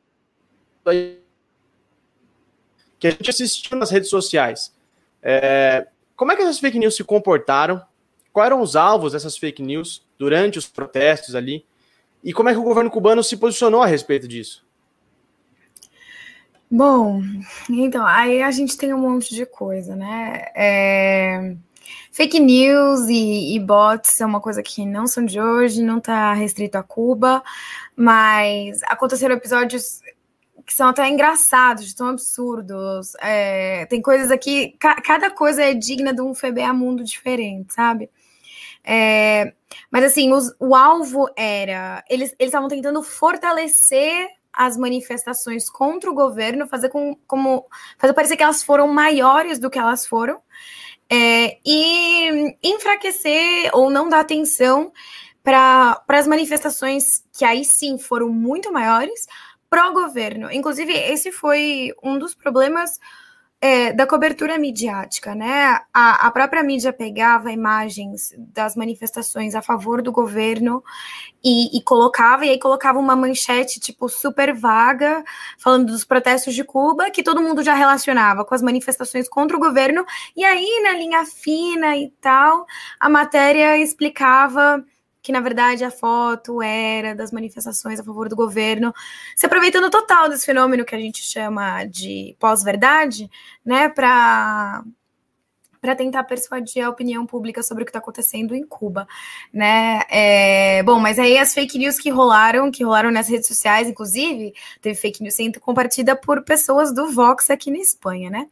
que 2.99 3.07
a 3.07 3.11
gente 3.13 3.31
assistiu 3.31 3.79
nas 3.79 3.91
redes 3.91 4.11
sociais. 4.11 4.75
É, 5.23 5.87
como 6.15 6.33
é 6.33 6.37
que 6.37 6.43
essas 6.43 6.59
fake 6.59 6.79
news 6.79 6.97
se 6.97 7.03
comportaram? 7.03 7.83
Quais 8.31 8.49
eram 8.49 8.61
os 8.61 8.77
alvos 8.77 9.13
dessas 9.13 9.39
fake 9.39 9.63
news 9.63 10.07
durante 10.19 10.59
os 10.59 10.67
protestos 10.67 11.35
ali? 11.35 11.65
E 12.25 12.33
como 12.33 12.49
é 12.49 12.53
que 12.53 12.59
o 12.59 12.65
governo 12.65 12.91
cubano 12.91 13.23
se 13.23 13.37
posicionou 13.37 13.83
a 13.83 13.87
respeito 13.87 14.27
disso? 14.27 14.65
Bom, 16.71 17.23
então, 17.71 18.05
aí 18.05 18.43
a 18.43 18.51
gente 18.51 18.77
tem 18.77 18.93
um 18.95 18.99
monte 18.99 19.35
de 19.35 19.45
coisa, 19.45 19.95
né? 19.95 20.47
É... 20.57 21.55
Fake 22.11 22.41
news 22.41 23.09
e, 23.09 23.55
e, 23.55 23.61
bots 23.61 24.13
são 24.13 24.29
uma 24.29 24.41
coisa 24.41 24.63
que 24.63 24.87
não 24.87 25.07
são 25.07 25.25
de 25.25 25.41
hoje, 25.41 25.83
não 25.83 25.99
está 25.99 26.33
restrito 26.33 26.79
a 26.79 26.83
Cuba, 26.83 27.43
mas 27.95 28.83
aconteceram 28.85 29.35
episódios 29.35 30.01
que 30.65 30.73
são 30.73 30.89
até 30.89 31.09
engraçados, 31.09 31.93
tão 31.93 32.09
absurdos. 32.09 33.13
É, 33.21 33.85
tem 33.87 34.01
coisas 34.01 34.31
aqui, 34.31 34.77
ca 34.79 34.95
cada 35.03 35.31
coisa 35.31 35.63
é 35.63 35.75
digna 35.75 36.15
de 36.15 36.23
um 36.23 36.35
FBA 36.35 36.73
mundo 36.73 37.05
diferente, 37.05 37.75
sabe? 37.75 38.09
É, 38.85 39.55
mas 39.91 40.05
assim, 40.05 40.33
os, 40.33 40.55
o 40.61 40.75
alvo 40.75 41.27
era. 41.37 42.05
Eles 42.09 42.35
estavam 42.39 42.69
tentando 42.69 43.03
fortalecer 43.03 44.29
as 44.53 44.77
manifestações 44.77 45.69
contra 45.69 46.11
o 46.11 46.15
governo, 46.15 46.69
fazer 46.69 46.89
com, 46.89 47.17
como 47.27 47.67
fazer 47.99 48.13
parecer 48.13 48.37
que 48.37 48.43
elas 48.43 48.63
foram 48.63 48.87
maiores 48.87 49.59
do 49.59 49.69
que 49.69 49.79
elas 49.79 50.07
foram, 50.07 50.41
é, 51.11 51.59
e 51.65 52.57
enfraquecer 52.63 53.71
ou 53.73 53.91
não 53.91 54.09
dar 54.09 54.21
atenção 54.21 54.93
para 55.43 56.03
as 56.09 56.27
manifestações 56.27 57.25
que 57.37 57.45
aí 57.45 57.65
sim 57.65 57.99
foram 57.99 58.29
muito 58.31 58.73
maiores 58.73 59.27
pró-governo. 59.69 60.51
Inclusive, 60.53 60.93
esse 60.93 61.33
foi 61.33 61.93
um 62.03 62.19
dos 62.19 62.35
problemas 62.35 62.99
é, 63.65 63.95
da 63.95 64.07
cobertura 64.07 64.59
midiática, 64.59 65.35
né? 65.35 65.81
A, 65.91 66.27
a, 66.27 66.31
própria 66.31 66.63
mídia 66.63 66.93
pegava 66.93 67.51
imagens 67.51 68.35
das 68.37 68.77
manifestações 68.77 69.55
a 69.55 69.63
favor 69.63 70.03
do 70.03 70.13
governo 70.13 70.85
e, 71.43 71.75
e, 71.75 71.81
colocava, 71.83 72.45
e 72.45 72.51
aí 72.51 72.59
colocava 72.59 72.99
uma 72.99 73.17
manchete, 73.17 73.81
tipo, 73.81 74.07
super 74.07 74.55
vaga, 74.55 75.25
falando 75.59 75.87
dos 75.87 76.05
protestos 76.05 76.55
de 76.55 76.63
Cuba, 76.63 77.11
que 77.11 77.23
todo 77.23 77.41
mundo 77.41 77.63
já 77.63 77.73
relacionava 77.73 78.45
com 78.45 78.55
as 78.55 78.61
manifestações 78.61 79.31
contra 79.31 79.57
o 79.57 79.61
governo, 79.61 80.05
e 80.37 80.45
aí, 80.45 80.83
na 80.83 80.93
linha 80.93 81.25
fina 81.25 81.97
e 81.97 82.11
tal, 82.21 82.67
a 83.01 83.09
matéria 83.09 83.79
explicava 83.79 84.85
que 85.25 85.33
na 85.33 85.41
verdade 85.41 85.83
a 85.83 85.91
foto 85.91 86.61
era 86.61 87.15
das 87.15 87.33
manifestações 87.33 87.99
a 87.99 88.05
favor 88.05 88.29
do 88.29 88.37
governo, 88.37 88.95
se 89.35 89.47
aproveitando 89.47 89.89
total 89.91 90.29
desse 90.29 90.45
fenômeno 90.45 90.85
que 90.85 90.95
a 90.95 90.99
gente 90.99 91.23
chama 91.23 91.85
de 91.87 92.37
pós-verdade, 92.39 93.31
né, 93.65 93.89
para 93.89 94.85
para 95.81 95.95
tentar 95.95 96.25
persuadir 96.25 96.83
a 96.83 96.89
opinião 96.89 97.27
pública 97.27 97.63
sobre 97.63 97.83
o 97.83 97.85
que 97.85 97.91
está 97.91 97.99
acontecendo 97.99 98.55
em 98.55 98.67
Cuba, 98.67 99.07
né? 99.53 100.01
É, 100.09 100.83
bom, 100.83 100.99
mas 100.99 101.19
aí 101.19 101.37
as 101.37 101.53
fake 101.53 101.77
news 101.77 101.99
que 101.99 102.09
rolaram, 102.09 102.71
que 102.71 102.83
rolaram 102.83 103.11
nas 103.11 103.29
redes 103.29 103.47
sociais, 103.47 103.87
inclusive, 103.87 104.55
teve 104.81 104.99
fake 104.99 105.23
news 105.23 105.35
sendo 105.35 105.61
compartilhada 105.61 106.19
por 106.19 106.43
pessoas 106.43 106.91
do 106.91 107.13
Vox 107.13 107.51
aqui 107.51 107.71
na 107.71 107.77
Espanha, 107.77 108.31
né? 108.31 108.49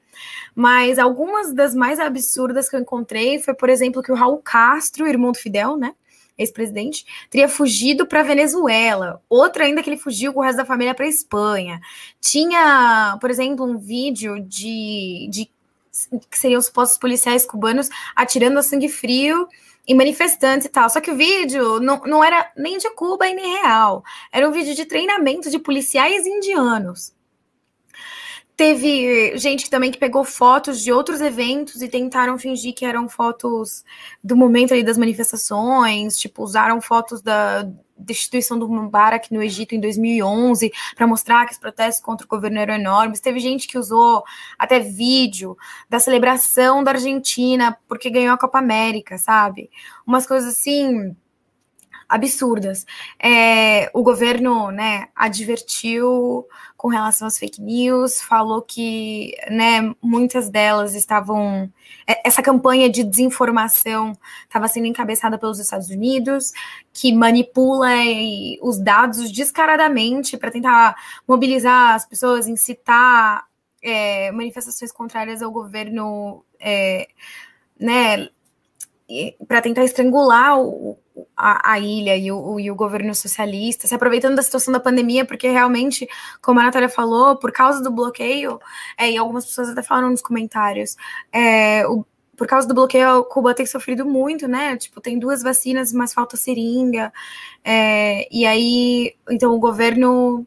Mas 0.54 0.98
algumas 0.98 1.54
das 1.54 1.74
mais 1.74 1.98
absurdas 1.98 2.68
que 2.68 2.76
eu 2.76 2.80
encontrei 2.80 3.38
foi, 3.38 3.54
por 3.54 3.70
exemplo, 3.70 4.02
que 4.02 4.12
o 4.12 4.14
Raul 4.14 4.36
Castro, 4.36 5.08
irmão 5.08 5.32
do 5.32 5.38
Fidel, 5.38 5.78
né? 5.78 5.94
Ex-presidente, 6.42 7.06
teria 7.30 7.48
fugido 7.48 8.06
para 8.06 8.22
Venezuela. 8.22 9.22
Outra 9.28 9.64
ainda 9.64 9.82
que 9.82 9.90
ele 9.90 9.96
fugiu 9.96 10.32
com 10.32 10.40
o 10.40 10.42
resto 10.42 10.58
da 10.58 10.64
família 10.64 10.94
para 10.94 11.06
Espanha. 11.06 11.80
Tinha, 12.20 13.16
por 13.20 13.30
exemplo, 13.30 13.64
um 13.64 13.78
vídeo 13.78 14.40
de, 14.40 15.28
de 15.30 15.50
que 16.30 16.38
seriam 16.38 16.58
os 16.58 16.70
postos 16.70 16.98
policiais 16.98 17.44
cubanos 17.44 17.88
atirando 18.16 18.58
a 18.58 18.62
sangue 18.62 18.88
frio 18.88 19.48
em 19.86 19.94
manifestantes 19.94 20.66
e 20.66 20.70
tal. 20.70 20.88
Só 20.88 21.00
que 21.00 21.10
o 21.10 21.16
vídeo 21.16 21.80
não, 21.80 22.00
não 22.06 22.24
era 22.24 22.50
nem 22.56 22.78
de 22.78 22.90
Cuba 22.90 23.26
e 23.26 23.34
nem 23.34 23.60
real. 23.60 24.04
Era 24.30 24.48
um 24.48 24.52
vídeo 24.52 24.74
de 24.74 24.84
treinamento 24.84 25.50
de 25.50 25.58
policiais 25.58 26.26
indianos. 26.26 27.12
Teve 28.62 29.36
gente 29.38 29.68
também 29.68 29.90
que 29.90 29.98
pegou 29.98 30.22
fotos 30.22 30.80
de 30.80 30.92
outros 30.92 31.20
eventos 31.20 31.82
e 31.82 31.88
tentaram 31.88 32.38
fingir 32.38 32.72
que 32.72 32.84
eram 32.84 33.08
fotos 33.08 33.84
do 34.22 34.36
momento 34.36 34.72
ali 34.72 34.84
das 34.84 34.96
manifestações, 34.96 36.16
tipo, 36.16 36.44
usaram 36.44 36.80
fotos 36.80 37.20
da 37.20 37.68
destituição 37.98 38.56
do 38.56 38.68
Mubarak 38.68 39.34
no 39.34 39.42
Egito 39.42 39.74
em 39.74 39.80
2011 39.80 40.70
para 40.94 41.08
mostrar 41.08 41.44
que 41.44 41.54
os 41.54 41.58
protestos 41.58 42.04
contra 42.04 42.24
o 42.24 42.28
governo 42.28 42.60
eram 42.60 42.74
enormes. 42.74 43.18
Teve 43.18 43.40
gente 43.40 43.66
que 43.66 43.76
usou 43.76 44.22
até 44.56 44.78
vídeo 44.78 45.56
da 45.90 45.98
celebração 45.98 46.84
da 46.84 46.92
Argentina 46.92 47.76
porque 47.88 48.10
ganhou 48.10 48.32
a 48.32 48.38
Copa 48.38 48.60
América, 48.60 49.18
sabe? 49.18 49.70
Umas 50.06 50.24
coisas 50.24 50.56
assim 50.56 51.16
absurdas. 52.12 52.84
É, 53.18 53.90
o 53.94 54.02
governo, 54.02 54.70
né, 54.70 55.08
advertiu 55.16 56.46
com 56.76 56.88
relação 56.88 57.26
às 57.26 57.38
fake 57.38 57.62
news, 57.62 58.20
falou 58.20 58.60
que, 58.60 59.34
né, 59.50 59.94
muitas 60.02 60.50
delas 60.50 60.94
estavam 60.94 61.72
é, 62.06 62.20
essa 62.28 62.42
campanha 62.42 62.90
de 62.90 63.02
desinformação 63.02 64.12
estava 64.42 64.68
sendo 64.68 64.86
encabeçada 64.86 65.38
pelos 65.38 65.58
Estados 65.58 65.88
Unidos, 65.88 66.52
que 66.92 67.14
manipula 67.14 67.88
os 68.60 68.78
dados 68.78 69.32
descaradamente 69.32 70.36
para 70.36 70.50
tentar 70.50 70.94
mobilizar 71.26 71.94
as 71.94 72.04
pessoas, 72.04 72.46
incitar 72.46 73.46
é, 73.82 74.30
manifestações 74.32 74.92
contrárias 74.92 75.40
ao 75.40 75.50
governo, 75.50 76.44
é, 76.60 77.08
né, 77.80 78.28
para 79.48 79.62
tentar 79.62 79.84
estrangular 79.84 80.60
o, 80.60 80.98
a, 81.36 81.72
a, 81.72 81.78
ilha 81.78 82.16
e 82.16 82.30
o, 82.32 82.58
e 82.58 82.70
o, 82.70 82.74
governo 82.74 83.14
socialista, 83.14 83.86
se 83.86 83.94
aproveitando 83.94 84.36
da 84.36 84.42
situação 84.42 84.72
da 84.72 84.80
pandemia, 84.80 85.24
porque 85.24 85.48
realmente, 85.48 86.08
como 86.40 86.60
a 86.60 86.64
Natália 86.64 86.88
falou, 86.88 87.36
por 87.36 87.52
causa 87.52 87.82
do 87.82 87.90
bloqueio, 87.90 88.58
é, 88.96 89.10
e 89.10 89.16
algumas 89.16 89.44
pessoas 89.46 89.70
até 89.70 89.82
falaram 89.82 90.10
nos 90.10 90.22
comentários, 90.22 90.96
é, 91.32 91.86
o, 91.86 92.04
por 92.36 92.46
causa 92.46 92.66
do 92.66 92.74
bloqueio, 92.74 93.24
Cuba 93.24 93.54
tem 93.54 93.66
sofrido 93.66 94.04
muito, 94.04 94.48
né? 94.48 94.76
Tipo, 94.76 95.00
tem 95.00 95.18
duas 95.18 95.42
vacinas, 95.42 95.92
mas 95.92 96.14
falta 96.14 96.36
seringa. 96.36 97.12
É, 97.62 98.26
e 98.34 98.46
aí, 98.46 99.14
então 99.30 99.52
o 99.52 99.60
governo 99.60 100.46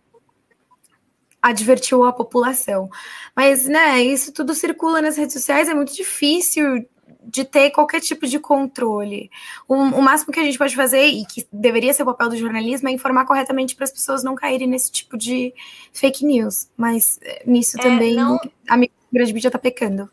advertiu 1.42 2.04
a 2.04 2.12
população. 2.12 2.90
Mas, 3.36 3.66
né, 3.66 4.02
isso 4.02 4.34
tudo 4.34 4.56
circula 4.56 5.02
nas 5.02 5.16
redes 5.16 5.34
sociais, 5.34 5.70
é 5.70 5.74
muito 5.76 5.94
difícil 5.94 6.86
de 7.26 7.44
ter 7.44 7.72
qualquer 7.72 8.00
tipo 8.00 8.28
de 8.28 8.40
controle. 8.40 9.32
O, 9.68 9.76
o, 9.76 10.02
máximo 10.02 10.32
que 10.32 10.40
a 10.40 10.44
gente 10.44 10.58
pode 10.58 10.76
fazer, 10.76 11.06
e 11.06 11.26
que 11.26 11.48
deveria 11.52 11.94
ser 11.94 12.04
o 12.04 12.08
papel 12.08 12.30
do 12.30 12.38
jornalismo, 12.38 12.88
é 12.88 12.92
informar 12.92 13.26
corretamente 13.26 13.76
para 13.76 13.84
as 13.84 13.92
pessoas 13.92 14.24
não 14.24 14.36
caírem 14.36 14.68
nesse 14.68 14.92
tipo 14.92 15.18
de 15.18 15.54
fake 15.92 16.26
news. 16.26 16.70
Mas 16.78 17.20
eh, 17.22 17.44
nisso 17.46 17.80
é, 17.80 17.84
também 17.84 18.16
não... 18.16 18.40
a 18.70 18.78
grande 19.12 19.34
mídia 19.34 19.48
está 19.50 19.60
pecando. 19.60 20.10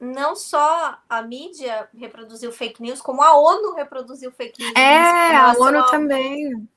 Não 0.00 0.36
só 0.36 0.96
a 1.08 1.22
mídia 1.22 1.88
reproduziu 1.96 2.52
fake 2.52 2.80
news, 2.80 3.00
como 3.00 3.20
a 3.20 3.36
ONU 3.36 3.74
reproduziu 3.74 4.30
fake 4.30 4.62
news. 4.62 4.74
É, 4.76 5.34
a 5.34 5.54
ONU 5.58 5.78
ao... 5.78 5.90
também. 5.90 6.68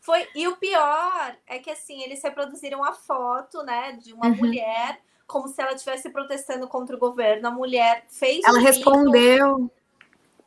Foi, 0.00 0.26
e 0.34 0.46
o 0.46 0.56
pior 0.56 1.36
é 1.46 1.58
que 1.58 1.70
assim, 1.70 2.02
eles 2.02 2.22
reproduziram 2.22 2.84
a 2.84 2.92
foto, 2.92 3.62
né, 3.62 3.92
de 3.92 4.12
uma 4.12 4.26
uhum. 4.26 4.36
mulher 4.36 5.00
como 5.28 5.46
se 5.46 5.60
ela 5.60 5.72
estivesse 5.72 6.08
protestando 6.10 6.66
contra 6.66 6.96
o 6.96 6.98
governo. 6.98 7.46
A 7.46 7.50
mulher 7.50 8.06
fez. 8.08 8.42
Ela 8.44 8.58
um 8.58 8.62
respondeu. 8.62 9.70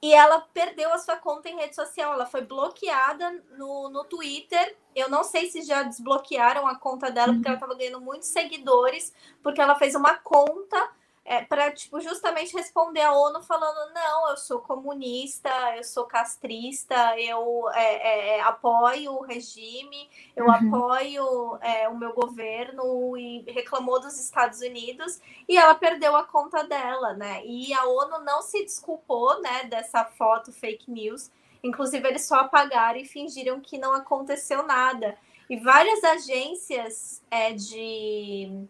E 0.02 0.12
ela 0.12 0.42
perdeu 0.52 0.92
a 0.92 0.98
sua 0.98 1.16
conta 1.16 1.48
em 1.48 1.56
rede 1.56 1.76
social. 1.76 2.14
Ela 2.14 2.26
foi 2.26 2.42
bloqueada 2.42 3.32
no, 3.56 3.88
no 3.90 4.04
Twitter. 4.04 4.76
Eu 4.96 5.08
não 5.08 5.24
sei 5.24 5.50
se 5.52 5.62
já 5.62 5.84
desbloquearam 5.84 6.66
a 6.66 6.76
conta 6.76 7.12
dela, 7.12 7.28
uhum. 7.28 7.36
porque 7.36 7.48
ela 7.48 7.58
estava 7.58 7.76
ganhando 7.76 8.02
muitos 8.02 8.30
seguidores, 8.30 9.14
porque 9.44 9.62
ela 9.62 9.76
fez 9.76 9.94
uma 9.94 10.16
conta 10.16 10.90
é, 11.24 11.44
para 11.44 11.72
tipo, 11.72 12.00
justamente 12.02 12.56
responder 12.56 13.02
à 13.02 13.14
ONU 13.14 13.42
falando: 13.44 13.94
não, 13.94 14.30
eu 14.30 14.38
sou 14.38 14.60
comunista, 14.60 15.50
eu 15.78 15.84
sou 15.84 16.06
castrista, 16.06 16.96
eu 17.20 17.70
é, 17.74 17.96
é, 17.96 18.38
é 18.38 18.42
apoio 18.42 19.14
o 19.14 19.22
regime, 19.22 20.10
eu 20.36 20.46
uhum. 20.46 20.52
apoio 20.52 21.58
é, 21.62 21.88
o 21.88 21.98
meu 21.98 22.14
governo 22.14 23.16
e 23.16 23.44
reclamou 23.52 24.00
dos 24.00 24.20
Estados 24.20 24.62
Unidos 24.62 25.22
e 25.48 25.58
ela 25.58 25.76
perdeu 25.76 26.16
a 26.16 26.24
conta 26.24 26.64
dela, 26.64 27.14
né? 27.14 27.46
E 27.46 27.72
a 27.74 27.86
ONU 27.86 28.20
não 28.26 28.42
se 28.42 28.64
desculpou 28.64 29.40
né, 29.42 29.66
dessa 29.66 30.04
foto 30.04 30.52
fake 30.52 30.90
news. 30.90 31.30
Inclusive, 31.64 32.08
eles 32.08 32.26
só 32.26 32.38
apagaram 32.38 33.00
e 33.00 33.06
fingiram 33.06 33.62
que 33.62 33.78
não 33.78 33.94
aconteceu 33.94 34.64
nada. 34.64 35.16
E 35.48 35.58
várias 35.58 36.04
agências 36.04 37.22
é, 37.30 37.54
de 37.54 38.68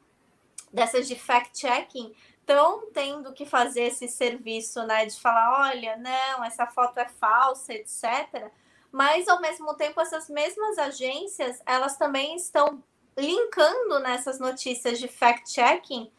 dessas 0.73 1.07
de 1.07 1.15
fact-checking 1.15 2.13
estão 2.51 2.87
tendo 2.93 3.33
que 3.33 3.45
fazer 3.45 3.83
esse 3.83 4.07
serviço, 4.07 4.83
né, 4.83 5.05
de 5.05 5.19
falar, 5.19 5.69
olha, 5.69 5.95
não, 5.97 6.43
essa 6.43 6.67
foto 6.67 6.97
é 6.99 7.07
falsa, 7.07 7.73
etc. 7.73 8.51
Mas 8.91 9.27
ao 9.27 9.39
mesmo 9.41 9.73
tempo 9.75 10.01
essas 10.01 10.29
mesmas 10.29 10.77
agências, 10.77 11.61
elas 11.65 11.97
também 11.97 12.35
estão 12.35 12.83
linkando 13.17 13.99
nessas 13.99 14.39
notícias 14.39 14.99
de 14.99 15.07
fact-checking, 15.07 16.11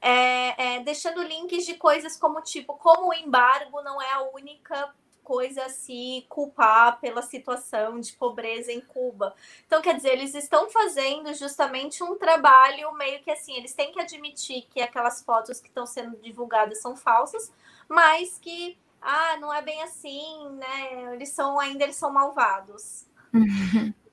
é, 0.00 0.76
é, 0.76 0.80
deixando 0.80 1.22
links 1.22 1.64
de 1.64 1.74
coisas 1.74 2.16
como 2.16 2.40
tipo, 2.40 2.74
como 2.74 3.08
o 3.08 3.14
embargo 3.14 3.82
não 3.82 4.00
é 4.00 4.12
a 4.12 4.22
única 4.30 4.94
coisa 5.28 5.66
a 5.66 5.68
se 5.68 6.24
culpar 6.26 6.98
pela 7.00 7.20
situação 7.20 8.00
de 8.00 8.14
pobreza 8.14 8.72
em 8.72 8.80
Cuba. 8.80 9.34
Então, 9.66 9.82
quer 9.82 9.94
dizer, 9.94 10.12
eles 10.12 10.34
estão 10.34 10.70
fazendo 10.70 11.34
justamente 11.34 12.02
um 12.02 12.16
trabalho 12.16 12.90
meio 12.94 13.22
que 13.22 13.30
assim, 13.30 13.54
eles 13.54 13.74
têm 13.74 13.92
que 13.92 14.00
admitir 14.00 14.66
que 14.70 14.80
aquelas 14.80 15.22
fotos 15.22 15.60
que 15.60 15.68
estão 15.68 15.84
sendo 15.84 16.16
divulgadas 16.16 16.80
são 16.80 16.96
falsas, 16.96 17.52
mas 17.86 18.38
que 18.38 18.78
ah, 19.02 19.36
não 19.38 19.52
é 19.52 19.60
bem 19.60 19.82
assim, 19.82 20.48
né? 20.52 21.12
Eles 21.14 21.28
são 21.28 21.60
ainda 21.60 21.84
eles 21.84 21.96
são 21.96 22.10
malvados. 22.10 23.04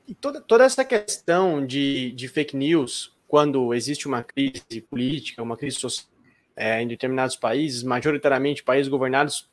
E 0.05 0.13
toda, 0.13 0.41
toda 0.41 0.65
essa 0.65 0.83
questão 0.83 1.65
de, 1.65 2.11
de 2.11 2.27
fake 2.27 2.57
news, 2.57 3.15
quando 3.25 3.73
existe 3.73 4.05
uma 4.05 4.21
crise 4.21 4.81
política, 4.89 5.41
uma 5.41 5.55
crise 5.55 5.77
social 5.79 6.13
é, 6.57 6.81
em 6.81 6.87
determinados 6.87 7.37
países, 7.37 7.83
majoritariamente 7.83 8.63
países 8.63 8.89
governados 8.89 9.49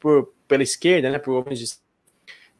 por, 0.00 0.32
pela 0.48 0.62
esquerda, 0.62 1.10
né, 1.10 1.18
por 1.18 1.34
governos 1.34 1.58
de 1.58 1.66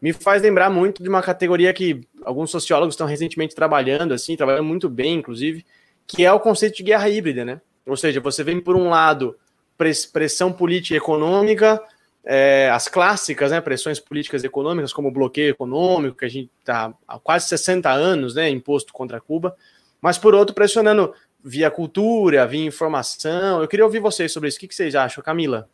me 0.00 0.12
faz 0.12 0.40
lembrar 0.42 0.70
muito 0.70 1.02
de 1.02 1.08
uma 1.08 1.20
categoria 1.20 1.72
que 1.74 2.00
alguns 2.24 2.50
sociólogos 2.50 2.94
estão 2.94 3.06
recentemente 3.06 3.54
trabalhando, 3.54 4.14
assim, 4.14 4.34
trabalhando 4.34 4.64
muito 4.64 4.88
bem, 4.88 5.18
inclusive, 5.18 5.64
que 6.06 6.24
é 6.24 6.32
o 6.32 6.40
conceito 6.40 6.76
de 6.76 6.82
guerra 6.82 7.08
híbrida, 7.08 7.44
né? 7.44 7.60
Ou 7.86 7.96
seja, 7.96 8.20
você 8.20 8.42
vem 8.42 8.60
por 8.60 8.76
um 8.76 8.88
lado 8.88 9.36
pressão 10.12 10.52
política 10.52 10.94
e 10.94 10.96
econômica, 10.96 11.82
é, 12.24 12.70
as 12.72 12.86
clássicas, 12.88 13.50
né, 13.50 13.60
pressões 13.60 13.98
políticas 13.98 14.42
e 14.42 14.46
econômicas, 14.46 14.92
como 14.92 15.08
o 15.08 15.12
bloqueio 15.12 15.50
econômico, 15.50 16.18
que 16.18 16.24
a 16.24 16.28
gente 16.28 16.50
está 16.60 16.92
há 17.08 17.18
quase 17.18 17.48
60 17.48 17.90
anos, 17.90 18.34
né, 18.34 18.48
imposto 18.48 18.92
contra 18.92 19.20
Cuba, 19.20 19.56
mas 20.00 20.18
por 20.18 20.34
outro, 20.34 20.54
pressionando 20.54 21.14
via 21.42 21.70
cultura, 21.70 22.46
via 22.46 22.64
informação. 22.64 23.62
Eu 23.62 23.68
queria 23.68 23.84
ouvir 23.84 24.00
vocês 24.00 24.30
sobre 24.32 24.48
isso. 24.48 24.58
O 24.58 24.60
que 24.60 24.74
vocês 24.74 24.94
acham, 24.94 25.24
Camila? 25.24 25.68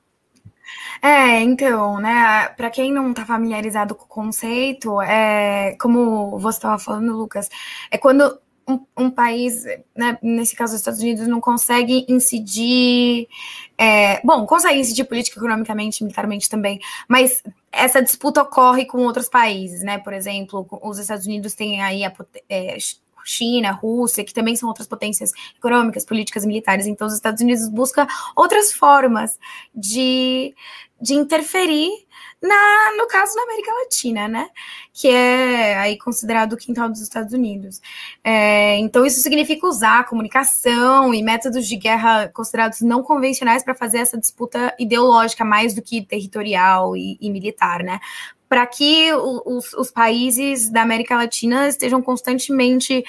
É, 1.02 1.40
então, 1.40 1.98
né, 1.98 2.48
para 2.56 2.70
quem 2.70 2.92
não 2.92 3.10
está 3.10 3.24
familiarizado 3.24 3.94
com 3.94 4.04
o 4.04 4.08
conceito, 4.08 5.00
é, 5.00 5.76
como 5.80 6.38
você 6.38 6.58
estava 6.58 6.78
falando, 6.78 7.16
Lucas, 7.16 7.48
é 7.90 7.98
quando 7.98 8.38
um, 8.68 8.84
um, 8.96 9.10
país, 9.10 9.64
né, 9.96 10.18
nesse 10.20 10.56
caso 10.56 10.74
os 10.74 10.80
Estados 10.80 11.00
Unidos, 11.00 11.28
não 11.28 11.40
consegue 11.40 12.04
incidir, 12.08 13.28
é, 13.78 14.20
bom, 14.24 14.44
consegue 14.44 14.80
incidir 14.80 15.04
política, 15.04 15.38
economicamente, 15.38 16.02
militarmente 16.02 16.48
também, 16.48 16.80
mas 17.08 17.42
essa 17.70 18.02
disputa 18.02 18.42
ocorre 18.42 18.84
com 18.84 18.98
outros 18.98 19.28
países, 19.28 19.82
né, 19.82 19.98
por 19.98 20.12
exemplo, 20.12 20.66
os 20.82 20.98
Estados 20.98 21.26
Unidos 21.26 21.54
têm 21.54 21.80
aí 21.82 22.04
a, 22.04 22.12
é, 22.48 22.76
China, 23.27 23.72
Rússia, 23.72 24.24
que 24.24 24.33
também 24.33 24.57
são 24.57 24.68
outras 24.68 24.87
potências 24.87 25.33
econômicas, 25.57 26.05
políticas, 26.05 26.47
militares. 26.47 26.87
Então, 26.87 27.07
os 27.07 27.14
Estados 27.14 27.43
Unidos 27.43 27.68
busca 27.68 28.07
outras 28.35 28.72
formas 28.72 29.39
de, 29.74 30.55
de 31.01 31.14
interferir 31.14 31.91
na, 32.43 32.97
no 32.97 33.07
caso 33.07 33.35
na 33.35 33.43
América 33.43 33.72
Latina, 33.72 34.29
né? 34.29 34.49
Que 34.93 35.09
é 35.09 35.77
aí 35.79 35.99
considerado 35.99 36.53
o 36.53 36.57
quintal 36.57 36.89
dos 36.89 37.01
Estados 37.01 37.33
Unidos. 37.33 37.81
É, 38.22 38.77
então, 38.79 39.05
isso 39.07 39.20
significa 39.20 39.66
usar 39.66 40.07
comunicação 40.07 41.14
e 41.14 41.22
métodos 41.22 41.66
de 41.66 41.77
guerra 41.77 42.29
considerados 42.29 42.81
não 42.81 43.03
convencionais 43.03 43.64
para 43.64 43.74
fazer 43.74 43.99
essa 43.99 44.18
disputa 44.18 44.74
ideológica 44.79 45.45
mais 45.45 45.74
do 45.74 45.83
que 45.83 46.03
territorial 46.03 46.97
e, 46.97 47.18
e 47.20 47.31
militar, 47.31 47.83
né? 47.83 48.01
Para 48.49 48.66
que 48.66 49.12
os, 49.12 49.72
os, 49.74 49.90
países 49.90 50.70
da 50.70 50.82
América 50.82 51.16
Latina 51.16 51.68
estejam 51.68 52.01
constantemente 52.01 53.05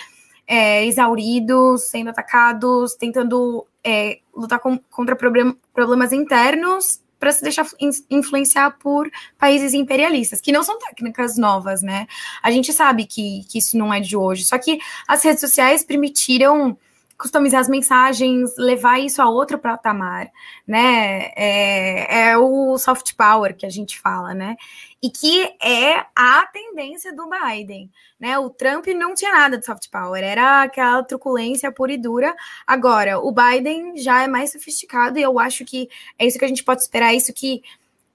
é, 0.48 0.86
exauridos, 0.86 1.84
sendo 1.84 2.10
atacados, 2.10 2.96
tentando 2.96 3.66
é, 3.84 4.20
lutar 4.36 4.60
com, 4.60 4.78
contra 4.90 5.16
problem, 5.16 5.56
problemas 5.74 6.12
internos 6.12 7.00
para 7.20 7.32
se 7.32 7.42
deixar 7.42 7.66
influenciar 8.10 8.78
por 8.78 9.10
países 9.38 9.74
imperialistas, 9.74 10.40
que 10.40 10.52
não 10.52 10.64
são 10.64 10.78
técnicas 10.78 11.38
novas, 11.38 11.82
né? 11.82 12.08
A 12.44 12.52
gente 12.52 12.72
sabe 12.72 13.06
que, 13.06 13.44
que 13.50 13.58
isso 13.58 13.78
não 13.78 13.94
é 13.94 14.00
de 14.00 14.16
hoje, 14.16 14.44
só 14.44 14.58
que 14.58 14.80
as 15.08 15.24
redes 15.24 15.42
sociais 15.42 15.84
permitiram 15.84 16.78
customizar 17.18 17.62
as 17.62 17.68
mensagens, 17.68 18.56
levar 18.58 19.00
isso 19.00 19.22
a 19.22 19.28
outro 19.28 19.58
patamar, 19.58 20.30
né? 20.68 21.32
É, 21.36 22.30
é, 22.30 22.38
o 22.38 22.78
soft 22.78 23.16
power 23.16 23.56
que 23.56 23.66
a 23.66 23.70
gente 23.70 24.00
fala, 24.00 24.34
né? 24.36 24.56
E 25.02 25.10
que 25.12 25.44
é 25.62 26.06
a 26.16 26.48
tendência 26.52 27.16
do 27.16 27.30
Biden, 27.30 27.90
né? 28.20 28.38
O 28.40 28.50
Trump 28.50 28.88
não 28.88 29.14
tinha 29.14 29.32
nada 29.32 29.58
de 29.58 29.66
soft 29.66 29.90
power, 29.92 30.24
era 30.24 30.64
aquela 30.64 31.04
truculência 31.04 31.72
pura 31.72 31.94
e 31.94 31.98
dura. 31.98 32.36
Agora, 32.66 33.20
o 33.20 33.32
Biden 33.32 33.96
já 33.98 34.24
é 34.24 34.28
mais 34.28 34.52
sofisticado 34.52 35.20
e 35.20 35.22
eu 35.22 35.38
acho 35.38 35.64
que 35.66 35.88
é 36.18 36.26
isso 36.26 36.40
que 36.40 36.46
a 36.46 36.48
gente 36.48 36.64
pode 36.64 36.82
esperar, 36.82 37.14
é 37.14 37.18
isso 37.18 37.32
que, 37.34 37.62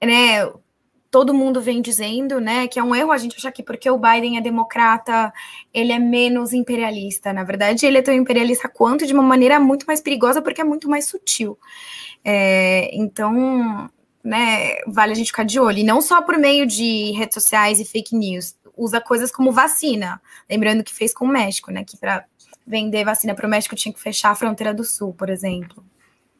né? 0.03 0.45
todo 1.13 1.31
mundo 1.31 1.61
vem 1.61 1.79
dizendo, 1.79 2.41
né, 2.41 2.67
que 2.67 2.79
é 2.79 2.83
um 2.83 2.95
erro 2.95 3.11
a 3.11 3.19
gente 3.19 3.35
achar 3.37 3.51
que 3.51 3.61
porque 3.61 3.87
o 3.87 3.99
Biden 3.99 4.35
é 4.35 4.41
democrata, 4.41 5.31
ele 5.71 5.91
é 5.91 5.99
menos 5.99 6.53
imperialista. 6.53 7.31
Na 7.31 7.43
verdade, 7.43 7.85
ele 7.85 7.99
é 7.99 8.01
tão 8.01 8.15
imperialista 8.15 8.67
quanto 8.67 9.05
de 9.05 9.13
uma 9.13 9.21
maneira 9.21 9.59
muito 9.59 9.85
mais 9.85 10.01
perigosa, 10.01 10.41
porque 10.41 10.61
é 10.61 10.63
muito 10.63 10.89
mais 10.89 11.05
sutil. 11.05 11.55
É, 12.25 12.89
então, 12.95 13.91
né, 14.23 14.77
vale 14.87 15.11
a 15.11 15.15
gente 15.15 15.27
ficar 15.27 15.43
de 15.43 15.59
olho. 15.59 15.79
E 15.79 15.83
não 15.83 16.01
só 16.01 16.21
por 16.21 16.37
meio 16.37 16.65
de 16.65 17.11
redes 17.11 17.33
sociais 17.33 17.79
e 17.79 17.85
fake 17.85 18.15
news. 18.15 18.55
Usa 18.75 18.99
coisas 18.99 19.31
como 19.31 19.51
vacina. 19.51 20.21
Lembrando 20.49 20.83
que 20.83 20.93
fez 20.93 21.13
com 21.13 21.25
o 21.25 21.27
México, 21.27 21.71
né, 21.71 21.83
que 21.83 21.97
para 21.97 22.25
vender 22.65 23.03
vacina 23.03 23.35
para 23.35 23.45
o 23.45 23.49
México 23.49 23.75
tinha 23.75 23.93
que 23.93 23.99
fechar 23.99 24.31
a 24.31 24.35
fronteira 24.35 24.73
do 24.73 24.83
Sul, 24.83 25.13
por 25.13 25.29
exemplo. 25.29 25.83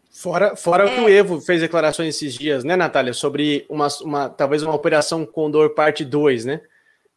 Fora, 0.09 0.55
fora 0.55 0.88
é. 0.88 0.95
que 0.95 1.01
o 1.01 1.09
Evo 1.09 1.41
fez 1.41 1.59
declarações 1.59 2.15
esses 2.15 2.36
dias, 2.36 2.63
né, 2.63 2.75
Natália, 2.75 3.13
sobre 3.13 3.65
uma, 3.67 3.88
uma 4.01 4.29
talvez 4.29 4.61
uma 4.61 4.73
Operação 4.73 5.25
Condor 5.25 5.71
parte 5.71 6.05
2, 6.05 6.45
né? 6.45 6.61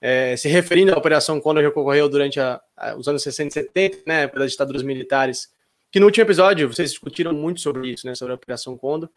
É, 0.01 0.37
se 0.37 0.49
referindo 0.49 0.93
à 0.93 0.99
Operação 0.99 1.41
Condor 1.41 1.63
que 1.63 1.69
ocorreu 1.69 2.09
durante 2.09 2.41
a, 2.41 2.61
a, 2.77 2.97
os 2.97 3.07
anos 3.07 3.23
60 3.23 3.49
e 3.49 3.53
70, 3.53 3.99
né, 4.07 4.27
pelas 4.27 4.51
ditaduras 4.51 4.83
militares, 4.83 5.49
que 5.91 6.01
no 6.01 6.07
último 6.07 6.25
episódio 6.25 6.73
vocês 6.73 6.91
discutiram 6.91 7.33
muito 7.33 7.61
sobre 7.61 7.91
isso, 7.91 8.07
né, 8.07 8.15
sobre 8.15 8.33
a 8.33 8.37
Operação 8.37 8.77
Condor. 8.77 9.11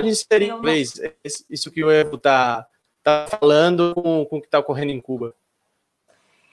Seria 0.00 0.52
inglês, 0.52 1.00
isso 1.48 1.70
que 1.70 1.84
o 1.84 1.90
Evo 1.90 2.16
está 2.16 2.66
tá 3.02 3.26
falando 3.38 3.94
com, 3.94 4.24
com 4.26 4.38
o 4.38 4.40
que 4.40 4.46
está 4.46 4.58
ocorrendo 4.58 4.92
em 4.92 5.00
Cuba. 5.00 5.34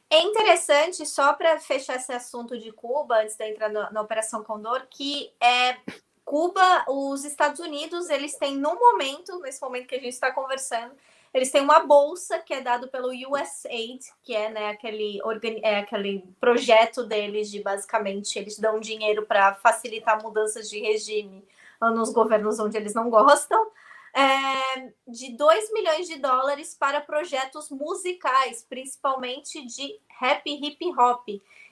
É 0.10 0.22
interessante, 0.22 1.06
só 1.06 1.34
para 1.34 1.58
fechar 1.60 1.96
esse 1.96 2.12
assunto 2.12 2.60
de 2.60 2.72
Cuba, 2.72 3.22
antes 3.22 3.38
de 3.38 3.50
entrar 3.50 3.70
no, 3.70 3.90
na 3.92 4.02
Operação 4.02 4.44
Condor, 4.44 4.86
que 4.90 5.32
é, 5.42 5.78
Cuba, 6.26 6.86
os 6.90 7.24
Estados 7.24 7.62
Unidos, 7.62 8.10
eles 8.10 8.36
têm 8.36 8.58
no 8.58 8.76
momento, 8.76 9.40
nesse 9.40 9.62
momento 9.62 9.88
que 9.88 9.96
a 9.96 10.00
gente 10.00 10.14
está 10.14 10.30
conversando, 10.30 10.94
eles 11.34 11.50
têm 11.50 11.62
uma 11.62 11.80
bolsa 11.80 12.40
que 12.40 12.54
é 12.54 12.60
dado 12.60 12.90
pelo 12.90 13.08
USAID, 13.08 14.02
que 14.22 14.36
é 14.36 14.50
né, 14.50 14.68
aquele, 14.68 15.22
é 15.64 15.80
aquele 15.80 16.26
projeto 16.42 17.06
deles 17.06 17.50
de 17.50 17.62
basicamente 17.62 18.38
eles 18.38 18.60
dão 18.60 18.82
dinheiro 18.82 19.26
para 19.26 19.56
facilitar 19.56 20.22
mudanças 20.22 20.70
de 20.70 20.78
regime 20.80 21.42
nos 21.90 22.14
governos 22.14 22.60
onde 22.60 22.78
eles 22.78 22.94
não 22.94 23.10
gostam 23.10 23.72
é, 24.14 24.92
de 25.08 25.36
2 25.36 25.72
milhões 25.72 26.08
de 26.08 26.20
dólares 26.20 26.76
para 26.78 27.02
projetos 27.02 27.70
musicais, 27.70 28.66
principalmente 28.68 29.66
de 29.66 30.00
rap 30.20 30.44
e 30.46 30.68
hip 30.68 30.86
hop. 30.98 31.28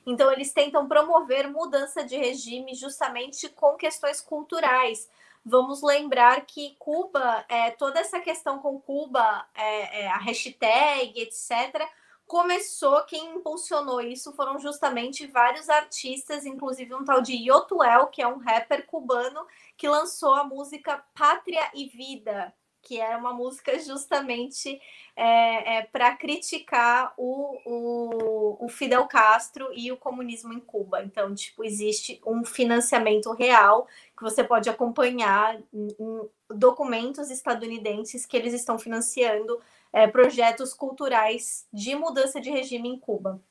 Então, 0.06 0.32
eles 0.32 0.52
tentam 0.54 0.88
promover 0.88 1.50
mudança 1.52 2.04
de 2.04 2.16
regime 2.16 2.74
justamente 2.74 3.50
com 3.50 3.76
questões 3.76 4.22
culturais. 4.22 5.10
Vamos 5.46 5.82
lembrar 5.82 6.46
que 6.46 6.76
Cuba, 6.80 7.46
é, 7.48 7.72
toda 7.72 8.00
essa 8.00 8.20
questão 8.20 8.60
com 8.60 8.80
Cuba, 8.80 9.46
é, 9.54 10.02
é, 10.02 10.08
a 10.08 10.18
hashtag, 10.18 11.22
etc., 11.22 11.86
começou, 12.30 13.04
quem 13.06 13.38
impulsionou 13.38 14.00
isso 14.00 14.32
foram 14.34 14.60
justamente 14.60 15.26
vários 15.26 15.68
artistas, 15.68 16.46
inclusive 16.46 16.94
um 16.94 17.04
tal 17.04 17.24
de 17.24 17.34
Yotuel, 17.34 18.06
que 18.06 18.22
é 18.22 18.28
um 18.28 18.38
rapper 18.38 18.86
cubano, 18.86 19.48
que 19.76 19.90
lançou 19.90 20.36
a 20.36 20.44
música 20.44 21.04
Pátria 21.16 21.72
e 21.74 21.88
Vida, 21.88 22.54
que 22.84 23.00
era 23.00 23.18
uma 23.18 23.34
música 23.34 23.80
justamente 23.80 24.80
é, 25.16 25.78
é, 25.78 25.82
para 25.92 26.16
criticar 26.16 27.16
o, 27.18 27.58
o, 27.66 28.66
o, 28.66 28.70
Fidel 28.70 29.08
Castro 29.08 29.68
e 29.74 29.92
o 29.92 29.98
comunismo 29.98 30.54
em 30.54 30.60
Cuba. 30.60 31.04
Então, 31.04 31.34
tipo, 31.34 31.64
existe 31.64 32.22
um 32.24 32.46
financiamento 32.46 33.32
real 33.34 33.88
que 34.16 34.22
você 34.22 34.44
pode 34.44 34.70
acompanhar 34.70 35.60
em, 35.74 35.88
em 36.00 36.30
documentos 36.48 37.32
estadunidenses 37.32 38.24
que 38.24 38.38
eles 38.38 38.54
estão 38.54 38.78
financiando 38.78 39.60
é, 39.92 40.08
projetos 40.08 40.74
culturais 40.74 41.68
de 41.72 41.96
mudança 41.96 42.40
de 42.40 42.50
regime 42.50 42.90
em 42.90 43.00
Cuba. 43.00 43.42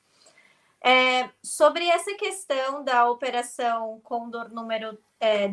É, 0.81 1.29
sobre 1.43 1.89
essa 1.89 2.15
questão 2.15 2.85
da 2.85 3.11
operação 3.11 4.01
Condor 4.05 4.49
número 4.49 4.97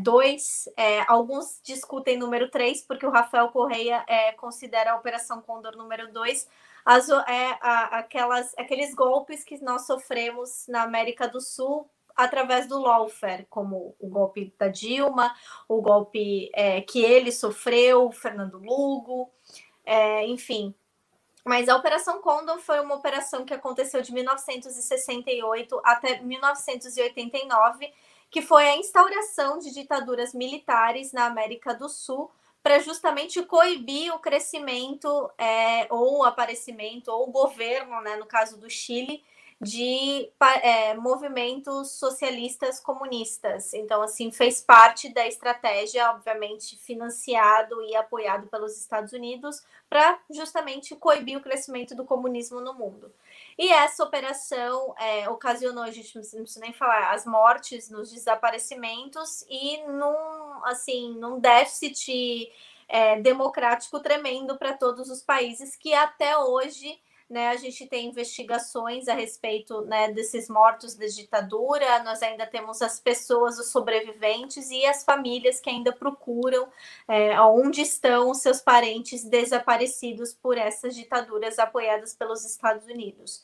2, 0.03 0.69
é, 0.77 0.97
é, 0.97 1.05
alguns 1.07 1.59
discutem 1.63 2.17
número 2.17 2.49
3, 2.51 2.83
porque 2.83 3.05
o 3.05 3.09
Rafael 3.09 3.49
Correia 3.49 4.03
é, 4.07 4.31
considera 4.33 4.91
a 4.91 4.95
operação 4.95 5.41
Condor 5.41 5.75
número 5.75 6.11
2 6.13 6.47
as, 6.86 7.09
é, 7.09 7.57
a, 7.61 7.97
aquelas, 7.97 8.53
aqueles 8.57 8.93
golpes 8.93 9.43
que 9.43 9.61
nós 9.63 9.88
sofremos 9.88 10.67
na 10.67 10.83
América 10.83 11.27
do 11.27 11.41
Sul 11.41 11.89
através 12.15 12.67
do 12.67 12.79
lawfare, 12.79 13.45
como 13.49 13.95
o 13.99 14.07
golpe 14.07 14.53
da 14.57 14.69
Dilma, 14.69 15.36
o 15.67 15.81
golpe 15.81 16.49
é, 16.53 16.79
que 16.79 17.03
ele 17.03 17.31
sofreu, 17.31 18.09
Fernando 18.11 18.57
Lugo, 18.57 19.29
é, 19.86 20.25
enfim. 20.27 20.73
Mas 21.45 21.69
a 21.69 21.75
Operação 21.75 22.21
Condor 22.21 22.57
foi 22.59 22.79
uma 22.79 22.95
operação 22.95 23.45
que 23.45 23.53
aconteceu 23.53 24.01
de 24.01 24.11
1968 24.11 25.79
até 25.83 26.19
1989, 26.19 27.93
que 28.31 28.41
foi 28.41 28.67
a 28.67 28.77
instauração 28.77 29.59
de 29.59 29.71
ditaduras 29.71 30.33
militares 30.33 31.13
na 31.13 31.25
América 31.25 31.73
do 31.73 31.88
Sul 31.88 32.31
para 32.63 32.79
justamente 32.79 33.43
coibir 33.43 34.11
o 34.11 34.17
crescimento 34.17 35.31
é, 35.38 35.86
ou 35.91 36.17
o 36.17 36.23
aparecimento 36.23 37.09
ou 37.09 37.29
o 37.29 37.31
governo, 37.31 38.01
né, 38.01 38.15
no 38.15 38.25
caso 38.25 38.59
do 38.59 38.67
Chile, 38.67 39.23
de 39.62 40.30
é, 40.62 40.93
movimentos 40.95 41.91
socialistas 41.91 42.80
comunistas. 42.80 43.74
Então, 43.74 44.01
assim, 44.01 44.32
fez 44.32 44.62
parte 44.62 45.08
da 45.10 45.26
estratégia, 45.26 46.12
obviamente, 46.12 46.78
financiado 46.78 47.82
e 47.84 47.95
apoiado 47.95 48.47
pelos 48.47 48.78
Estados 48.78 49.14
Unidos 49.14 49.64
para 49.89 50.20
justamente 50.30 50.95
coibir 50.95 51.38
o 51.38 51.41
crescimento 51.41 51.95
do 51.95 52.03
comunismo 52.03 52.60
no 52.60 52.74
mundo. 52.74 53.12
E 53.58 53.70
essa 53.70 54.03
operação 54.03 54.93
é, 54.99 55.30
ocasionou, 55.30 55.84
a 55.84 55.91
gente 55.91 56.14
não 56.16 56.22
precisa 56.22 56.60
nem 56.60 56.74
falar, 56.74 57.14
as 57.14 57.26
mortes 57.26 57.89
nos 57.89 58.12
desaparecimentos 58.12 59.45
e 59.49 59.82
num, 59.88 60.66
assim, 60.66 61.18
num 61.18 61.39
déficit 61.39 62.51
é, 62.89 63.20
democrático 63.22 63.99
tremendo 64.01 64.58
para 64.58 64.74
todos 64.74 65.10
os 65.10 65.22
países 65.22 65.76
que 65.76 65.93
até 65.93 66.38
hoje 66.38 66.99
né, 67.30 67.47
a 67.49 67.55
gente 67.55 67.88
tem 67.88 68.07
investigações 68.07 69.07
a 69.07 69.13
respeito 69.15 69.82
né, 69.82 70.11
desses 70.11 70.47
mortos 70.47 70.95
da 70.95 71.07
ditadura, 71.07 72.03
nós 72.03 72.21
ainda 72.21 72.45
temos 72.45 72.82
as 72.82 72.99
pessoas, 72.99 73.57
os 73.57 73.69
sobreviventes 73.69 74.69
e 74.69 74.86
as 74.86 75.03
famílias 75.03 75.59
que 75.59 75.69
ainda 75.69 75.91
procuram 75.91 76.67
é, 77.07 77.39
onde 77.41 77.82
estão 77.82 78.30
os 78.30 78.39
seus 78.39 78.61
parentes 78.61 79.23
desaparecidos 79.23 80.34
por 80.34 80.57
essas 80.57 80.95
ditaduras 80.95 81.57
apoiadas 81.57 82.13
pelos 82.13 82.45
Estados 82.45 82.86
Unidos. 82.86 83.41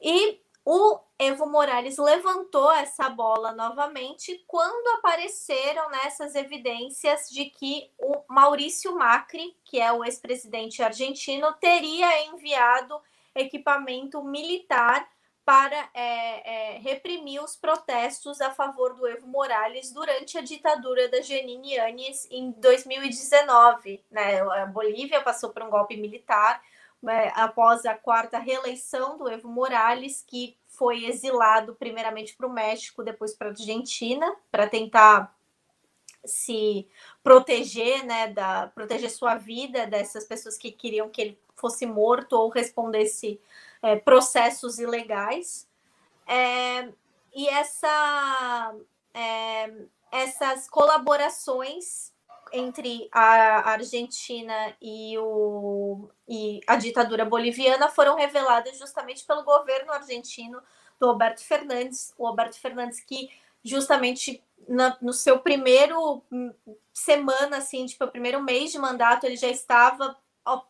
E 0.00 0.40
o 0.70 1.00
Evo 1.18 1.46
Morales 1.46 1.96
levantou 1.96 2.70
essa 2.70 3.08
bola 3.08 3.52
novamente 3.52 4.44
quando 4.46 4.98
apareceram 4.98 5.88
nessas 5.88 6.34
evidências 6.34 7.30
de 7.30 7.46
que 7.46 7.90
o 7.98 8.22
Maurício 8.28 8.94
Macri, 8.94 9.56
que 9.64 9.80
é 9.80 9.90
o 9.90 10.04
ex-presidente 10.04 10.82
argentino, 10.82 11.54
teria 11.54 12.26
enviado 12.26 13.00
equipamento 13.34 14.22
militar 14.22 15.08
para 15.42 15.88
é, 15.94 16.74
é, 16.74 16.78
reprimir 16.80 17.42
os 17.42 17.56
protestos 17.56 18.38
a 18.42 18.50
favor 18.50 18.92
do 18.92 19.08
Evo 19.08 19.26
Morales 19.26 19.90
durante 19.90 20.36
a 20.36 20.42
ditadura 20.42 21.08
da 21.08 21.22
Janine 21.22 21.78
Áñez 21.78 22.28
em 22.30 22.50
2019. 22.50 24.04
Né? 24.10 24.42
A 24.42 24.66
Bolívia 24.66 25.22
passou 25.22 25.48
por 25.48 25.62
um 25.62 25.70
golpe 25.70 25.96
militar, 25.96 26.62
após 27.34 27.84
a 27.86 27.94
quarta 27.94 28.38
reeleição 28.38 29.16
do 29.16 29.28
Evo 29.28 29.48
Morales, 29.48 30.24
que 30.26 30.56
foi 30.66 31.04
exilado 31.04 31.74
primeiramente 31.74 32.36
para 32.36 32.46
o 32.46 32.52
México, 32.52 33.02
depois 33.02 33.34
para 33.34 33.48
a 33.48 33.50
Argentina, 33.50 34.34
para 34.50 34.68
tentar 34.68 35.34
se 36.24 36.86
proteger, 37.22 38.04
né, 38.04 38.28
da 38.28 38.68
proteger 38.74 39.10
sua 39.10 39.36
vida 39.36 39.86
dessas 39.86 40.24
pessoas 40.24 40.58
que 40.58 40.70
queriam 40.70 41.08
que 41.08 41.20
ele 41.20 41.40
fosse 41.54 41.86
morto 41.86 42.34
ou 42.34 42.48
respondesse 42.48 43.40
é, 43.82 43.96
processos 43.96 44.78
ilegais. 44.78 45.68
É, 46.26 46.88
e 47.34 47.48
essa, 47.48 48.74
é, 49.14 49.72
essas 50.10 50.68
colaborações 50.68 52.12
entre 52.52 53.08
a 53.12 53.70
Argentina 53.70 54.74
e, 54.80 55.16
o, 55.18 56.08
e 56.28 56.60
a 56.66 56.76
ditadura 56.76 57.24
boliviana 57.24 57.88
foram 57.88 58.16
reveladas 58.16 58.78
justamente 58.78 59.24
pelo 59.24 59.44
governo 59.44 59.92
argentino 59.92 60.60
do 60.98 61.08
Alberto 61.08 61.42
Fernandes, 61.42 62.14
o 62.18 62.26
Alberto 62.26 62.58
Fernandes 62.58 63.00
que 63.00 63.30
justamente 63.62 64.42
na, 64.68 64.96
no 65.00 65.12
seu 65.12 65.38
primeiro 65.38 66.22
hum, 66.30 66.52
semana, 66.92 67.58
assim, 67.58 67.86
tipo, 67.86 68.04
o 68.04 68.10
primeiro 68.10 68.42
mês 68.42 68.72
de 68.72 68.78
mandato, 68.78 69.24
ele 69.24 69.36
já 69.36 69.48
estava 69.48 70.16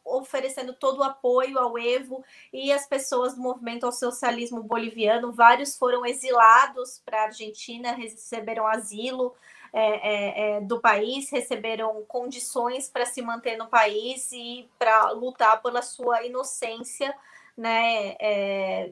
oferecendo 0.04 0.74
todo 0.74 0.98
o 0.98 1.04
apoio 1.04 1.58
ao 1.58 1.78
Evo 1.78 2.24
e 2.52 2.72
as 2.72 2.86
pessoas 2.86 3.34
do 3.34 3.40
movimento 3.40 3.86
ao 3.86 3.92
socialismo 3.92 4.62
boliviano. 4.62 5.32
Vários 5.32 5.76
foram 5.76 6.04
exilados 6.04 7.00
para 7.04 7.20
a 7.20 7.24
Argentina, 7.26 7.92
receberam 7.92 8.66
asilo 8.66 9.34
é, 9.72 9.80
é, 9.82 10.56
é, 10.56 10.60
do 10.60 10.80
país, 10.80 11.30
receberam 11.30 12.04
condições 12.08 12.88
para 12.88 13.04
se 13.04 13.20
manter 13.22 13.56
no 13.56 13.66
país 13.66 14.30
e 14.32 14.68
para 14.78 15.10
lutar 15.10 15.62
pela 15.62 15.82
sua 15.82 16.24
inocência, 16.24 17.14
né, 17.56 18.16
é, 18.20 18.90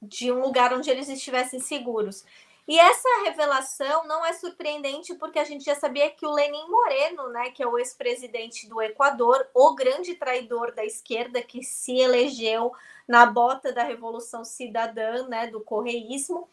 de 0.00 0.30
um 0.30 0.40
lugar 0.40 0.72
onde 0.72 0.90
eles 0.90 1.08
estivessem 1.08 1.58
seguros. 1.58 2.24
E 2.68 2.80
essa 2.80 3.08
revelação 3.24 4.08
não 4.08 4.26
é 4.26 4.32
surpreendente 4.32 5.14
porque 5.14 5.38
a 5.38 5.44
gente 5.44 5.64
já 5.64 5.76
sabia 5.76 6.10
que 6.10 6.26
o 6.26 6.32
Lenin 6.32 6.68
Moreno, 6.68 7.28
né, 7.28 7.50
que 7.50 7.62
é 7.62 7.66
o 7.66 7.78
ex-presidente 7.78 8.68
do 8.68 8.82
Equador, 8.82 9.46
o 9.54 9.74
grande 9.74 10.14
traidor 10.14 10.72
da 10.72 10.84
esquerda 10.84 11.40
que 11.40 11.62
se 11.62 11.96
elegeu 11.96 12.72
na 13.06 13.24
bota 13.24 13.72
da 13.72 13.84
Revolução 13.84 14.44
Cidadã, 14.44 15.28
né, 15.28 15.46
do 15.46 15.60
correísmo, 15.60 16.48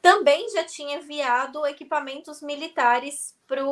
também 0.00 0.48
já 0.50 0.64
tinha 0.64 0.96
enviado 0.96 1.66
equipamentos 1.66 2.40
militares 2.42 3.36
para 3.46 3.64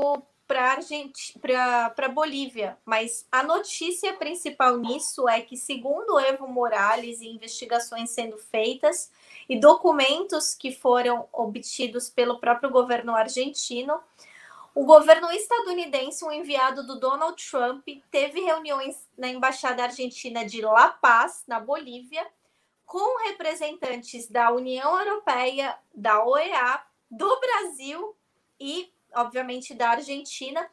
para 1.97 2.09
Bolívia, 2.09 2.79
mas 2.85 3.27
a 3.33 3.43
notícia 3.43 4.12
principal 4.12 4.77
nisso 4.79 5.29
é 5.29 5.41
que, 5.41 5.57
segundo 5.57 6.20
Evo 6.20 6.47
Morales 6.47 7.20
e 7.20 7.29
investigações 7.29 8.11
sendo 8.11 8.39
feitas 8.39 9.11
e 9.49 9.59
documentos 9.59 10.55
que 10.55 10.70
foram 10.70 11.29
obtidos 11.33 12.09
pelo 12.09 12.39
próprio 12.39 12.70
governo 12.70 13.14
argentino, 13.14 14.01
o 14.72 14.85
governo 14.85 15.31
estadunidense, 15.33 16.24
um 16.24 16.31
enviado 16.31 16.87
do 16.87 17.01
Donald 17.01 17.43
Trump, 17.51 17.89
teve 18.11 18.41
reuniões 18.41 19.09
na 19.16 19.29
embaixada 19.29 19.83
argentina 19.83 20.45
de 20.45 20.61
La 20.61 20.89
Paz, 20.89 21.43
na 21.49 21.59
Bolívia, 21.59 22.27
com 22.87 23.24
representantes 23.24 24.28
da 24.28 24.53
União 24.53 24.99
Europeia, 24.99 25.76
da 25.93 26.24
OEA, 26.24 26.80
do 27.11 27.41
Brasil 27.41 28.16
e, 28.59 28.91
obviamente, 29.14 29.74
da 29.74 29.91
Argentina, 29.91 30.70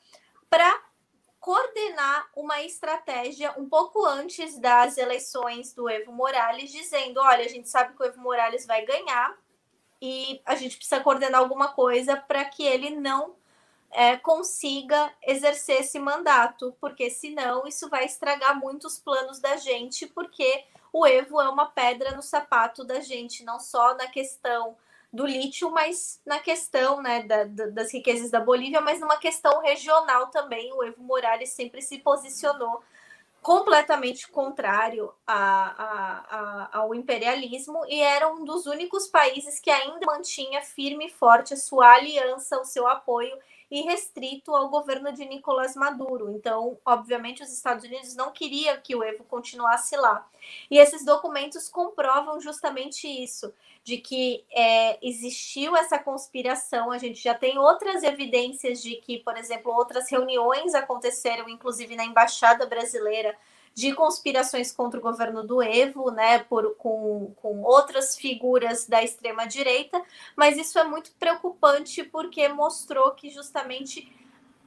para 0.49 0.81
coordenar 1.39 2.29
uma 2.35 2.61
estratégia 2.61 3.53
um 3.57 3.67
pouco 3.67 4.05
antes 4.05 4.57
das 4.59 4.97
eleições 4.97 5.73
do 5.73 5.89
Evo 5.89 6.13
Morales, 6.13 6.71
dizendo: 6.71 7.19
olha, 7.19 7.43
a 7.43 7.49
gente 7.49 7.67
sabe 7.67 7.95
que 7.95 8.01
o 8.01 8.05
Evo 8.05 8.21
Morales 8.21 8.65
vai 8.65 8.85
ganhar 8.85 9.35
e 10.01 10.41
a 10.45 10.55
gente 10.55 10.77
precisa 10.77 11.01
coordenar 11.01 11.41
alguma 11.41 11.69
coisa 11.73 12.15
para 12.15 12.45
que 12.45 12.63
ele 12.63 12.91
não 12.91 13.35
é, 13.89 14.17
consiga 14.17 15.11
exercer 15.21 15.81
esse 15.81 15.99
mandato, 15.99 16.75
porque 16.79 17.09
senão 17.09 17.67
isso 17.67 17.89
vai 17.89 18.05
estragar 18.05 18.59
muitos 18.59 18.99
planos 18.99 19.39
da 19.39 19.55
gente, 19.55 20.07
porque 20.07 20.63
o 20.93 21.07
Evo 21.07 21.41
é 21.41 21.49
uma 21.49 21.65
pedra 21.65 22.11
no 22.11 22.21
sapato 22.21 22.83
da 22.83 22.99
gente, 23.01 23.43
não 23.43 23.59
só 23.59 23.95
na 23.95 24.07
questão 24.07 24.77
do 25.11 25.25
lítio, 25.25 25.71
mas 25.71 26.21
na 26.23 26.37
questão 26.37 27.01
né, 27.01 27.23
da, 27.23 27.43
da, 27.45 27.65
das 27.67 27.91
riquezas 27.91 28.29
da 28.29 28.39
Bolívia, 28.39 28.79
mas 28.79 28.99
numa 28.99 29.17
questão 29.17 29.59
regional 29.61 30.27
também. 30.27 30.71
O 30.71 30.83
Evo 30.83 31.01
Morales 31.01 31.49
sempre 31.49 31.81
se 31.81 31.97
posicionou 31.97 32.83
completamente 33.41 34.27
contrário 34.29 35.11
a, 35.27 35.35
a, 35.35 36.25
a, 36.29 36.77
ao 36.79 36.95
imperialismo 36.95 37.83
e 37.87 37.99
era 37.99 38.31
um 38.31 38.45
dos 38.45 38.65
únicos 38.67 39.07
países 39.07 39.59
que 39.59 39.69
ainda 39.69 40.05
mantinha 40.05 40.61
firme 40.61 41.07
e 41.07 41.11
forte 41.11 41.53
a 41.53 41.57
sua 41.57 41.91
aliança, 41.93 42.59
o 42.59 42.65
seu 42.65 42.87
apoio 42.87 43.37
e 43.73 43.81
restrito 43.81 44.55
ao 44.55 44.69
governo 44.69 45.11
de 45.11 45.25
Nicolás 45.25 45.75
Maduro. 45.75 46.29
Então, 46.29 46.77
obviamente, 46.85 47.41
os 47.41 47.51
Estados 47.51 47.83
Unidos 47.83 48.15
não 48.15 48.31
queriam 48.31 48.79
que 48.83 48.95
o 48.95 49.03
Evo 49.03 49.23
continuasse 49.23 49.97
lá. 49.97 50.29
E 50.69 50.77
esses 50.77 51.03
documentos 51.03 51.69
comprovam 51.69 52.39
justamente 52.39 53.07
isso, 53.07 53.51
de 53.83 53.97
que 53.97 54.45
é, 54.51 54.99
existiu 55.01 55.75
essa 55.75 55.97
conspiração. 55.97 56.91
A 56.91 56.99
gente 56.99 57.19
já 57.19 57.33
tem 57.33 57.57
outras 57.57 58.03
evidências 58.03 58.79
de 58.79 58.97
que, 58.97 59.17
por 59.17 59.35
exemplo, 59.35 59.73
outras 59.73 60.07
reuniões 60.07 60.75
aconteceram, 60.75 61.49
inclusive 61.49 61.95
na 61.95 62.05
embaixada 62.05 62.67
brasileira 62.67 63.35
de 63.73 63.93
conspirações 63.93 64.71
contra 64.71 64.99
o 64.99 65.03
governo 65.03 65.43
do 65.43 65.61
Evo, 65.61 66.11
né, 66.11 66.39
por, 66.39 66.75
com, 66.75 67.33
com 67.41 67.63
outras 67.63 68.15
figuras 68.15 68.85
da 68.87 69.03
extrema 69.03 69.47
direita, 69.47 70.01
mas 70.35 70.57
isso 70.57 70.77
é 70.77 70.83
muito 70.83 71.11
preocupante 71.13 72.03
porque 72.03 72.47
mostrou 72.47 73.11
que 73.11 73.29
justamente 73.29 74.11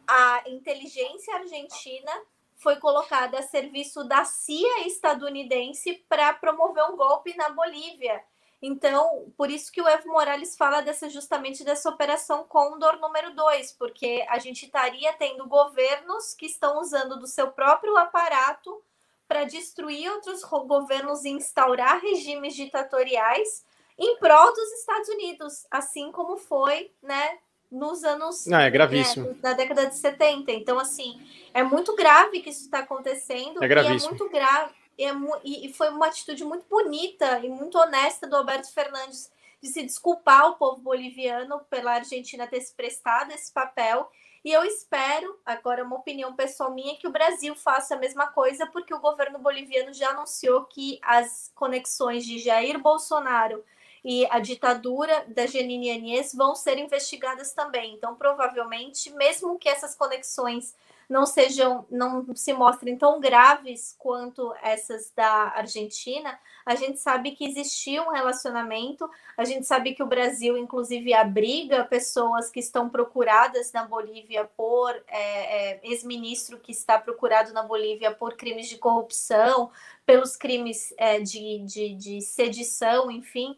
a 0.08 0.42
inteligência 0.48 1.34
argentina 1.34 2.12
foi 2.56 2.76
colocada 2.76 3.38
a 3.38 3.42
serviço 3.42 4.02
da 4.04 4.24
CIA 4.24 4.86
estadunidense 4.86 6.04
para 6.08 6.32
promover 6.32 6.84
um 6.84 6.96
golpe 6.96 7.36
na 7.36 7.50
Bolívia. 7.50 8.22
Então, 8.60 9.32
por 9.36 9.50
isso 9.50 9.70
que 9.70 9.82
o 9.82 9.86
Evo 9.86 10.08
Morales 10.08 10.56
fala 10.56 10.80
dessa 10.80 11.08
justamente 11.10 11.62
dessa 11.62 11.90
operação 11.90 12.44
Condor 12.44 12.98
número 12.98 13.34
2, 13.34 13.72
porque 13.72 14.24
a 14.28 14.38
gente 14.38 14.64
estaria 14.64 15.12
tendo 15.12 15.46
governos 15.46 16.34
que 16.34 16.46
estão 16.46 16.80
usando 16.80 17.18
do 17.18 17.26
seu 17.26 17.52
próprio 17.52 17.96
aparato 17.96 18.82
para 19.28 19.44
destruir 19.44 20.10
outros 20.10 20.42
governos 20.42 21.24
e 21.24 21.30
instaurar 21.30 22.00
regimes 22.00 22.54
ditatoriais 22.54 23.64
em 23.98 24.16
prol 24.18 24.52
dos 24.52 24.72
Estados 24.72 25.08
Unidos, 25.08 25.66
assim 25.70 26.12
como 26.12 26.36
foi, 26.36 26.90
né, 27.02 27.38
nos 27.70 28.04
anos 28.04 28.46
Não, 28.46 28.60
é 28.60 28.70
gravíssimo. 28.70 29.36
Né, 29.42 29.54
década 29.54 29.86
de 29.86 29.96
70. 29.96 30.52
Então, 30.52 30.78
assim, 30.78 31.20
é 31.52 31.62
muito 31.62 31.94
grave 31.96 32.40
que 32.40 32.50
isso 32.50 32.64
está 32.64 32.80
acontecendo. 32.80 33.62
É 33.62 33.68
gravíssimo. 33.68 33.98
E 33.98 34.04
é 34.04 34.08
muito 34.08 34.28
grave. 34.30 34.74
É, 34.98 35.10
e 35.44 35.72
foi 35.74 35.90
uma 35.90 36.06
atitude 36.06 36.42
muito 36.44 36.64
bonita 36.68 37.40
e 37.40 37.48
muito 37.48 37.76
honesta 37.78 38.26
do 38.26 38.36
Alberto 38.36 38.72
Fernandes 38.72 39.30
de 39.62 39.68
se 39.68 39.82
desculpar 39.82 40.42
ao 40.42 40.56
povo 40.56 40.80
boliviano 40.80 41.60
pela 41.68 41.94
Argentina 41.94 42.46
ter 42.46 42.60
se 42.60 42.74
prestado 42.74 43.32
esse 43.32 43.52
papel. 43.52 44.10
E 44.46 44.52
eu 44.52 44.64
espero, 44.64 45.36
agora 45.44 45.82
uma 45.82 45.96
opinião 45.96 46.32
pessoal 46.36 46.72
minha, 46.72 46.96
que 46.96 47.08
o 47.08 47.10
Brasil 47.10 47.56
faça 47.56 47.96
a 47.96 47.98
mesma 47.98 48.28
coisa, 48.28 48.64
porque 48.64 48.94
o 48.94 49.00
governo 49.00 49.40
boliviano 49.40 49.92
já 49.92 50.10
anunciou 50.10 50.62
que 50.66 51.00
as 51.02 51.50
conexões 51.52 52.24
de 52.24 52.38
Jair 52.38 52.78
Bolsonaro 52.78 53.64
e 54.04 54.24
a 54.26 54.38
ditadura 54.38 55.24
da 55.26 55.46
Janine 55.46 55.90
Anies 55.90 56.32
vão 56.32 56.54
ser 56.54 56.78
investigadas 56.78 57.52
também. 57.54 57.94
Então, 57.94 58.14
provavelmente, 58.14 59.10
mesmo 59.14 59.58
que 59.58 59.68
essas 59.68 59.96
conexões 59.96 60.76
não 61.08 61.24
sejam, 61.24 61.86
não 61.90 62.34
se 62.34 62.52
mostrem 62.52 62.96
tão 62.96 63.20
graves 63.20 63.94
quanto 63.98 64.52
essas 64.62 65.12
da 65.14 65.52
Argentina, 65.54 66.38
a 66.64 66.74
gente 66.74 66.98
sabe 66.98 67.30
que 67.32 67.44
existia 67.44 68.02
um 68.02 68.10
relacionamento, 68.10 69.08
a 69.36 69.44
gente 69.44 69.66
sabe 69.66 69.94
que 69.94 70.02
o 70.02 70.06
Brasil, 70.06 70.56
inclusive, 70.56 71.14
abriga 71.14 71.84
pessoas 71.84 72.50
que 72.50 72.58
estão 72.58 72.88
procuradas 72.88 73.72
na 73.72 73.84
Bolívia 73.84 74.44
por 74.56 74.90
é, 75.06 75.74
é, 75.74 75.80
ex-ministro 75.84 76.58
que 76.58 76.72
está 76.72 76.98
procurado 76.98 77.52
na 77.52 77.62
Bolívia 77.62 78.10
por 78.10 78.36
crimes 78.36 78.68
de 78.68 78.78
corrupção, 78.78 79.70
pelos 80.04 80.36
crimes 80.36 80.92
é, 80.98 81.20
de, 81.20 81.60
de, 81.60 81.94
de 81.94 82.20
sedição, 82.20 83.10
enfim 83.10 83.56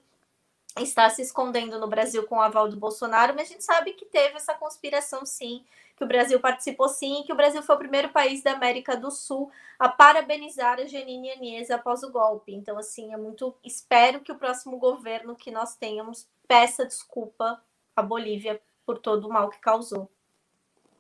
está 0.83 1.09
se 1.11 1.23
escondendo 1.23 1.79
no 1.79 1.89
Brasil 1.89 2.25
com 2.25 2.37
o 2.37 2.41
aval 2.41 2.69
do 2.69 2.77
Bolsonaro, 2.77 3.35
mas 3.35 3.49
a 3.49 3.53
gente 3.53 3.65
sabe 3.65 3.93
que 3.93 4.05
teve 4.05 4.37
essa 4.37 4.55
conspiração 4.55 5.25
sim, 5.27 5.65
que 5.99 6.05
o 6.05 6.09
Brasil 6.09 6.39
participou 6.41 6.89
sim, 6.89 7.21
e 7.21 7.25
que 7.25 7.33
o 7.33 7.37
Brasil 7.37 7.63
foi 7.63 7.75
o 7.75 7.79
primeiro 7.79 8.09
país 8.11 8.43
da 8.43 8.53
América 8.53 8.97
do 8.97 9.11
Sul 9.11 9.51
a 9.79 9.89
parabenizar 9.89 10.79
a 10.79 10.87
Janine 10.87 11.33
Anies 11.33 11.71
após 11.71 12.03
o 12.03 12.11
golpe. 12.11 12.55
Então, 12.55 12.79
assim, 12.79 13.13
é 13.13 13.17
muito. 13.17 13.55
Espero 13.65 14.21
que 14.21 14.33
o 14.33 14.39
próximo 14.39 14.79
governo 14.79 15.35
que 15.35 15.51
nós 15.51 15.77
tenhamos 15.77 16.27
peça 16.47 16.87
desculpa 16.87 17.61
à 17.95 18.03
Bolívia 18.03 18.61
por 18.87 18.99
todo 18.99 19.27
o 19.27 19.33
mal 19.33 19.51
que 19.51 19.59
causou. 19.59 20.09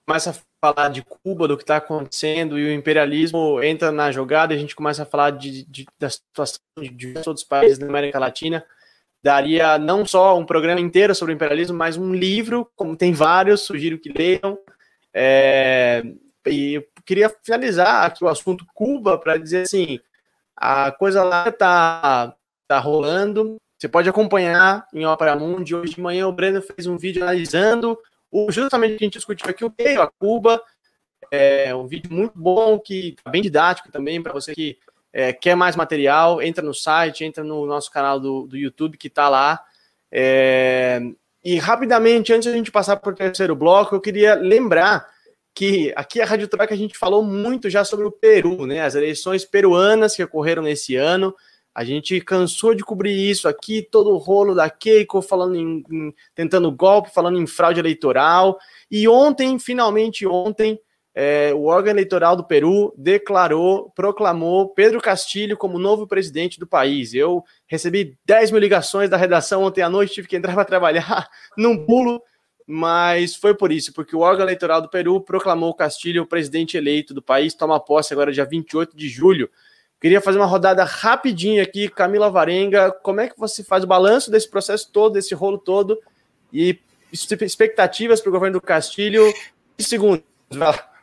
Começa 0.04 0.30
a 0.30 0.34
falar 0.60 0.88
de 0.88 1.02
Cuba, 1.02 1.46
do 1.46 1.56
que 1.56 1.62
está 1.62 1.76
acontecendo, 1.76 2.58
e 2.58 2.66
o 2.66 2.72
imperialismo 2.72 3.62
entra 3.62 3.92
na 3.92 4.10
jogada, 4.10 4.52
a 4.52 4.58
gente 4.58 4.74
começa 4.74 5.04
a 5.04 5.06
falar 5.06 5.30
de, 5.30 5.64
de 5.64 5.86
da 5.98 6.10
situação 6.10 6.60
de 6.78 6.88
diversos 6.88 7.26
outros 7.26 7.46
países 7.46 7.78
da 7.78 7.86
América 7.86 8.18
Latina 8.18 8.66
daria 9.22 9.78
não 9.78 10.06
só 10.06 10.38
um 10.38 10.46
programa 10.46 10.80
inteiro 10.80 11.14
sobre 11.14 11.34
o 11.34 11.36
imperialismo, 11.36 11.76
mas 11.76 11.96
um 11.96 12.14
livro, 12.14 12.70
como 12.76 12.96
tem 12.96 13.12
vários, 13.12 13.62
sugiro 13.62 13.98
que 13.98 14.10
leiam. 14.10 14.58
É, 15.20 16.04
e 16.46 16.80
queria 17.04 17.28
finalizar 17.42 18.04
aqui 18.04 18.22
o 18.22 18.28
assunto 18.28 18.64
Cuba 18.72 19.18
para 19.18 19.36
dizer 19.36 19.62
assim: 19.62 19.98
a 20.56 20.92
coisa 20.92 21.24
lá 21.24 21.48
está 21.48 22.36
tá 22.68 22.78
rolando. 22.78 23.56
Você 23.76 23.88
pode 23.88 24.08
acompanhar 24.08 24.86
em 24.94 25.04
Opera 25.04 25.34
Mundi. 25.34 25.74
Hoje 25.74 25.96
de 25.96 26.00
manhã 26.00 26.28
o 26.28 26.32
Breno 26.32 26.62
fez 26.62 26.86
um 26.86 26.96
vídeo 26.96 27.22
analisando 27.24 27.98
o, 28.30 28.52
justamente 28.52 28.94
o 28.94 28.98
que 28.98 29.04
a 29.04 29.06
gente 29.06 29.16
discutiu 29.16 29.50
aqui, 29.50 29.64
o 29.64 29.74
meio 29.76 30.02
a 30.02 30.06
Cuba. 30.06 30.62
É 31.32 31.74
um 31.74 31.88
vídeo 31.88 32.12
muito 32.12 32.38
bom, 32.38 32.78
que 32.78 33.16
tá 33.24 33.30
bem 33.30 33.42
didático 33.42 33.90
também 33.90 34.22
para 34.22 34.32
você 34.32 34.54
que 34.54 34.78
é, 35.12 35.32
quer 35.32 35.56
mais 35.56 35.74
material, 35.74 36.40
entra 36.40 36.64
no 36.64 36.72
site, 36.72 37.24
entra 37.24 37.42
no 37.42 37.66
nosso 37.66 37.90
canal 37.90 38.20
do, 38.20 38.46
do 38.46 38.56
YouTube 38.56 38.96
que 38.96 39.08
está 39.08 39.28
lá. 39.28 39.60
É, 40.12 41.00
e 41.50 41.56
rapidamente, 41.56 42.30
antes 42.30 42.44
de 42.44 42.50
a 42.50 42.56
gente 42.58 42.70
passar 42.70 42.96
para 42.96 43.10
o 43.10 43.14
terceiro 43.14 43.56
bloco, 43.56 43.94
eu 43.94 44.02
queria 44.02 44.34
lembrar 44.34 45.08
que 45.54 45.90
aqui 45.96 46.20
a 46.20 46.26
Rádio 46.26 46.46
Troca 46.46 46.74
a 46.74 46.76
gente 46.76 46.98
falou 46.98 47.22
muito 47.22 47.70
já 47.70 47.84
sobre 47.84 48.04
o 48.04 48.12
Peru, 48.12 48.66
né? 48.66 48.82
As 48.82 48.94
eleições 48.94 49.46
peruanas 49.46 50.14
que 50.14 50.22
ocorreram 50.22 50.62
nesse 50.62 50.94
ano. 50.94 51.34
A 51.74 51.84
gente 51.84 52.20
cansou 52.20 52.74
de 52.74 52.84
cobrir 52.84 53.30
isso 53.30 53.48
aqui, 53.48 53.80
todo 53.80 54.10
o 54.10 54.18
rolo 54.18 54.54
da 54.54 54.68
Keiko 54.68 55.22
falando 55.22 55.56
em, 55.56 55.82
em 55.90 56.14
tentando 56.34 56.70
golpe, 56.70 57.14
falando 57.14 57.38
em 57.38 57.46
fraude 57.46 57.80
eleitoral. 57.80 58.58
E 58.90 59.08
ontem, 59.08 59.58
finalmente 59.58 60.26
ontem, 60.26 60.78
é, 61.20 61.52
o 61.52 61.64
órgão 61.64 61.90
eleitoral 61.90 62.36
do 62.36 62.44
Peru 62.44 62.94
declarou, 62.96 63.90
proclamou 63.90 64.68
Pedro 64.68 65.00
Castilho 65.00 65.56
como 65.56 65.76
novo 65.76 66.06
presidente 66.06 66.60
do 66.60 66.66
país. 66.66 67.12
Eu 67.12 67.42
recebi 67.66 68.16
10 68.24 68.52
mil 68.52 68.60
ligações 68.60 69.10
da 69.10 69.16
redação 69.16 69.64
ontem 69.64 69.82
à 69.82 69.90
noite, 69.90 70.14
tive 70.14 70.28
que 70.28 70.36
entrar 70.36 70.54
para 70.54 70.64
trabalhar 70.64 71.28
num 71.56 71.84
pulo, 71.84 72.22
mas 72.64 73.34
foi 73.34 73.52
por 73.52 73.72
isso, 73.72 73.92
porque 73.92 74.14
o 74.14 74.20
órgão 74.20 74.44
eleitoral 74.44 74.80
do 74.80 74.88
Peru 74.88 75.20
proclamou 75.20 75.74
Castilho 75.74 76.22
o 76.22 76.26
presidente 76.26 76.76
eleito 76.76 77.12
do 77.12 77.20
país, 77.20 77.52
toma 77.52 77.80
posse 77.80 78.12
agora 78.12 78.30
dia 78.30 78.44
28 78.44 78.96
de 78.96 79.08
julho. 79.08 79.50
Queria 80.00 80.20
fazer 80.20 80.38
uma 80.38 80.46
rodada 80.46 80.84
rapidinha 80.84 81.64
aqui, 81.64 81.88
Camila 81.88 82.30
Varenga, 82.30 82.92
como 82.92 83.20
é 83.20 83.26
que 83.26 83.36
você 83.36 83.64
faz 83.64 83.82
o 83.82 83.88
balanço 83.88 84.30
desse 84.30 84.48
processo 84.48 84.88
todo, 84.92 85.14
desse 85.14 85.34
rolo 85.34 85.58
todo, 85.58 85.98
e 86.52 86.78
expectativas 87.10 88.20
para 88.20 88.30
o 88.30 88.32
governo 88.32 88.60
do 88.60 88.64
Castilho? 88.64 89.24
E 89.76 89.82
segundo, 89.82 90.22
vai 90.48 90.68
lá. 90.68 90.97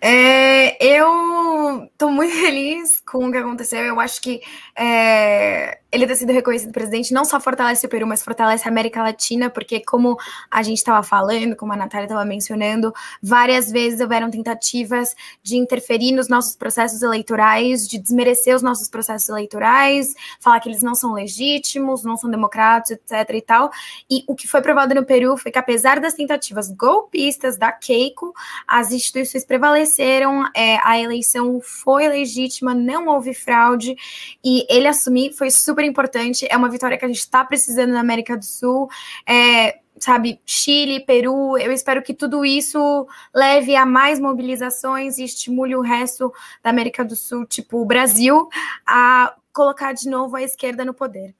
É, 0.00 0.84
eu 0.84 1.84
estou 1.84 2.10
muito 2.10 2.34
feliz 2.40 3.00
com 3.00 3.26
o 3.26 3.32
que 3.32 3.38
aconteceu. 3.38 3.80
Eu 3.80 4.00
acho 4.00 4.20
que 4.20 4.40
é, 4.76 5.81
ele 5.92 6.06
ter 6.06 6.16
sido 6.16 6.32
reconhecido 6.32 6.72
presidente 6.72 7.12
não 7.12 7.24
só 7.24 7.38
fortalece 7.38 7.84
o 7.84 7.88
Peru, 7.88 8.06
mas 8.06 8.22
fortalece 8.22 8.66
a 8.66 8.70
América 8.70 9.02
Latina, 9.02 9.50
porque, 9.50 9.80
como 9.80 10.16
a 10.50 10.62
gente 10.62 10.78
estava 10.78 11.02
falando, 11.02 11.54
como 11.54 11.72
a 11.74 11.76
Natália 11.76 12.06
estava 12.06 12.24
mencionando, 12.24 12.92
várias 13.22 13.70
vezes 13.70 14.00
houveram 14.00 14.30
tentativas 14.30 15.14
de 15.42 15.56
interferir 15.56 16.12
nos 16.12 16.28
nossos 16.28 16.56
processos 16.56 17.02
eleitorais, 17.02 17.86
de 17.86 17.98
desmerecer 17.98 18.56
os 18.56 18.62
nossos 18.62 18.88
processos 18.88 19.28
eleitorais, 19.28 20.14
falar 20.40 20.60
que 20.60 20.68
eles 20.70 20.82
não 20.82 20.94
são 20.94 21.12
legítimos, 21.12 22.02
não 22.02 22.16
são 22.16 22.30
democráticos, 22.30 22.92
etc. 22.92 23.34
e 23.34 23.42
tal. 23.42 23.70
E 24.10 24.24
o 24.26 24.34
que 24.34 24.48
foi 24.48 24.62
provado 24.62 24.94
no 24.94 25.04
Peru 25.04 25.36
foi 25.36 25.52
que, 25.52 25.58
apesar 25.58 26.00
das 26.00 26.14
tentativas 26.14 26.70
golpistas 26.70 27.58
da 27.58 27.70
Keiko, 27.70 28.32
as 28.66 28.92
instituições 28.92 29.44
prevaleceram, 29.44 30.48
é, 30.56 30.78
a 30.82 30.98
eleição 30.98 31.60
foi 31.60 32.08
legítima, 32.08 32.74
não 32.74 33.08
houve 33.08 33.34
fraude, 33.34 33.94
e 34.42 34.66
ele 34.70 34.88
assumir 34.88 35.34
foi 35.34 35.50
super 35.50 35.81
super 35.82 35.84
importante. 35.84 36.46
É 36.48 36.56
uma 36.56 36.68
vitória 36.68 36.96
que 36.96 37.04
a 37.04 37.08
gente 37.08 37.18
está 37.18 37.44
precisando 37.44 37.92
na 37.92 38.00
América 38.00 38.36
do 38.36 38.44
Sul. 38.44 38.88
É, 39.26 39.80
sabe, 39.98 40.40
Chile, 40.46 41.00
Peru. 41.04 41.58
Eu 41.58 41.72
espero 41.72 42.02
que 42.02 42.14
tudo 42.14 42.44
isso 42.44 43.06
leve 43.34 43.74
a 43.74 43.84
mais 43.84 44.20
mobilizações 44.20 45.18
e 45.18 45.24
estimule 45.24 45.74
o 45.74 45.80
resto 45.80 46.32
da 46.62 46.70
América 46.70 47.04
do 47.04 47.16
Sul, 47.16 47.46
tipo 47.46 47.80
o 47.80 47.84
Brasil, 47.84 48.48
a 48.86 49.34
colocar 49.52 49.92
de 49.92 50.08
novo 50.08 50.36
a 50.36 50.42
esquerda 50.42 50.84
no 50.84 50.94
poder. 50.94 51.34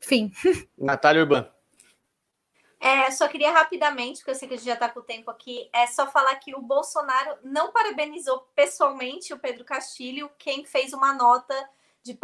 Fim. 0.00 0.32
Natália 0.76 1.22
Urban. 1.22 1.48
É, 2.80 3.10
só 3.10 3.26
queria 3.28 3.50
rapidamente, 3.50 4.18
porque 4.18 4.32
eu 4.32 4.34
sei 4.34 4.46
que 4.46 4.54
a 4.54 4.56
gente 4.58 4.66
já 4.66 4.74
está 4.74 4.90
com 4.90 5.00
o 5.00 5.02
tempo 5.02 5.30
aqui, 5.30 5.70
é 5.72 5.86
só 5.86 6.06
falar 6.06 6.34
que 6.34 6.54
o 6.54 6.60
Bolsonaro 6.60 7.38
não 7.42 7.72
parabenizou 7.72 8.46
pessoalmente 8.54 9.32
o 9.32 9.38
Pedro 9.38 9.64
Castilho, 9.64 10.30
quem 10.38 10.66
fez 10.66 10.92
uma 10.92 11.14
nota 11.14 11.54
de, 12.04 12.18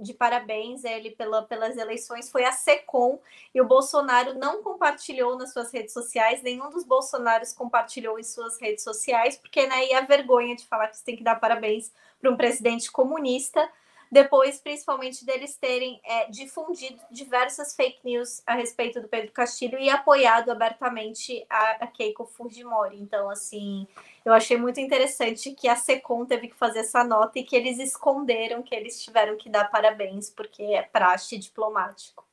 de 0.00 0.14
parabéns 0.14 0.82
ele 0.82 1.10
pela, 1.10 1.42
pelas 1.42 1.76
eleições 1.76 2.30
foi 2.30 2.44
a 2.44 2.52
SECOM, 2.52 3.18
e 3.54 3.60
o 3.60 3.66
Bolsonaro 3.66 4.34
não 4.34 4.62
compartilhou 4.62 5.36
nas 5.36 5.52
suas 5.52 5.70
redes 5.70 5.92
sociais, 5.92 6.42
nenhum 6.42 6.70
dos 6.70 6.84
Bolsonaros 6.84 7.52
compartilhou 7.52 8.18
em 8.18 8.24
suas 8.24 8.58
redes 8.58 8.82
sociais, 8.82 9.36
porque 9.36 9.66
né, 9.66 9.92
a 9.92 10.00
vergonha 10.00 10.56
de 10.56 10.66
falar 10.66 10.88
que 10.88 10.96
você 10.96 11.04
tem 11.04 11.16
que 11.16 11.22
dar 11.22 11.36
parabéns 11.36 11.92
para 12.18 12.30
um 12.30 12.36
presidente 12.36 12.90
comunista 12.90 13.70
depois, 14.10 14.58
principalmente, 14.58 15.24
deles 15.24 15.56
terem 15.56 16.00
é, 16.04 16.28
difundido 16.28 16.98
diversas 17.12 17.76
fake 17.76 18.00
news 18.04 18.42
a 18.44 18.54
respeito 18.54 19.00
do 19.00 19.06
Pedro 19.06 19.30
Castilho 19.30 19.78
e 19.78 19.88
apoiado 19.88 20.50
abertamente 20.50 21.46
a, 21.48 21.84
a 21.84 21.86
Keiko 21.86 22.26
Fujimori. 22.26 23.00
Então, 23.00 23.30
assim, 23.30 23.86
eu 24.24 24.32
achei 24.32 24.56
muito 24.56 24.80
interessante 24.80 25.52
que 25.52 25.68
a 25.68 25.76
SECOM 25.76 26.26
teve 26.26 26.48
que 26.48 26.56
fazer 26.56 26.80
essa 26.80 27.04
nota 27.04 27.38
e 27.38 27.44
que 27.44 27.54
eles 27.54 27.78
esconderam 27.78 28.62
que 28.62 28.74
eles 28.74 29.00
tiveram 29.00 29.36
que 29.36 29.48
dar 29.48 29.70
parabéns, 29.70 30.28
porque 30.28 30.62
é 30.62 30.82
praxe 30.82 31.38
diplomático. 31.38 32.28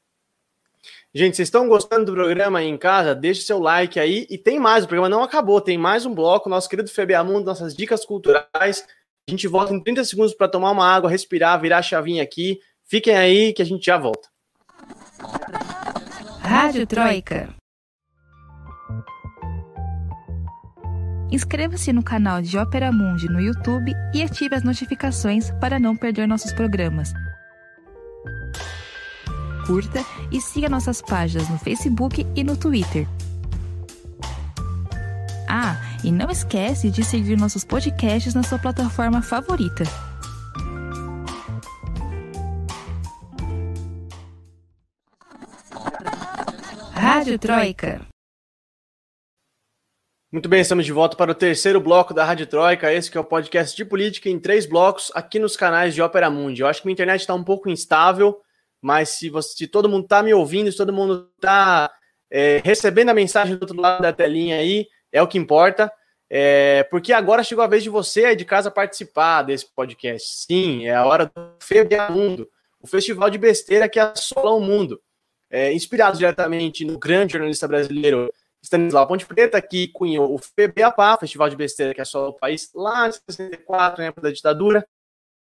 Gente, 1.14 1.36
vocês 1.36 1.48
estão 1.48 1.68
gostando 1.68 2.06
do 2.06 2.14
programa 2.14 2.60
aí 2.60 2.68
em 2.68 2.78
casa? 2.78 3.14
Deixe 3.14 3.42
seu 3.42 3.60
like 3.60 4.00
aí. 4.00 4.26
E 4.30 4.38
tem 4.38 4.60
mais, 4.60 4.84
o 4.84 4.88
programa 4.88 5.10
não 5.10 5.24
acabou, 5.24 5.62
tem 5.62 5.78
mais 5.78 6.06
um 6.06 6.16
bloco, 6.16 6.50
nosso 6.50 6.70
querido 6.70 6.90
Febeamundo, 6.90 7.46
nossas 7.46 7.76
dicas 7.76 8.04
culturais. 8.04 8.88
A 9.30 9.32
gente 9.32 9.46
volta 9.46 9.74
em 9.74 9.84
30 9.84 10.06
segundos 10.06 10.34
para 10.34 10.48
tomar 10.48 10.72
uma 10.72 10.88
água, 10.88 11.10
respirar, 11.10 11.60
virar 11.60 11.80
a 11.80 11.82
chavinha 11.82 12.24
aqui. 12.24 12.60
Fiquem 12.86 13.14
aí 13.14 13.52
que 13.52 13.62
a 13.62 13.66
gente 13.66 13.86
já 13.86 13.98
volta. 13.98 14.30
Rádio 16.40 16.88
Troika. 16.88 17.54
Inscreva-se 21.30 21.92
no 21.92 22.02
canal 22.02 22.42
de 22.42 22.58
Ópera 22.58 22.90
Mundi 22.90 23.28
no 23.28 23.42
YouTube 23.42 23.92
e 24.16 24.24
ative 24.24 24.56
as 24.56 24.64
notificações 24.64 25.52
para 25.60 25.78
não 25.78 25.98
perder 25.98 26.26
nossos 26.26 26.54
programas. 26.54 27.12
Curta 29.66 30.06
e 30.32 30.40
siga 30.40 30.70
nossas 30.70 31.02
páginas 31.02 31.50
no 31.50 31.60
Facebook 31.60 32.26
e 32.34 32.44
no 32.46 32.56
Twitter. 32.56 33.06
Ah, 35.50 35.87
e 36.08 36.12
não 36.12 36.30
esquece 36.32 36.90
de 36.90 37.04
seguir 37.04 37.36
nossos 37.36 37.66
podcasts 37.66 38.34
na 38.34 38.42
sua 38.42 38.58
plataforma 38.58 39.22
favorita. 39.22 39.84
Rádio 46.94 47.38
Troika. 47.38 48.08
Muito 50.32 50.48
bem, 50.48 50.62
estamos 50.62 50.86
de 50.86 50.94
volta 50.94 51.18
para 51.18 51.32
o 51.32 51.36
terceiro 51.36 51.82
bloco 51.82 52.14
da 52.14 52.24
Rádio 52.24 52.48
Troika. 52.48 52.94
Esse 52.94 53.12
que 53.12 53.18
é 53.18 53.22
o 53.22 53.26
podcast 53.26 53.76
de 53.76 53.84
política 53.84 54.30
em 54.30 54.40
três 54.40 54.66
blocos 54.66 55.12
aqui 55.14 55.40
nos 55.40 55.58
canais 55.58 55.94
de 55.94 56.02
Ópera 56.02 56.30
Mundi. 56.30 56.62
Eu 56.62 56.68
acho 56.68 56.80
que 56.80 56.88
minha 56.88 56.94
internet 56.94 57.20
está 57.20 57.34
um 57.34 57.44
pouco 57.44 57.70
instável, 57.70 58.40
mas 58.82 59.10
se, 59.10 59.30
você, 59.30 59.58
se 59.58 59.68
todo 59.68 59.90
mundo 59.90 60.04
está 60.04 60.24
me 60.24 60.34
ouvindo, 60.34 60.72
se 60.72 60.78
todo 60.78 60.94
mundo 60.94 61.30
está 61.36 61.92
é, 62.32 62.62
recebendo 62.64 63.10
a 63.10 63.14
mensagem 63.14 63.58
do 63.58 63.62
outro 63.64 63.82
lado 63.82 64.04
da 64.04 64.14
telinha 64.14 64.56
aí, 64.56 64.88
é 65.12 65.22
o 65.22 65.28
que 65.28 65.38
importa. 65.38 65.92
É, 66.30 66.84
porque 66.84 67.14
agora 67.14 67.44
chegou 67.44 67.64
a 67.64 67.68
vez 67.68 67.84
de 67.84 67.90
você 67.90 68.26
aí 68.26 68.36
de 68.36 68.46
casa 68.46 68.70
participar 68.70 69.44
desse 69.44 69.66
podcast. 69.74 70.46
Sim, 70.46 70.86
é 70.86 70.96
a 70.96 71.06
hora 71.06 71.26
do 71.26 71.32
FBA 71.60 72.10
Mundo, 72.12 72.50
o 72.82 72.88
festival 72.88 73.30
de 73.30 73.38
besteira 73.38 73.88
que 73.88 74.00
assola 74.00 74.52
o 74.52 74.60
mundo 74.60 75.02
é, 75.50 75.72
inspirados 75.74 76.20
diretamente 76.20 76.86
no 76.86 76.98
grande 77.00 77.34
jornalista 77.34 77.68
brasileiro 77.68 78.32
Stanislau 78.62 79.08
Ponte 79.08 79.26
Preta, 79.26 79.62
que 79.62 79.88
cunhou 79.90 80.34
o 80.34 80.38
FBAPA, 80.38 81.18
Festival 81.20 81.50
de 81.50 81.56
Besteira, 81.56 81.94
que 81.94 82.04
só 82.04 82.30
o 82.30 82.34
país, 82.34 82.70
lá 82.74 83.08
em 83.08 83.12
64, 83.12 84.02
na 84.02 84.08
época 84.08 84.22
da 84.24 84.32
ditadura. 84.32 84.86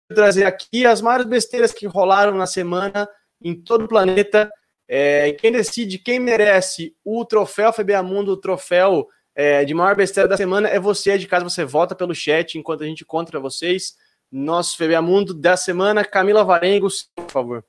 Vou 0.09 0.15
trazer 0.15 0.45
aqui 0.45 0.86
as 0.86 1.01
maiores 1.01 1.26
besteiras 1.26 1.71
que 1.71 1.88
rolaram 1.88 2.36
na 2.36 2.45
semana 2.45 3.07
em 3.41 3.55
todo 3.55 3.86
o 3.86 3.88
planeta. 3.88 4.51
É, 4.88 5.32
quem 5.34 5.51
decide 5.51 5.97
quem 5.97 6.19
merece 6.19 6.95
o 7.03 7.23
troféu 7.26 7.71
FBA 7.71 8.03
Mundo, 8.03 8.34
o 8.34 8.38
troféu 8.38 9.07
é, 9.36 9.65
de 9.65 9.73
maior 9.73 9.95
besteira 9.95 10.29
da 10.29 10.38
semana, 10.38 10.69
é 10.69 10.79
você 10.79 11.17
de 11.17 11.27
casa. 11.27 11.43
Você 11.43 11.65
vota 11.65 11.93
pelo 11.93 12.15
chat 12.15 12.57
enquanto 12.57 12.83
a 12.83 12.88
gente 12.88 13.03
conta 13.03 13.39
vocês. 13.39 13.95
Nosso 14.31 14.77
Mundo 15.03 15.33
da 15.33 15.55
semana, 15.55 16.03
Camila 16.03 16.43
Varengos, 16.43 17.09
por 17.15 17.29
favor. 17.29 17.65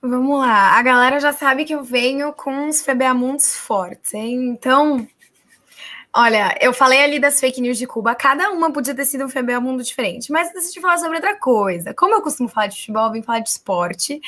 Vamos 0.00 0.38
lá. 0.38 0.78
A 0.78 0.82
galera 0.82 1.18
já 1.18 1.32
sabe 1.32 1.64
que 1.64 1.74
eu 1.74 1.82
venho 1.82 2.32
com 2.32 2.50
uns 2.50 2.82
febeamundos 2.82 3.56
fortes, 3.56 4.12
hein? 4.12 4.48
Então, 4.48 5.08
olha, 6.14 6.56
eu 6.60 6.74
falei 6.74 7.02
ali 7.02 7.18
das 7.18 7.40
fake 7.40 7.60
news 7.60 7.78
de 7.78 7.86
Cuba, 7.86 8.14
cada 8.14 8.50
uma 8.50 8.70
podia 8.70 8.94
ter 8.94 9.06
sido 9.06 9.24
um 9.24 9.30
febeamundo 9.30 9.82
diferente, 9.82 10.30
mas 10.30 10.48
eu 10.48 10.54
decidi 10.54 10.80
falar 10.80 10.98
sobre 10.98 11.16
outra 11.16 11.38
coisa. 11.38 11.94
Como 11.94 12.14
eu 12.14 12.20
costumo 12.20 12.50
falar 12.50 12.66
de 12.66 12.76
futebol, 12.76 13.06
eu 13.06 13.12
vim 13.12 13.22
falar 13.22 13.40
de 13.40 13.48
esporte, 13.48 14.20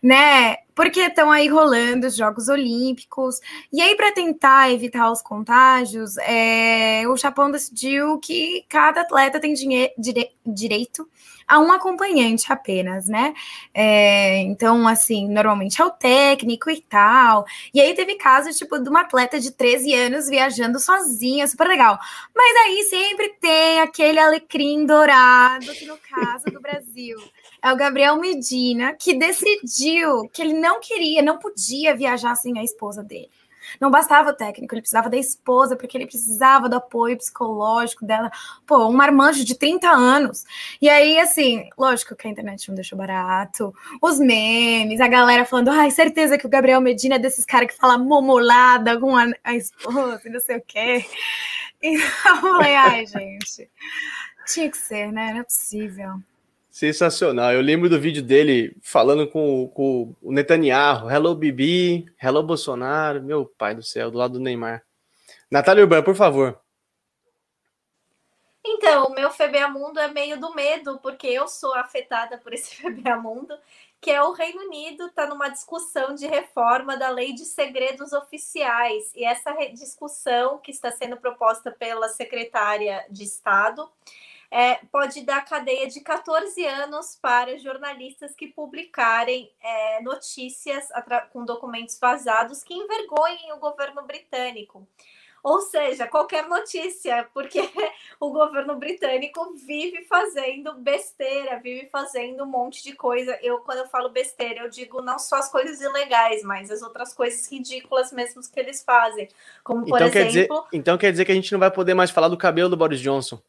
né? 0.00 0.58
Porque 0.76 1.00
estão 1.00 1.32
aí 1.32 1.48
rolando 1.48 2.06
os 2.06 2.14
Jogos 2.14 2.48
Olímpicos. 2.48 3.40
E 3.72 3.80
aí, 3.80 3.96
para 3.96 4.12
tentar 4.12 4.70
evitar 4.70 5.10
os 5.10 5.22
contágios, 5.22 6.18
é, 6.18 7.02
o 7.08 7.16
Japão 7.16 7.50
decidiu 7.50 8.18
que 8.18 8.62
cada 8.68 9.00
atleta 9.00 9.40
tem 9.40 9.54
dire 9.54 10.30
direito 10.46 11.08
a 11.48 11.60
um 11.60 11.72
acompanhante 11.72 12.52
apenas, 12.52 13.06
né? 13.06 13.32
É, 13.72 14.38
então, 14.40 14.86
assim, 14.86 15.28
normalmente 15.28 15.80
é 15.80 15.84
o 15.84 15.90
técnico 15.90 16.68
e 16.68 16.82
tal. 16.82 17.46
E 17.72 17.80
aí 17.80 17.94
teve 17.94 18.16
casos, 18.16 18.56
tipo, 18.56 18.78
de 18.78 18.88
uma 18.88 19.02
atleta 19.02 19.38
de 19.38 19.52
13 19.52 19.94
anos 19.94 20.28
viajando 20.28 20.80
sozinha, 20.80 21.46
super 21.46 21.68
legal. 21.68 21.98
Mas 22.34 22.56
aí 22.66 22.82
sempre 22.84 23.28
tem 23.40 23.80
aquele 23.80 24.18
alecrim 24.18 24.84
dourado, 24.84 25.72
que 25.72 25.86
no 25.86 25.96
caso 25.98 26.46
do 26.46 26.60
Brasil 26.60 27.16
é 27.66 27.72
o 27.72 27.76
Gabriel 27.76 28.16
Medina, 28.16 28.92
que 28.92 29.14
decidiu 29.14 30.28
que 30.32 30.40
ele 30.40 30.54
não 30.54 30.80
queria, 30.80 31.20
não 31.20 31.36
podia 31.36 31.96
viajar 31.96 32.36
sem 32.36 32.56
a 32.58 32.62
esposa 32.62 33.02
dele. 33.02 33.28
Não 33.80 33.90
bastava 33.90 34.30
o 34.30 34.32
técnico, 34.32 34.72
ele 34.72 34.80
precisava 34.80 35.10
da 35.10 35.16
esposa, 35.16 35.74
porque 35.74 35.98
ele 35.98 36.06
precisava 36.06 36.68
do 36.68 36.76
apoio 36.76 37.16
psicológico 37.16 38.06
dela. 38.06 38.30
Pô, 38.64 38.86
um 38.86 38.92
marmanjo 38.92 39.44
de 39.44 39.56
30 39.56 39.88
anos. 39.88 40.44
E 40.80 40.88
aí, 40.88 41.18
assim, 41.18 41.68
lógico 41.76 42.14
que 42.14 42.28
a 42.28 42.30
internet 42.30 42.68
não 42.68 42.76
deixou 42.76 42.96
barato. 42.96 43.74
Os 44.00 44.20
memes, 44.20 45.00
a 45.00 45.08
galera 45.08 45.44
falando, 45.44 45.70
ai, 45.70 45.90
certeza 45.90 46.38
que 46.38 46.46
o 46.46 46.50
Gabriel 46.50 46.80
Medina 46.80 47.16
é 47.16 47.18
desses 47.18 47.44
caras 47.44 47.68
que 47.72 47.76
fala 47.76 47.98
momolada 47.98 48.98
com 49.00 49.16
a, 49.16 49.26
a 49.42 49.56
esposa 49.56 50.22
e 50.24 50.30
não 50.30 50.40
sei 50.40 50.58
o 50.58 50.62
quê. 50.64 51.04
Então, 51.82 52.36
eu 52.36 52.40
falei, 52.40 52.74
ai, 52.74 53.06
gente, 53.06 53.68
tinha 54.46 54.70
que 54.70 54.78
ser, 54.78 55.12
né? 55.12 55.34
Não 55.34 55.40
é 55.40 55.44
possível. 55.44 56.22
Sensacional. 56.76 57.54
Eu 57.54 57.62
lembro 57.62 57.88
do 57.88 57.98
vídeo 57.98 58.22
dele 58.22 58.76
falando 58.82 59.26
com, 59.26 59.66
com, 59.68 60.14
o 60.20 60.30
Netanyahu. 60.30 61.10
Hello, 61.10 61.34
Bibi. 61.34 62.04
Hello, 62.22 62.42
Bolsonaro. 62.42 63.22
Meu 63.22 63.46
pai 63.46 63.74
do 63.74 63.82
céu, 63.82 64.10
do 64.10 64.18
lado 64.18 64.34
do 64.34 64.40
Neymar. 64.40 64.84
Natália 65.50 65.82
Urbana, 65.82 66.02
por 66.02 66.14
favor. 66.14 66.60
Então, 68.62 69.06
o 69.06 69.14
meu 69.14 69.30
FBA 69.30 69.68
Mundo 69.68 69.98
é 69.98 70.08
meio 70.08 70.38
do 70.38 70.54
medo, 70.54 70.98
porque 70.98 71.26
eu 71.26 71.48
sou 71.48 71.72
afetada 71.72 72.36
por 72.36 72.52
esse 72.52 72.76
FBA 72.76 73.16
Mundo, 73.16 73.58
que 73.98 74.10
é 74.10 74.22
o 74.22 74.32
Reino 74.32 74.60
Unido 74.66 75.06
está 75.06 75.26
numa 75.26 75.48
discussão 75.48 76.14
de 76.14 76.26
reforma 76.26 76.94
da 76.94 77.08
lei 77.08 77.32
de 77.32 77.46
segredos 77.46 78.12
oficiais. 78.12 79.14
E 79.14 79.24
essa 79.24 79.50
discussão, 79.72 80.58
que 80.58 80.72
está 80.72 80.92
sendo 80.92 81.16
proposta 81.16 81.70
pela 81.70 82.10
secretária 82.10 83.06
de 83.08 83.24
Estado, 83.24 83.90
é, 84.50 84.76
pode 84.90 85.22
dar 85.22 85.44
cadeia 85.44 85.86
de 85.88 86.00
14 86.00 86.64
anos 86.64 87.18
para 87.20 87.58
jornalistas 87.58 88.34
que 88.34 88.46
publicarem 88.48 89.52
é, 89.60 90.00
notícias 90.02 90.88
com 91.32 91.44
documentos 91.44 91.98
vazados 91.98 92.62
que 92.62 92.74
envergonhem 92.74 93.52
o 93.52 93.58
governo 93.58 94.02
britânico. 94.02 94.86
Ou 95.46 95.60
seja, 95.60 96.08
qualquer 96.08 96.48
notícia, 96.48 97.28
porque 97.32 97.60
o 98.18 98.32
governo 98.32 98.74
britânico 98.74 99.54
vive 99.54 100.04
fazendo 100.06 100.74
besteira, 100.74 101.60
vive 101.60 101.88
fazendo 101.88 102.42
um 102.42 102.46
monte 102.46 102.82
de 102.82 102.94
coisa. 102.94 103.38
Eu, 103.40 103.58
quando 103.60 103.78
eu 103.78 103.86
falo 103.86 104.08
besteira, 104.08 104.64
eu 104.64 104.68
digo 104.68 105.00
não 105.00 105.20
só 105.20 105.36
as 105.36 105.48
coisas 105.48 105.80
ilegais, 105.80 106.42
mas 106.42 106.68
as 106.68 106.82
outras 106.82 107.14
coisas 107.14 107.46
ridículas 107.48 108.10
mesmo 108.10 108.42
que 108.42 108.58
eles 108.58 108.82
fazem. 108.82 109.28
Como, 109.62 109.86
por 109.86 109.96
então, 109.96 110.08
exemplo. 110.08 110.12
Quer 110.12 110.26
dizer, 110.26 110.48
então 110.72 110.98
quer 110.98 111.12
dizer 111.12 111.24
que 111.24 111.30
a 111.30 111.36
gente 111.36 111.52
não 111.52 111.60
vai 111.60 111.70
poder 111.70 111.94
mais 111.94 112.10
falar 112.10 112.26
do 112.26 112.36
cabelo 112.36 112.68
do 112.68 112.76
Boris 112.76 112.98
Johnson. 112.98 113.40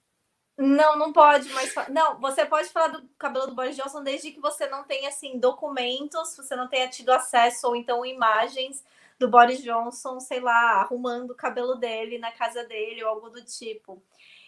Não, 0.57 0.97
não 0.97 1.13
pode, 1.13 1.47
mas 1.49 1.71
não, 1.89 2.19
você 2.19 2.43
pode 2.43 2.69
falar 2.69 2.87
do 2.87 3.07
cabelo 3.19 3.45
do 3.45 3.53
Boris 3.53 3.75
Johnson 3.75 4.01
desde 4.01 4.31
que 4.31 4.39
você 4.39 4.67
não 4.67 4.83
tenha 4.83 5.09
assim 5.09 5.37
documentos, 5.37 6.35
você 6.35 6.55
não 6.55 6.67
tenha 6.67 6.87
tido 6.89 7.11
acesso 7.11 7.67
ou 7.67 7.75
então 7.75 8.03
imagens 8.03 8.83
do 9.19 9.27
Boris 9.27 9.61
Johnson, 9.61 10.19
sei 10.19 10.39
lá, 10.39 10.81
arrumando 10.81 11.31
o 11.31 11.35
cabelo 11.35 11.75
dele 11.75 12.17
na 12.17 12.31
casa 12.31 12.63
dele 12.63 13.03
ou 13.03 13.09
algo 13.09 13.29
do 13.29 13.43
tipo. 13.43 14.01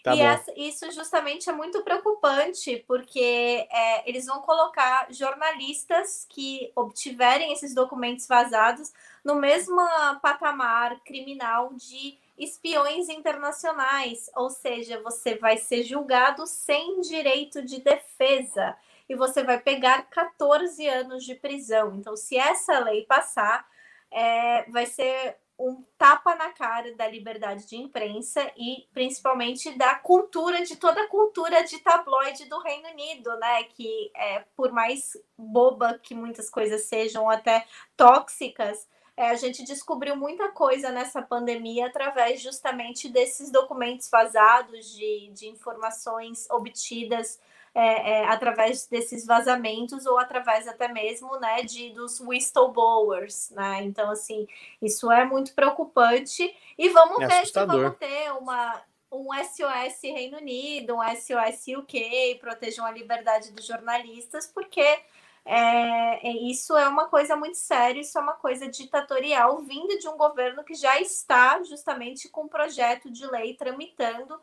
Tá 0.03 0.16
e 0.16 0.22
essa, 0.22 0.51
isso 0.55 0.89
justamente 0.91 1.49
é 1.49 1.53
muito 1.53 1.84
preocupante, 1.84 2.84
porque 2.88 3.68
é, 3.70 4.10
eles 4.10 4.26
vão 4.26 4.41
colocar 4.41 5.07
jornalistas 5.12 6.26
que 6.30 6.72
obtiverem 6.76 7.51
esses 7.51 7.76
documentos 7.76 8.26
vazados 8.26 8.91
no 9.24 9.36
mesmo 9.36 9.78
patamar 10.22 10.99
criminal 11.01 11.74
de 11.74 12.18
espiões 12.40 13.10
internacionais, 13.10 14.32
ou 14.36 14.50
seja, 14.50 15.02
você 15.04 15.36
vai 15.36 15.58
ser 15.58 15.84
julgado 15.84 16.48
sem 16.48 17.02
direito 17.02 17.62
de 17.62 17.82
defesa 17.82 18.76
e 19.08 19.16
você 19.16 19.44
vai 19.44 19.60
pegar 19.60 20.04
14 20.10 20.88
anos 20.88 21.26
de 21.26 21.36
prisão. 21.36 21.96
Então, 21.98 22.16
se 22.16 22.38
essa 22.38 22.80
lei 22.80 23.06
passar, 23.06 23.68
é, 24.12 24.64
vai 24.72 24.86
ser 24.86 25.38
um 25.60 25.84
tapa 25.98 26.36
na 26.36 26.52
cara 26.54 26.96
da 26.96 27.06
liberdade 27.06 27.68
de 27.68 27.76
imprensa 27.76 28.50
e 28.56 28.88
principalmente 28.94 29.78
da 29.78 29.96
cultura, 29.96 30.64
de 30.64 30.78
toda 30.78 31.04
a 31.04 31.08
cultura 31.10 31.64
de 31.64 31.80
tabloide 31.80 32.46
do 32.46 32.60
Reino 32.60 32.88
Unido, 32.90 33.36
né? 33.38 33.64
Que 33.66 34.10
é, 34.16 34.46
por 34.56 34.72
mais 34.72 35.18
boba 35.38 36.00
que 36.02 36.16
muitas 36.16 36.50
coisas 36.50 36.84
sejam, 36.84 37.30
até 37.30 37.68
tóxicas, 37.98 38.88
é, 39.20 39.32
a 39.32 39.36
gente 39.36 39.65
descobriu 39.65 40.15
muita 40.15 40.47
coisa 40.47 40.91
nessa 40.91 41.22
pandemia 41.22 41.88
através 41.88 42.41
justamente 42.41 43.09
desses 43.09 43.51
documentos 43.51 44.09
vazados, 44.09 44.95
de, 44.95 45.30
de 45.34 45.49
informações 45.49 46.49
obtidas 46.49 47.38
é, 47.76 48.11
é, 48.11 48.28
através 48.30 48.88
desses 48.88 49.26
vazamentos 49.26 50.05
ou 50.05 50.17
através 50.17 50.70
até 50.70 50.88
mesmo 50.88 51.38
né, 51.38 51.63
de, 51.63 51.89
dos 51.89 52.22
whistleblowers. 52.22 53.49
Né? 53.49 53.84
Então, 53.84 54.09
assim, 54.09 54.47
isso 54.82 55.11
é 55.11 55.26
muito 55.26 55.53
preocupante. 55.53 56.49
E 56.78 56.88
vamos 56.88 57.20
é 57.20 57.28
ver 57.28 57.34
assustador. 57.39 57.76
se 57.76 57.82
vamos 57.82 57.97
ter 57.97 58.32
uma, 58.41 58.82
um 59.11 59.28
SOS 59.34 60.01
Reino 60.01 60.38
Unido, 60.38 60.95
um 60.95 61.01
SOS 61.01 61.67
UK, 61.78 62.38
protejam 62.39 62.86
a 62.86 62.91
liberdade 62.91 63.51
dos 63.51 63.65
jornalistas, 63.65 64.47
porque 64.47 64.97
é, 65.46 66.30
isso 66.50 66.78
é 66.78 66.88
uma 66.88 67.08
coisa 67.08 67.36
muito 67.36 67.58
séria, 67.58 68.02
isso 68.02 68.18
é 68.18 68.22
uma 68.22 68.34
coisa 68.34 68.68
ditatorial 68.68 69.60
vinda 69.60 69.98
de 69.98 70.08
um 70.08 70.18
governo 70.18 70.64
que 70.64 70.76
já 70.76 71.00
está 71.00 71.62
justamente 71.64 72.30
com 72.30 72.44
um 72.44 72.48
projeto 72.48 73.10
de 73.10 73.26
lei 73.26 73.56
tramitando 73.56 74.40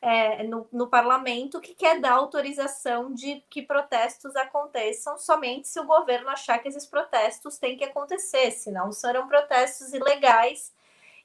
é, 0.00 0.44
no, 0.44 0.66
no, 0.72 0.86
parlamento 0.88 1.60
que 1.60 1.74
quer 1.74 2.00
dar 2.00 2.12
autorização 2.12 3.12
de 3.12 3.42
que 3.50 3.62
protestos 3.62 4.36
aconteçam 4.36 5.18
somente 5.18 5.66
se 5.66 5.80
o 5.80 5.86
governo 5.86 6.28
achar 6.28 6.58
que 6.60 6.68
esses 6.68 6.86
protestos 6.86 7.58
têm 7.58 7.76
que 7.76 7.84
acontecer, 7.84 8.52
senão 8.52 8.92
serão 8.92 9.26
protestos 9.26 9.92
ilegais 9.92 10.72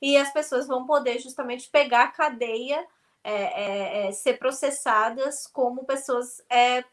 e 0.02 0.18
as 0.18 0.34
pessoas 0.34 0.68
vão 0.68 0.86
poder 0.86 1.20
justamente 1.20 1.70
pegar 1.70 2.04
a 2.06 2.12
cadeia, 2.12 2.86
é, 3.24 3.34
é, 3.34 4.08
é 4.08 4.12
ser 4.12 4.40
processadas 4.40 5.48
como 5.48 5.86
pessoas 5.86 6.44
é, 6.50 6.84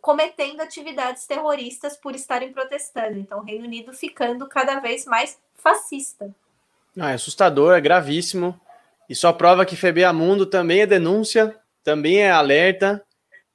cometendo 0.00 0.60
atividades 0.60 1.26
terroristas 1.26 1.96
por 1.96 2.14
estarem 2.14 2.52
protestando. 2.52 3.18
Então, 3.18 3.40
o 3.40 3.44
Reino 3.44 3.64
Unido 3.64 3.92
ficando 3.92 4.46
cada 4.48 4.80
vez 4.80 5.04
mais 5.04 5.38
fascista. 5.54 6.34
Ah, 6.98 7.10
é 7.10 7.14
assustador, 7.14 7.74
é 7.74 7.80
gravíssimo. 7.80 8.58
E 9.08 9.14
só 9.14 9.32
prova 9.32 9.64
que 9.64 9.76
FBA 9.76 10.12
também 10.50 10.82
é 10.82 10.86
denúncia, 10.86 11.56
também 11.82 12.20
é 12.20 12.30
alerta, 12.30 13.04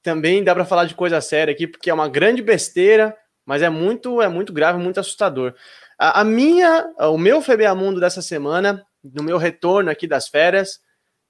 também 0.03 0.43
dá 0.43 0.53
para 0.53 0.65
falar 0.65 0.85
de 0.85 0.93
coisa 0.93 1.19
séria 1.21 1.51
aqui, 1.51 1.65
porque 1.65 1.89
é 1.89 1.93
uma 1.93 2.09
grande 2.09 2.41
besteira, 2.41 3.17
mas 3.45 3.61
é 3.61 3.69
muito, 3.69 4.21
é 4.21 4.27
muito 4.27 4.51
grave, 4.51 4.77
muito 4.77 4.99
assustador. 4.99 5.55
A, 5.97 6.21
a 6.21 6.23
minha, 6.23 6.93
o 6.99 7.17
meu 7.17 7.41
FBA 7.41 7.73
dessa 7.99 8.21
semana, 8.21 8.85
no 9.03 9.23
meu 9.23 9.37
retorno 9.37 9.89
aqui 9.89 10.07
das 10.07 10.27
férias, 10.27 10.79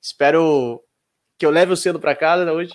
espero 0.02 0.84
que 1.38 1.46
eu 1.46 1.50
leve 1.50 1.74
o 1.74 1.78
selo 1.78 2.00
para 2.00 2.16
casa 2.16 2.52
hoje. 2.52 2.74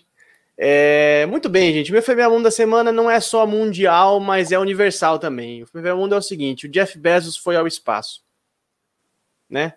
É, 0.63 1.25
muito 1.25 1.49
bem, 1.49 1.73
gente. 1.73 1.91
Meu 1.91 2.03
FBA 2.03 2.29
Mundo 2.29 2.43
da 2.43 2.51
semana 2.51 2.93
não 2.93 3.11
é 3.11 3.19
só 3.19 3.47
mundial, 3.47 4.21
mas 4.21 4.53
é 4.53 4.59
universal 4.59 5.19
também. 5.19 5.63
O 5.63 5.67
FBA 5.67 5.97
Mundo 5.97 6.15
é 6.15 6.19
o 6.19 6.23
seguinte: 6.23 6.67
o 6.67 6.69
Jeff 6.69 6.99
Bezos 6.99 7.35
foi 7.39 7.57
ao 7.57 7.67
espaço, 7.67 8.21
né? 9.49 9.73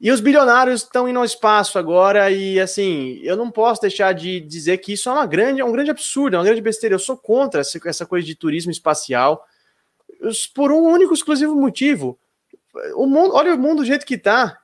E 0.00 0.12
os 0.12 0.20
bilionários 0.20 0.82
estão 0.82 1.08
indo 1.08 1.18
ao 1.18 1.24
espaço 1.24 1.80
agora 1.80 2.30
e 2.30 2.60
assim, 2.60 3.18
eu 3.24 3.36
não 3.36 3.50
posso 3.50 3.80
deixar 3.80 4.12
de 4.12 4.38
dizer 4.38 4.78
que 4.78 4.92
isso 4.92 5.08
é 5.08 5.12
uma 5.12 5.26
grande, 5.26 5.60
é 5.60 5.64
um 5.64 5.72
grande 5.72 5.90
absurdo, 5.90 6.36
é 6.36 6.38
uma 6.38 6.44
grande 6.44 6.60
besteira. 6.60 6.94
Eu 6.94 7.00
sou 7.00 7.16
contra 7.16 7.60
essa 7.60 8.06
coisa 8.06 8.24
de 8.24 8.36
turismo 8.36 8.70
espacial 8.70 9.44
por 10.54 10.70
um 10.70 10.82
único 10.82 11.12
exclusivo 11.12 11.56
motivo. 11.56 12.16
O 12.94 13.06
mundo, 13.06 13.34
olha 13.34 13.52
o 13.52 13.58
mundo 13.58 13.78
do 13.78 13.84
jeito 13.84 14.06
que 14.06 14.14
está. 14.14 14.60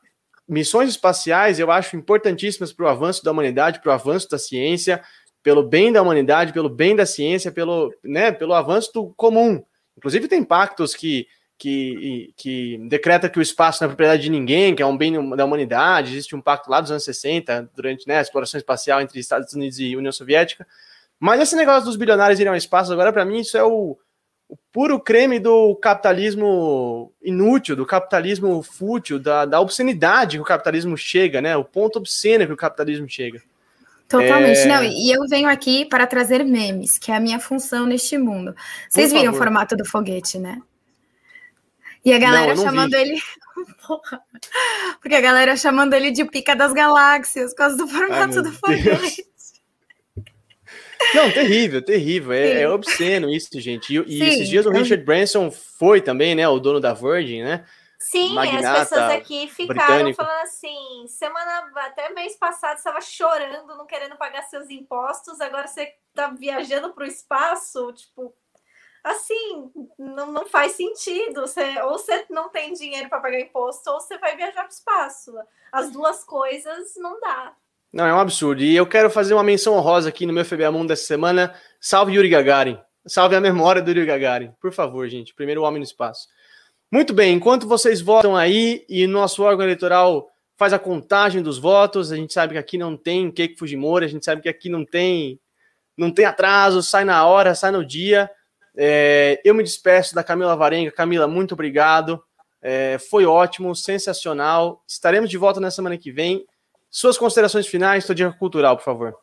Missões 0.46 0.90
espaciais 0.90 1.58
eu 1.58 1.72
acho 1.72 1.96
importantíssimas 1.96 2.72
para 2.72 2.86
o 2.86 2.88
avanço 2.88 3.24
da 3.24 3.32
humanidade, 3.32 3.80
para 3.80 3.90
o 3.90 3.94
avanço 3.94 4.28
da 4.28 4.38
ciência 4.38 5.02
pelo 5.42 5.62
bem 5.62 5.92
da 5.92 6.02
humanidade, 6.02 6.52
pelo 6.52 6.68
bem 6.68 6.94
da 6.94 7.06
ciência, 7.06 7.50
pelo, 7.50 7.92
né, 8.04 8.30
pelo 8.30 8.54
avanço 8.54 8.92
do 8.92 9.06
comum. 9.16 9.62
Inclusive 9.96 10.28
tem 10.28 10.44
pactos 10.44 10.94
que, 10.94 11.26
que, 11.58 12.32
que 12.36 12.78
decreta 12.88 13.28
que 13.28 13.38
o 13.38 13.42
espaço 13.42 13.82
não 13.82 13.86
é 13.86 13.88
propriedade 13.88 14.22
de 14.22 14.30
ninguém, 14.30 14.74
que 14.74 14.82
é 14.82 14.86
um 14.86 14.96
bem 14.96 15.12
da 15.36 15.44
humanidade. 15.44 16.12
Existe 16.12 16.36
um 16.36 16.40
pacto 16.40 16.70
lá 16.70 16.80
dos 16.80 16.90
anos 16.90 17.04
60, 17.04 17.70
durante 17.74 18.06
né, 18.06 18.18
a 18.18 18.22
exploração 18.22 18.58
espacial 18.58 19.00
entre 19.00 19.18
Estados 19.18 19.52
Unidos 19.52 19.78
e 19.78 19.96
União 19.96 20.12
Soviética. 20.12 20.66
Mas 21.18 21.40
esse 21.40 21.54
negócio 21.54 21.84
dos 21.84 21.96
bilionários 21.96 22.40
irem 22.40 22.50
ao 22.50 22.56
espaço, 22.56 22.92
agora, 22.92 23.12
para 23.12 23.26
mim, 23.26 23.40
isso 23.40 23.58
é 23.58 23.62
o, 23.62 23.98
o, 24.48 24.56
puro 24.72 24.98
creme 24.98 25.38
do 25.38 25.76
capitalismo 25.76 27.12
inútil, 27.22 27.76
do 27.76 27.84
capitalismo 27.84 28.62
fútil, 28.62 29.18
da, 29.18 29.44
da 29.44 29.60
obscenidade 29.60 30.38
que 30.38 30.42
o 30.42 30.46
capitalismo 30.46 30.96
chega, 30.96 31.42
né? 31.42 31.54
O 31.58 31.64
ponto 31.64 31.96
obsceno 31.96 32.46
que 32.46 32.52
o 32.54 32.56
capitalismo 32.56 33.06
chega. 33.06 33.42
Totalmente. 34.10 34.58
É... 34.58 34.66
Não, 34.66 34.82
e 34.82 35.12
eu 35.12 35.24
venho 35.28 35.48
aqui 35.48 35.84
para 35.84 36.04
trazer 36.04 36.44
memes, 36.44 36.98
que 36.98 37.12
é 37.12 37.14
a 37.14 37.20
minha 37.20 37.38
função 37.38 37.86
neste 37.86 38.18
mundo. 38.18 38.54
Vocês 38.88 39.12
viram 39.12 39.32
o 39.32 39.36
formato 39.36 39.76
do 39.76 39.84
foguete, 39.84 40.36
né? 40.36 40.60
E 42.04 42.12
a 42.12 42.18
galera 42.18 42.56
não, 42.56 42.62
chamando 42.64 42.90
vi. 42.90 42.96
ele. 42.96 43.22
Porra. 43.86 44.20
Porque 45.00 45.14
a 45.14 45.20
galera 45.20 45.56
chamando 45.56 45.94
ele 45.94 46.10
de 46.10 46.24
pica 46.24 46.56
das 46.56 46.72
galáxias, 46.72 47.52
por 47.52 47.58
causa 47.58 47.76
do 47.76 47.86
formato 47.86 48.38
Ai, 48.38 48.42
do 48.42 48.52
foguete. 48.52 49.24
Não, 51.14 51.30
terrível, 51.30 51.80
terrível. 51.80 52.32
É, 52.32 52.62
é, 52.62 52.68
obsceno 52.68 53.30
isso, 53.30 53.48
gente. 53.60 53.94
E, 53.94 54.04
e 54.08 54.22
esses 54.22 54.48
dias 54.48 54.66
o 54.66 54.70
Richard 54.70 55.04
Branson 55.04 55.52
foi 55.52 56.00
também, 56.00 56.34
né? 56.34 56.48
O 56.48 56.58
dono 56.58 56.80
da 56.80 56.92
Virgin, 56.92 57.42
né? 57.42 57.64
Sim, 58.02 58.38
as 58.38 58.88
pessoas 58.88 59.10
aqui 59.10 59.46
ficaram 59.46 60.04
britânico. 60.04 60.16
falando 60.16 60.42
assim: 60.42 61.04
semana, 61.06 61.70
até 61.76 62.08
mês 62.10 62.34
passado, 62.34 62.78
estava 62.78 63.00
chorando, 63.02 63.76
não 63.76 63.86
querendo 63.86 64.16
pagar 64.16 64.42
seus 64.44 64.70
impostos, 64.70 65.38
agora 65.38 65.68
você 65.68 65.94
está 66.08 66.28
viajando 66.28 66.94
para 66.94 67.04
o 67.04 67.06
espaço, 67.06 67.92
tipo, 67.92 68.34
assim, 69.04 69.70
não, 69.98 70.32
não 70.32 70.46
faz 70.46 70.72
sentido. 70.72 71.42
Você, 71.42 71.78
ou 71.82 71.98
você 71.98 72.24
não 72.30 72.48
tem 72.48 72.72
dinheiro 72.72 73.10
para 73.10 73.20
pagar 73.20 73.38
imposto, 73.38 73.90
ou 73.90 74.00
você 74.00 74.16
vai 74.16 74.34
viajar 74.34 74.62
para 74.62 74.70
o 74.70 74.72
espaço. 74.72 75.34
As 75.70 75.90
duas 75.90 76.24
coisas 76.24 76.94
não 76.96 77.20
dá. 77.20 77.54
Não, 77.92 78.06
é 78.06 78.14
um 78.14 78.20
absurdo. 78.20 78.62
E 78.62 78.74
eu 78.74 78.86
quero 78.86 79.10
fazer 79.10 79.34
uma 79.34 79.42
menção 79.42 79.74
honrosa 79.74 80.08
aqui 80.08 80.24
no 80.24 80.32
meu 80.32 80.44
FBA 80.44 80.70
Mundo 80.70 80.88
dessa 80.88 81.04
semana. 81.04 81.54
Salve 81.78 82.14
Yuri 82.14 82.30
Gagarin. 82.30 82.80
Salve 83.06 83.36
a 83.36 83.40
memória 83.40 83.82
do 83.82 83.90
Yuri 83.90 84.06
Gagarin. 84.06 84.54
Por 84.60 84.72
favor, 84.72 85.06
gente. 85.08 85.34
Primeiro 85.34 85.62
homem 85.62 85.80
no 85.80 85.84
espaço. 85.84 86.28
Muito 86.92 87.14
bem, 87.14 87.34
enquanto 87.34 87.68
vocês 87.68 88.00
votam 88.00 88.36
aí 88.36 88.84
e 88.88 89.06
nosso 89.06 89.44
órgão 89.44 89.64
eleitoral 89.64 90.28
faz 90.56 90.72
a 90.72 90.78
contagem 90.78 91.40
dos 91.40 91.56
votos, 91.56 92.10
a 92.10 92.16
gente 92.16 92.32
sabe 92.32 92.54
que 92.54 92.58
aqui 92.58 92.76
não 92.76 92.96
tem 92.96 93.30
Keiko 93.30 93.58
Fujimori, 93.58 94.04
a 94.04 94.08
gente 94.08 94.24
sabe 94.24 94.42
que 94.42 94.48
aqui 94.48 94.68
não 94.68 94.84
tem 94.84 95.38
não 95.96 96.10
tem 96.10 96.24
atraso, 96.24 96.82
sai 96.82 97.04
na 97.04 97.24
hora, 97.26 97.54
sai 97.54 97.70
no 97.70 97.84
dia. 97.84 98.30
É, 98.76 99.40
eu 99.44 99.54
me 99.54 99.62
despeço 99.62 100.14
da 100.14 100.24
Camila 100.24 100.56
Varenga. 100.56 100.90
Camila, 100.90 101.28
muito 101.28 101.52
obrigado. 101.52 102.22
É, 102.62 102.98
foi 102.98 103.24
ótimo, 103.26 103.74
sensacional. 103.76 104.82
Estaremos 104.88 105.28
de 105.30 105.36
volta 105.36 105.60
na 105.60 105.70
semana 105.70 105.96
que 105.98 106.10
vem. 106.10 106.44
Suas 106.90 107.18
considerações 107.18 107.66
finais, 107.66 108.04
sua 108.04 108.14
dica 108.14 108.32
cultural, 108.32 108.76
por 108.76 108.84
favor. 108.84 109.14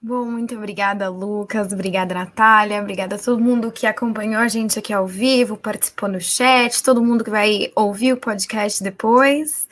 Bom, 0.00 0.24
muito 0.26 0.54
obrigada, 0.54 1.08
Lucas. 1.08 1.72
Obrigada, 1.72 2.14
Natália. 2.14 2.80
Obrigada 2.80 3.16
a 3.16 3.18
todo 3.18 3.42
mundo 3.42 3.72
que 3.72 3.86
acompanhou 3.86 4.40
a 4.40 4.48
gente 4.48 4.78
aqui 4.78 4.92
ao 4.92 5.06
vivo, 5.06 5.56
participou 5.56 6.08
no 6.08 6.20
chat, 6.20 6.82
todo 6.82 7.02
mundo 7.02 7.24
que 7.24 7.30
vai 7.30 7.72
ouvir 7.74 8.12
o 8.12 8.16
podcast 8.16 8.82
depois. 8.82 9.66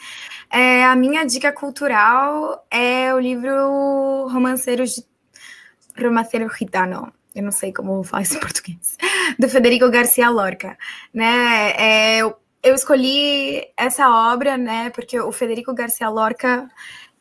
É, 0.50 0.84
a 0.84 0.96
minha 0.96 1.24
dica 1.24 1.52
cultural 1.52 2.66
é 2.70 3.14
o 3.14 3.20
livro 3.20 4.28
Romanceiros 4.28 4.94
de 4.94 6.04
Romanceiro 6.04 6.48
Gitano. 6.56 7.12
Eu 7.34 7.42
não 7.42 7.52
sei 7.52 7.72
como 7.72 8.02
falar 8.02 8.22
isso 8.22 8.36
em 8.36 8.40
português. 8.40 8.96
Do 9.38 9.48
Federico 9.48 9.90
Garcia 9.90 10.30
Lorca. 10.30 10.78
Né? 11.12 11.72
É, 11.76 12.18
eu, 12.18 12.36
eu 12.62 12.74
escolhi 12.74 13.66
essa 13.76 14.08
obra, 14.32 14.56
né? 14.56 14.90
Porque 14.90 15.20
o 15.20 15.32
Federico 15.32 15.74
Garcia 15.74 16.08
Lorca 16.08 16.68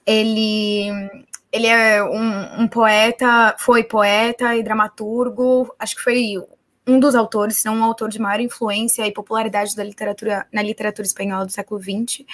ele 0.05 1.25
ele 1.53 1.67
é 1.67 2.03
um, 2.03 2.63
um, 2.63 2.67
poeta, 2.67 3.55
foi 3.59 3.83
poeta 3.83 4.55
e 4.55 4.63
dramaturgo, 4.63 5.73
acho 5.77 5.95
que 5.95 6.01
foi 6.01 6.37
um 6.85 6.99
dos 6.99 7.13
autores, 7.15 7.57
se 7.57 7.65
não 7.65 7.75
um 7.75 7.83
autor 7.83 8.09
de 8.09 8.19
maior 8.19 8.41
influência 8.41 9.05
e 9.05 9.13
popularidade 9.13 9.75
da 9.75 9.83
literatura 9.83 10.45
na 10.51 10.63
literatura 10.63 11.05
espanhola 11.05 11.45
do 11.45 11.51
século 11.51 11.79
XX, 11.79 12.25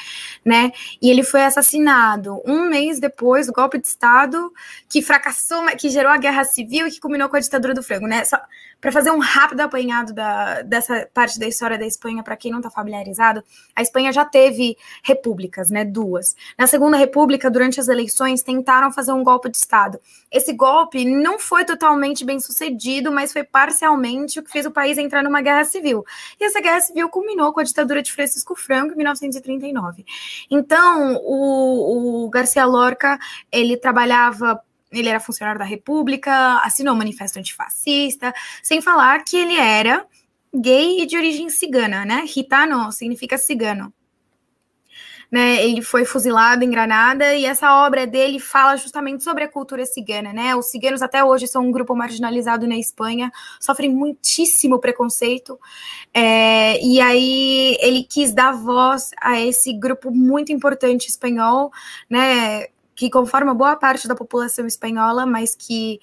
né? 0.43 0.71
E 1.01 1.09
ele 1.09 1.21
foi 1.21 1.43
assassinado 1.43 2.41
um 2.45 2.67
mês 2.69 2.99
depois 2.99 3.47
do 3.47 3.53
golpe 3.53 3.77
de 3.77 3.87
Estado 3.87 4.51
que 4.87 5.01
fracassou, 5.01 5.65
que 5.77 5.89
gerou 5.89 6.11
a 6.11 6.17
guerra 6.17 6.45
civil 6.45 6.87
e 6.87 6.91
que 6.91 6.99
culminou 6.99 7.29
com 7.29 7.35
a 7.35 7.39
ditadura 7.41 7.73
do 7.73 7.83
frango, 7.83 8.07
né? 8.07 8.23
Só 8.23 8.39
para 8.81 8.91
fazer 8.91 9.11
um 9.11 9.19
rápido 9.19 9.61
apanhado 9.61 10.13
da, 10.13 10.61
dessa 10.61 11.07
parte 11.13 11.37
da 11.37 11.47
história 11.47 11.77
da 11.77 11.85
Espanha, 11.85 12.23
para 12.23 12.37
quem 12.37 12.51
não 12.51 12.59
está 12.59 12.69
familiarizado, 12.69 13.43
a 13.75 13.81
Espanha 13.81 14.11
já 14.11 14.23
teve 14.23 14.77
repúblicas, 15.03 15.69
né? 15.69 15.83
Duas. 15.83 16.35
Na 16.57 16.67
Segunda 16.67 16.97
República, 16.97 17.49
durante 17.49 17.79
as 17.79 17.87
eleições, 17.87 18.41
tentaram 18.41 18.91
fazer 18.91 19.11
um 19.11 19.23
golpe 19.23 19.49
de 19.49 19.57
Estado. 19.57 19.99
Esse 20.31 20.53
golpe 20.53 21.03
não 21.03 21.39
foi 21.39 21.65
totalmente 21.65 22.23
bem 22.23 22.39
sucedido, 22.39 23.11
mas 23.11 23.33
foi 23.33 23.43
parcialmente 23.43 24.39
o 24.39 24.43
que 24.43 24.51
fez 24.51 24.65
o 24.65 24.71
país 24.71 24.97
entrar 24.97 25.23
numa 25.23 25.41
guerra 25.41 25.65
civil. 25.65 26.05
E 26.39 26.45
essa 26.45 26.61
guerra 26.61 26.79
civil 26.81 27.09
culminou 27.09 27.51
com 27.51 27.59
a 27.59 27.63
ditadura 27.63 28.01
de 28.01 28.11
Francisco 28.11 28.55
Franco 28.55 28.93
em 28.93 28.97
1939. 28.97 30.05
Então, 30.49 31.15
o, 31.23 32.25
o 32.25 32.29
Garcia 32.29 32.65
Lorca, 32.65 33.19
ele 33.51 33.75
trabalhava 33.75 34.61
ele 34.91 35.09
era 35.09 35.19
funcionário 35.19 35.59
da 35.59 35.65
República, 35.65 36.57
assinou 36.63 36.93
o 36.93 36.97
manifesto 36.97 37.39
antifascista, 37.39 38.33
sem 38.63 38.81
falar 38.81 39.23
que 39.23 39.37
ele 39.37 39.55
era 39.55 40.05
gay 40.53 41.01
e 41.01 41.05
de 41.05 41.17
origem 41.17 41.49
cigana, 41.49 42.05
né? 42.05 42.25
Gitano 42.25 42.91
significa 42.91 43.37
cigano 43.37 43.93
né? 45.31 45.63
Ele 45.63 45.81
foi 45.81 46.05
fuzilado 46.05 46.63
em 46.63 46.69
Granada 46.69 47.35
e 47.35 47.45
essa 47.45 47.85
obra 47.85 48.07
dele 48.07 48.39
fala 48.39 48.75
justamente 48.77 49.23
sobre 49.23 49.43
a 49.43 49.47
cultura 49.47 49.85
cigana, 49.85 50.33
né? 50.33 50.55
Os 50.55 50.67
ciganos 50.67 51.01
até 51.01 51.23
hoje 51.23 51.47
são 51.47 51.67
um 51.67 51.71
grupo 51.71 51.95
marginalizado 51.95 52.67
na 52.67 52.77
Espanha, 52.77 53.31
sofrem 53.59 53.93
muitíssimo 53.93 54.79
preconceito. 54.79 55.59
É, 56.13 56.83
e 56.83 56.99
aí 56.99 57.77
ele 57.79 58.03
quis 58.03 58.33
dar 58.33 58.51
voz 58.53 59.11
a 59.21 59.39
esse 59.39 59.71
grupo 59.73 60.09
muito 60.11 60.51
importante 60.51 61.07
espanhol, 61.07 61.71
né? 62.09 62.67
Que 62.99 63.09
conforma 63.09 63.53
boa 63.53 63.77
parte 63.77 64.09
da 64.09 64.13
população 64.13 64.67
espanhola, 64.67 65.25
mas 65.25 65.55
que 65.55 66.01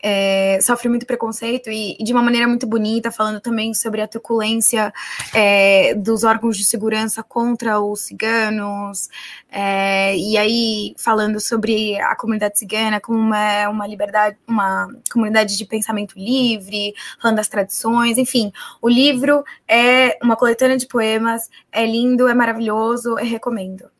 é, 0.00 0.60
sofre 0.60 0.88
muito 0.88 1.04
preconceito 1.04 1.68
e, 1.68 1.96
e, 1.98 2.04
de 2.04 2.12
uma 2.12 2.22
maneira 2.22 2.46
muito 2.46 2.68
bonita, 2.68 3.10
falando 3.10 3.40
também 3.40 3.74
sobre 3.74 4.00
a 4.00 4.06
truculência 4.06 4.94
é, 5.34 5.92
dos 5.96 6.22
órgãos 6.22 6.56
de 6.56 6.64
segurança 6.64 7.20
contra 7.20 7.80
os 7.80 8.02
ciganos, 8.02 9.08
é, 9.50 10.16
e 10.16 10.38
aí 10.38 10.94
falando 10.96 11.40
sobre 11.40 11.98
a 12.00 12.14
comunidade 12.14 12.60
cigana 12.60 13.00
como 13.00 13.18
uma, 13.18 13.68
uma 13.68 13.86
liberdade, 13.88 14.36
uma 14.46 14.88
comunidade 15.12 15.58
de 15.58 15.64
pensamento 15.64 16.16
livre, 16.16 16.94
falando 17.20 17.38
das 17.38 17.48
tradições, 17.48 18.18
enfim, 18.18 18.52
o 18.80 18.88
livro 18.88 19.42
é 19.66 20.16
uma 20.22 20.36
coletânea 20.36 20.76
de 20.76 20.86
poemas, 20.86 21.50
é 21.72 21.84
lindo, 21.84 22.28
é 22.28 22.34
maravilhoso, 22.34 23.18
eu 23.18 23.24
recomendo. 23.24 23.95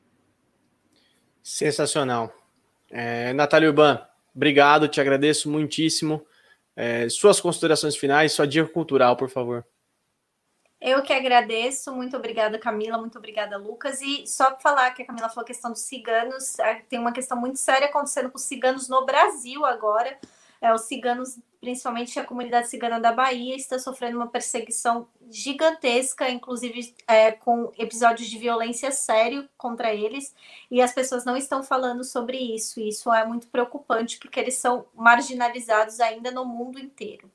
Sensacional. 1.49 2.35
É, 2.91 3.33
Natália 3.33 3.69
Urban, 3.69 4.07
Obrigado, 4.37 4.87
te 4.87 5.01
agradeço 5.01 5.51
muitíssimo. 5.51 6.25
É, 6.77 7.09
suas 7.09 7.41
considerações 7.41 7.97
finais, 7.97 8.35
sua 8.35 8.47
dica 8.47 8.69
cultural, 8.69 9.17
por 9.17 9.31
favor. 9.31 9.65
Eu 10.79 11.03
que 11.03 11.11
agradeço, 11.11 11.91
muito 11.95 12.15
obrigada, 12.19 12.59
Camila, 12.59 12.99
muito 12.99 13.17
obrigada, 13.17 13.57
Lucas. 13.57 14.03
E 14.03 14.27
só 14.27 14.51
para 14.51 14.61
falar 14.61 14.91
que 14.91 15.03
a 15.03 15.07
Camila 15.07 15.31
falou 15.31 15.43
a 15.43 15.47
questão 15.47 15.73
dos 15.73 15.81
ciganos, 15.81 16.59
é, 16.59 16.83
tem 16.87 16.99
uma 16.99 17.13
questão 17.13 17.35
muito 17.35 17.59
séria 17.59 17.89
acontecendo 17.89 18.31
com 18.31 18.37
os 18.37 18.45
ciganos 18.45 18.91
no 18.91 19.07
Brasil 19.07 19.65
agora. 19.65 20.19
É, 20.61 20.71
os 20.75 20.83
ciganos, 20.83 21.39
principalmente 21.67 22.17
a 22.21 22.25
comunidade 22.25 22.69
cigana 22.69 23.01
da 23.01 23.11
Bahia, 23.11 23.57
está 23.57 23.77
sofrendo 23.77 24.19
uma 24.19 24.29
perseguição 24.29 25.09
gigantesca, 25.29 26.31
inclusive 26.31 26.95
é, 27.09 27.33
com 27.33 27.73
episódios 27.77 28.29
de 28.29 28.39
violência 28.39 28.93
sério 28.93 29.49
contra 29.59 29.93
eles, 29.93 30.33
e 30.71 30.81
as 30.81 30.93
pessoas 30.93 31.25
não 31.25 31.37
estão 31.37 31.65
falando 31.65 32.05
sobre 32.05 32.39
isso. 32.39 32.79
E 32.79 32.91
isso 32.91 33.13
é 33.13 33.27
muito 33.27 33.49
preocupante, 33.49 34.17
porque 34.17 34.39
eles 34.39 34.55
são 34.55 34.87
marginalizados 34.95 35.99
ainda 35.99 36.31
no 36.31 36.45
mundo 36.45 36.79
inteiro. 36.79 37.29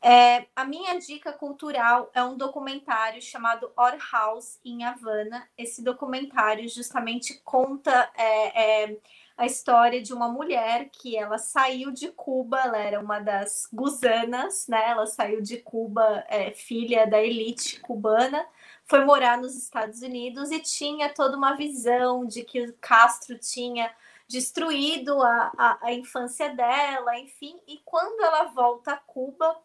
É, 0.00 0.46
a 0.56 0.64
minha 0.64 0.98
dica 0.98 1.30
cultural 1.30 2.10
é 2.14 2.24
um 2.24 2.38
documentário 2.38 3.20
chamado 3.20 3.70
Our 3.76 3.98
House 4.10 4.58
em 4.64 4.82
Havana. 4.82 5.46
Esse 5.58 5.82
documentário 5.82 6.66
justamente 6.70 7.38
conta 7.44 8.10
é, 8.16 8.84
é, 8.84 8.96
a 9.36 9.44
história 9.44 10.00
de 10.00 10.14
uma 10.14 10.28
mulher 10.28 10.88
que 10.90 11.16
ela 11.16 11.36
saiu 11.36 11.90
de 11.90 12.08
Cuba, 12.08 12.58
ela 12.58 12.78
era 12.78 13.00
uma 13.00 13.18
das 13.18 13.68
gusanas, 13.70 14.66
né? 14.66 14.90
Ela 14.90 15.06
saiu 15.06 15.42
de 15.42 15.58
Cuba, 15.58 16.24
é, 16.28 16.52
filha 16.52 17.06
da 17.06 17.22
elite 17.22 17.78
cubana, 17.80 18.46
foi 18.84 19.04
morar 19.04 19.38
nos 19.38 19.54
Estados 19.54 20.00
Unidos 20.00 20.50
e 20.50 20.60
tinha 20.60 21.12
toda 21.12 21.36
uma 21.36 21.54
visão 21.54 22.24
de 22.24 22.42
que 22.44 22.62
o 22.62 22.74
Castro 22.80 23.38
tinha 23.38 23.92
destruído 24.28 25.22
a, 25.22 25.52
a, 25.56 25.78
a 25.82 25.92
infância 25.92 26.48
dela, 26.54 27.18
enfim. 27.18 27.60
E 27.66 27.80
quando 27.84 28.24
ela 28.24 28.44
volta 28.44 28.92
a 28.92 28.96
Cuba 28.96 29.60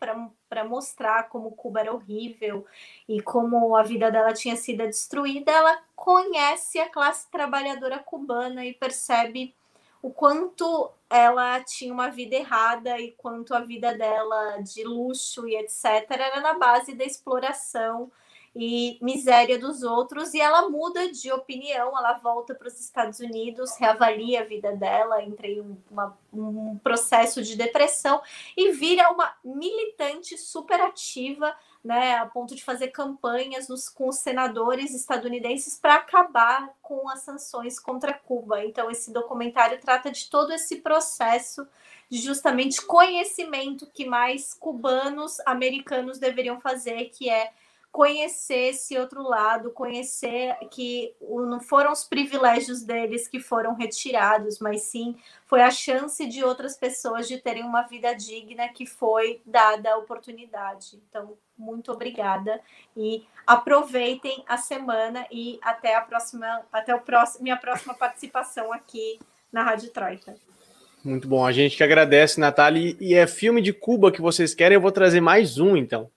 para 0.50 0.64
mostrar 0.66 1.30
como 1.30 1.52
Cuba 1.52 1.80
era 1.80 1.94
horrível 1.94 2.66
e 3.08 3.22
como 3.22 3.76
a 3.76 3.84
vida 3.84 4.12
dela 4.12 4.34
tinha 4.34 4.58
sido 4.58 4.86
destruída, 4.86 5.52
ela 5.52 5.82
conhece 5.96 6.80
a 6.80 6.90
classe 6.90 7.30
trabalhadora 7.32 8.00
cubana 8.00 8.66
e 8.66 8.74
percebe 8.74 9.56
o 10.02 10.10
quanto 10.10 10.92
ela 11.10 11.60
tinha 11.62 11.94
uma 11.94 12.10
vida 12.10 12.36
errada 12.36 13.00
e 13.00 13.12
quanto 13.12 13.54
a 13.54 13.60
vida 13.60 13.94
dela 13.94 14.58
de 14.62 14.84
luxo 14.84 15.48
e 15.48 15.56
etc. 15.56 16.06
era 16.10 16.40
na 16.40 16.54
base 16.54 16.94
da 16.96 17.04
exploração 17.04 18.12
e 18.56 18.98
miséria 19.02 19.58
dos 19.58 19.82
outros, 19.82 20.34
e 20.34 20.42
ela 20.42 20.70
muda 20.70 21.10
de 21.10 21.32
opinião, 21.32 21.98
ela 21.98 22.14
volta 22.20 22.54
para 22.54 22.68
os 22.68 22.80
Estados 22.80 23.20
Unidos, 23.20 23.78
reavalia 23.78 24.42
a 24.42 24.46
vida 24.46 24.76
dela, 24.76 25.24
entra 25.24 25.48
em 25.48 25.62
uma, 25.90 26.18
um 26.34 26.78
processo 26.80 27.42
de 27.42 27.56
depressão 27.56 28.22
e 28.58 28.72
vira 28.72 29.10
uma 29.10 29.34
militante 29.44 30.38
super 30.38 30.82
ativa 30.82 31.56
né, 31.84 32.16
a 32.18 32.26
ponto 32.26 32.56
de 32.56 32.64
fazer 32.64 32.90
campanhas 32.90 33.68
nos, 33.68 33.90
com 33.90 34.08
os 34.08 34.18
senadores 34.18 34.94
estadunidenses 34.94 35.78
para 35.78 35.96
acabar 35.96 36.70
com 36.82 37.10
as 37.10 37.22
sanções 37.22 37.80
contra 37.80 38.14
Cuba. 38.14 38.64
Então, 38.64 38.92
esse 38.92 39.12
documentário 39.12 39.80
trata 39.80 40.12
de 40.12 40.30
todo 40.30 40.54
esse 40.54 40.78
processo 40.78 41.68
de 42.10 42.20
justamente 42.20 42.82
conhecimento 42.82 43.88
que 43.88 44.06
mais 44.06 44.54
cubanos 44.54 45.40
americanos 45.46 46.20
deveriam 46.20 46.60
fazer, 46.60 47.06
que 47.06 47.30
é 47.30 47.52
conhecer 47.92 48.70
esse 48.70 48.98
outro 48.98 49.22
lado, 49.22 49.72
conhecer 49.72 50.56
que 50.70 51.14
não 51.22 51.60
foram 51.60 51.92
os 51.92 52.06
privilégios 52.06 52.82
deles 52.82 53.28
que 53.28 53.40
foram 53.40 53.76
retirados, 53.76 54.60
mas 54.60 54.84
sim 54.84 55.18
foi 55.46 55.62
a 55.62 55.70
chance 55.70 56.26
de 56.26 56.44
outras 56.44 56.78
pessoas 56.78 57.28
de 57.28 57.38
terem 57.38 57.64
uma 57.64 57.82
vida 57.82 58.14
digna 58.14 58.70
que 58.70 58.86
foi 58.86 59.42
dada 59.46 59.92
a 59.92 59.98
oportunidade. 59.98 61.02
Então, 61.10 61.38
muito 61.62 61.92
obrigada 61.92 62.60
e 62.98 63.24
aproveitem 63.46 64.44
a 64.48 64.58
semana 64.58 65.26
e 65.32 65.60
até 65.62 65.96
a 65.96 66.02
próxima, 66.02 66.62
até 66.72 66.94
o 66.94 67.00
próximo, 67.00 67.44
minha 67.44 67.58
próxima 67.58 67.94
participação 67.94 68.74
aqui 68.74 69.20
na 69.52 69.64
Rádio 69.64 69.90
Troika. 69.92 70.36
Muito 71.04 71.28
bom, 71.28 71.46
a 71.46 71.52
gente 71.52 71.78
que 71.78 71.84
agradece, 71.84 72.40
Natália. 72.40 72.96
E 73.00 73.14
é 73.14 73.26
filme 73.26 73.62
de 73.62 73.74
Cuba 73.74 74.12
que 74.12 74.22
vocês 74.22 74.54
querem, 74.54 74.76
eu 74.76 74.82
vou 74.82 74.92
trazer 74.92 75.22
mais 75.22 75.58
um, 75.58 75.76
então 75.76 76.10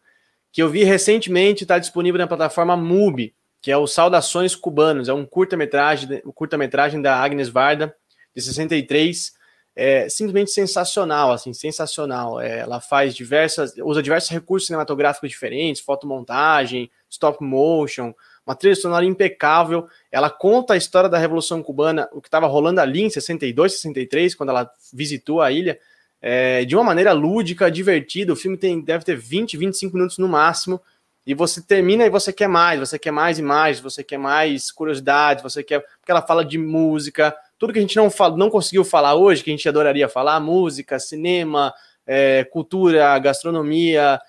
que 0.54 0.62
eu 0.62 0.68
vi 0.68 0.84
recentemente, 0.84 1.64
está 1.64 1.80
disponível 1.80 2.16
na 2.16 2.28
plataforma 2.28 2.76
MUBI, 2.76 3.34
que 3.60 3.72
é 3.72 3.76
o 3.76 3.88
Saudações 3.88 4.54
Cubanos, 4.54 5.08
é 5.08 5.12
um 5.12 5.26
curta-metragem, 5.26 6.22
curta-metragem 6.32 7.02
da 7.02 7.20
Agnes 7.20 7.48
Varda, 7.48 7.92
de 8.32 8.40
63, 8.40 9.34
é 9.76 10.08
simplesmente 10.08 10.50
sensacional, 10.50 11.32
assim, 11.32 11.52
sensacional. 11.52 12.40
É, 12.40 12.60
ela 12.60 12.80
faz 12.80 13.14
diversas, 13.14 13.74
usa 13.78 14.02
diversos 14.02 14.30
recursos 14.30 14.66
cinematográficos 14.66 15.28
diferentes, 15.28 15.82
fotomontagem, 15.82 16.90
stop 17.10 17.42
motion, 17.42 18.14
uma 18.46 18.54
trilha 18.54 18.76
sonora 18.76 19.04
impecável. 19.04 19.88
Ela 20.12 20.30
conta 20.30 20.74
a 20.74 20.76
história 20.76 21.08
da 21.08 21.18
Revolução 21.18 21.62
Cubana, 21.62 22.08
o 22.12 22.20
que 22.20 22.28
estava 22.28 22.46
rolando 22.46 22.80
ali 22.80 23.02
em 23.02 23.10
62, 23.10 23.72
63, 23.72 24.34
quando 24.34 24.50
ela 24.50 24.70
visitou 24.92 25.40
a 25.40 25.50
ilha 25.50 25.78
é, 26.20 26.64
de 26.64 26.74
uma 26.76 26.84
maneira 26.84 27.12
lúdica, 27.12 27.70
divertida. 27.70 28.32
O 28.32 28.36
filme 28.36 28.56
tem, 28.56 28.80
deve 28.80 29.04
ter 29.04 29.16
20, 29.16 29.56
25 29.56 29.94
minutos 29.94 30.18
no 30.18 30.28
máximo. 30.28 30.80
E 31.26 31.34
você 31.34 31.60
termina 31.60 32.04
e 32.04 32.10
você 32.10 32.32
quer 32.32 32.48
mais, 32.48 32.78
você 32.78 32.98
quer 32.98 33.10
mais 33.10 33.38
imagens, 33.38 33.80
você 33.80 34.04
quer 34.04 34.18
mais 34.18 34.70
curiosidades, 34.70 35.42
você 35.42 35.62
quer. 35.62 35.80
Porque 35.80 36.10
ela 36.10 36.22
fala 36.22 36.44
de 36.44 36.58
música, 36.58 37.34
tudo 37.64 37.72
que 37.72 37.78
a 37.78 37.82
gente 37.82 37.96
não, 37.96 38.10
fala, 38.10 38.36
não 38.36 38.50
conseguiu 38.50 38.84
falar 38.84 39.14
hoje, 39.14 39.42
que 39.42 39.50
a 39.50 39.56
gente 39.56 39.66
adoraria 39.66 40.06
falar: 40.06 40.38
música, 40.38 40.98
cinema, 40.98 41.72
é, 42.06 42.44
cultura, 42.44 43.18
gastronomia. 43.18 44.20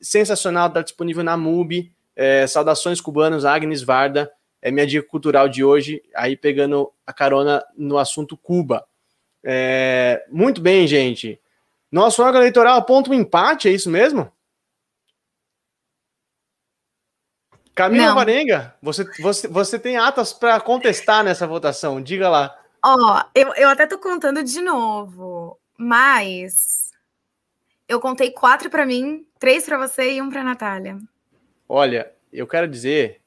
Sensacional, 0.00 0.68
está 0.68 0.80
disponível 0.80 1.24
na 1.24 1.36
MUBI. 1.36 1.92
É, 2.14 2.46
saudações 2.46 3.00
cubanos, 3.00 3.44
Agnes 3.44 3.82
Varda. 3.82 4.30
É 4.62 4.70
minha 4.70 4.86
dica 4.86 5.06
cultural 5.06 5.48
de 5.48 5.64
hoje, 5.64 6.02
aí 6.14 6.36
pegando 6.36 6.90
a 7.04 7.12
carona 7.12 7.64
no 7.76 7.98
assunto 7.98 8.36
Cuba. 8.36 8.86
É, 9.42 10.24
muito 10.30 10.60
bem, 10.60 10.86
gente. 10.86 11.40
Nosso 11.90 12.22
órgão 12.22 12.40
eleitoral 12.40 12.78
aponta 12.78 13.10
um 13.10 13.14
empate, 13.14 13.68
é 13.68 13.72
isso 13.72 13.90
mesmo? 13.90 14.30
Camila 17.74 18.06
Não. 18.06 18.14
Varenga, 18.14 18.74
você, 18.80 19.04
você, 19.20 19.48
você 19.48 19.78
tem 19.80 19.96
atas 19.96 20.32
para 20.32 20.58
contestar 20.60 21.24
nessa 21.24 21.44
votação, 21.44 22.00
diga 22.00 22.28
lá. 22.28 22.56
Ó, 22.84 23.24
eu, 23.34 23.54
eu 23.54 23.70
até 23.70 23.86
tô 23.86 23.98
contando 23.98 24.44
de 24.44 24.60
novo, 24.60 25.58
mas 25.78 26.90
eu 27.88 27.98
contei 27.98 28.30
quatro 28.30 28.68
para 28.68 28.84
mim, 28.84 29.26
três 29.38 29.64
para 29.64 29.78
você 29.78 30.12
e 30.12 30.20
um 30.20 30.28
para 30.28 30.44
Natália. 30.44 30.98
Olha, 31.66 32.12
eu 32.30 32.46
quero 32.46 32.68
dizer 32.68 33.22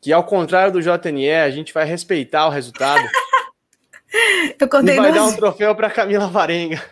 que 0.00 0.12
ao 0.12 0.24
contrário 0.24 0.72
do 0.72 0.82
JNE, 0.82 1.30
a 1.30 1.50
gente 1.50 1.72
vai 1.72 1.84
respeitar 1.84 2.48
o 2.48 2.50
resultado. 2.50 3.06
eu 4.58 4.68
contei 4.68 4.96
e 4.96 5.00
vai 5.00 5.12
dar 5.12 5.26
um 5.26 5.32
troféu 5.36 5.72
para 5.76 5.88
Camila 5.88 6.26
Varenga. 6.26 6.82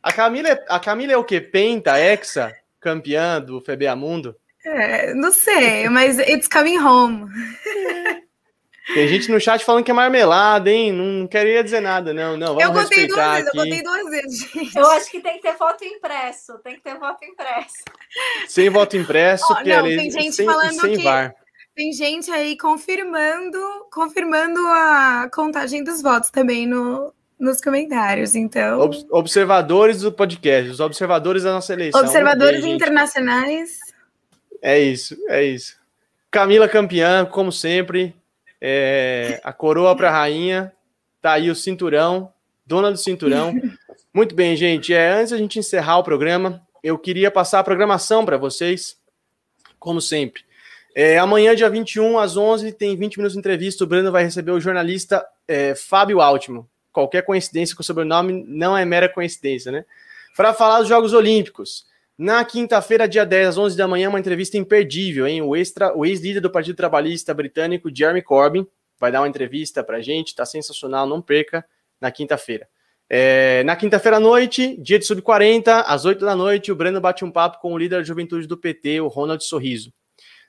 A 0.00 0.12
Camila, 0.12 0.50
é, 0.50 0.64
a 0.68 0.78
Camila 0.78 1.14
é 1.14 1.16
o 1.16 1.24
quê? 1.24 1.40
Penta, 1.40 1.98
Hexa, 1.98 2.54
campeã 2.78 3.40
do 3.40 3.60
FBA 3.60 3.96
Mundo? 3.96 4.36
É, 4.64 5.14
não 5.14 5.32
sei, 5.32 5.88
mas 5.88 6.18
it's 6.20 6.46
coming 6.46 6.78
home. 6.78 7.28
Tem 8.92 9.08
gente 9.08 9.30
no 9.30 9.40
chat 9.40 9.64
falando 9.64 9.82
que 9.82 9.90
é 9.90 9.94
marmelada, 9.94 10.70
hein? 10.70 10.92
Não 10.92 11.26
queria 11.26 11.64
dizer 11.64 11.80
nada, 11.80 12.12
não. 12.12 12.36
não 12.36 12.54
vamos 12.54 12.62
eu 12.62 12.72
contei 12.72 13.06
duas 13.06 13.32
vezes, 13.32 13.48
aqui. 13.48 13.56
eu 13.56 13.62
contei 13.62 13.82
duas 13.82 14.10
vezes, 14.10 14.52
gente. 14.52 14.76
Eu 14.76 14.86
acho 14.90 15.10
que 15.10 15.20
tem 15.20 15.36
que 15.36 15.42
ter 15.42 15.56
voto 15.56 15.84
impresso. 15.84 16.58
Tem 16.62 16.74
que 16.74 16.82
ter 16.82 16.98
voto 16.98 17.24
impresso. 17.24 17.74
Sem 18.46 18.68
voto 18.68 18.96
impresso, 18.96 19.44
oh, 19.50 19.54
não, 19.54 19.84
tem 19.84 20.10
gente 20.10 20.32
sem, 20.32 20.44
falando 20.44 20.80
sem 20.80 20.96
que... 20.96 21.02
VAR. 21.02 21.34
Tem 21.74 21.92
gente 21.92 22.30
aí 22.30 22.56
confirmando, 22.56 23.58
confirmando 23.90 24.60
a 24.60 25.28
contagem 25.32 25.82
dos 25.82 26.00
votos 26.00 26.30
também 26.30 26.66
no, 26.66 27.12
nos 27.38 27.60
comentários, 27.60 28.36
então. 28.36 28.88
observadores 29.10 30.02
do 30.02 30.12
podcast, 30.12 30.70
os 30.70 30.78
observadores 30.78 31.42
da 31.42 31.52
nossa 31.52 31.72
eleição. 31.72 32.00
Observadores 32.00 32.62
bem, 32.62 32.74
internacionais. 32.74 33.78
É 34.62 34.78
isso, 34.78 35.16
é 35.28 35.42
isso. 35.42 35.76
Camila 36.30 36.68
campeã, 36.68 37.24
como 37.24 37.50
sempre. 37.50 38.14
É, 38.66 39.42
a 39.44 39.52
coroa 39.52 39.94
para 39.94 40.08
a 40.08 40.12
rainha. 40.12 40.72
Tá 41.20 41.32
aí 41.32 41.50
o 41.50 41.54
cinturão, 41.54 42.32
dona 42.64 42.90
do 42.90 42.96
cinturão. 42.96 43.52
Muito 44.12 44.34
bem, 44.34 44.56
gente. 44.56 44.94
É, 44.94 45.10
antes 45.10 45.32
da 45.32 45.36
gente 45.36 45.58
encerrar 45.58 45.98
o 45.98 46.02
programa, 46.02 46.62
eu 46.82 46.98
queria 46.98 47.30
passar 47.30 47.60
a 47.60 47.64
programação 47.64 48.24
para 48.24 48.38
vocês, 48.38 48.96
como 49.78 50.00
sempre. 50.00 50.44
É, 50.94 51.18
amanhã, 51.18 51.54
dia 51.54 51.68
21, 51.68 52.18
às 52.18 52.38
11, 52.38 52.72
tem 52.72 52.96
20 52.96 53.18
minutos 53.18 53.34
de 53.34 53.38
entrevista. 53.38 53.84
O 53.84 53.86
Breno 53.86 54.10
vai 54.10 54.24
receber 54.24 54.52
o 54.52 54.60
jornalista 54.60 55.26
é, 55.46 55.74
Fábio 55.74 56.22
Altman. 56.22 56.64
Qualquer 56.90 57.20
coincidência 57.20 57.76
com 57.76 57.82
o 57.82 57.84
sobrenome 57.84 58.44
não 58.48 58.74
é 58.74 58.84
mera 58.86 59.10
coincidência, 59.10 59.70
né? 59.70 59.84
Para 60.34 60.54
falar 60.54 60.78
dos 60.78 60.88
Jogos 60.88 61.12
Olímpicos. 61.12 61.84
Na 62.16 62.44
quinta-feira, 62.44 63.08
dia 63.08 63.26
10, 63.26 63.48
às 63.48 63.58
11 63.58 63.76
da 63.76 63.88
manhã, 63.88 64.08
uma 64.08 64.20
entrevista 64.20 64.56
imperdível, 64.56 65.26
hein? 65.26 65.42
O, 65.42 65.56
extra, 65.56 65.96
o 65.96 66.06
ex-líder 66.06 66.40
do 66.40 66.50
Partido 66.50 66.76
Trabalhista 66.76 67.34
Britânico, 67.34 67.90
Jeremy 67.92 68.22
Corbyn, 68.22 68.64
vai 69.00 69.10
dar 69.10 69.20
uma 69.20 69.28
entrevista 69.28 69.82
para 69.82 69.96
a 69.96 70.00
gente, 70.00 70.34
tá 70.34 70.46
sensacional, 70.46 71.08
não 71.08 71.20
perca, 71.20 71.64
na 72.00 72.12
quinta-feira. 72.12 72.68
É, 73.10 73.64
na 73.64 73.74
quinta-feira 73.74 74.18
à 74.18 74.20
noite, 74.20 74.76
dia 74.80 74.98
de 74.98 75.04
sub-40, 75.04 75.84
às 75.86 76.04
8 76.04 76.24
da 76.24 76.36
noite, 76.36 76.70
o 76.70 76.76
Breno 76.76 77.00
bate 77.00 77.24
um 77.24 77.32
papo 77.32 77.60
com 77.60 77.72
o 77.72 77.78
líder 77.78 77.96
da 77.96 78.02
juventude 78.04 78.46
do 78.46 78.56
PT, 78.56 79.00
o 79.00 79.08
Ronald 79.08 79.42
Sorriso. 79.44 79.92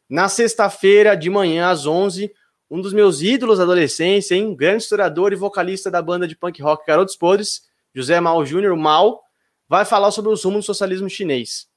Na 0.08 0.30
sexta-feira, 0.30 1.18
de 1.18 1.32
manhã, 1.32 1.70
às 1.70 1.88
11, 1.88 2.32
um 2.70 2.80
dos 2.80 2.94
meus 2.94 3.24
ídolos 3.24 3.58
da 3.58 3.64
adolescência, 3.64 4.36
hein? 4.36 4.56
grande 4.56 4.84
historiador 4.84 5.34
e 5.34 5.36
vocalista 5.36 5.90
da 5.90 6.02
banda 6.02 6.28
de 6.28 6.36
punk 6.36 6.62
rock 6.62 6.86
Garotos 6.86 7.16
Podres, 7.16 7.64
José 7.94 8.20
Mal 8.20 8.46
Júnior, 8.46 8.78
Mal, 8.78 9.24
vai 9.68 9.86
falar 9.86 10.12
sobre 10.12 10.32
os 10.32 10.44
rumos 10.44 10.64
do 10.64 10.68
socialismo 10.68 11.10
chinês. 11.10 11.68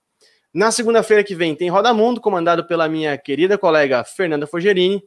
Na 0.53 0.71
segunda-feira 0.71 1.23
que 1.23 1.35
vem 1.35 1.55
tem 1.55 1.69
Roda 1.69 1.93
Mundo, 1.93 2.21
comandado 2.21 2.65
pela 2.65 2.89
minha 2.89 3.17
querida 3.19 3.59
colega 3.59 4.05
Fernanda 4.05 4.47
Fogerini, 4.47 5.03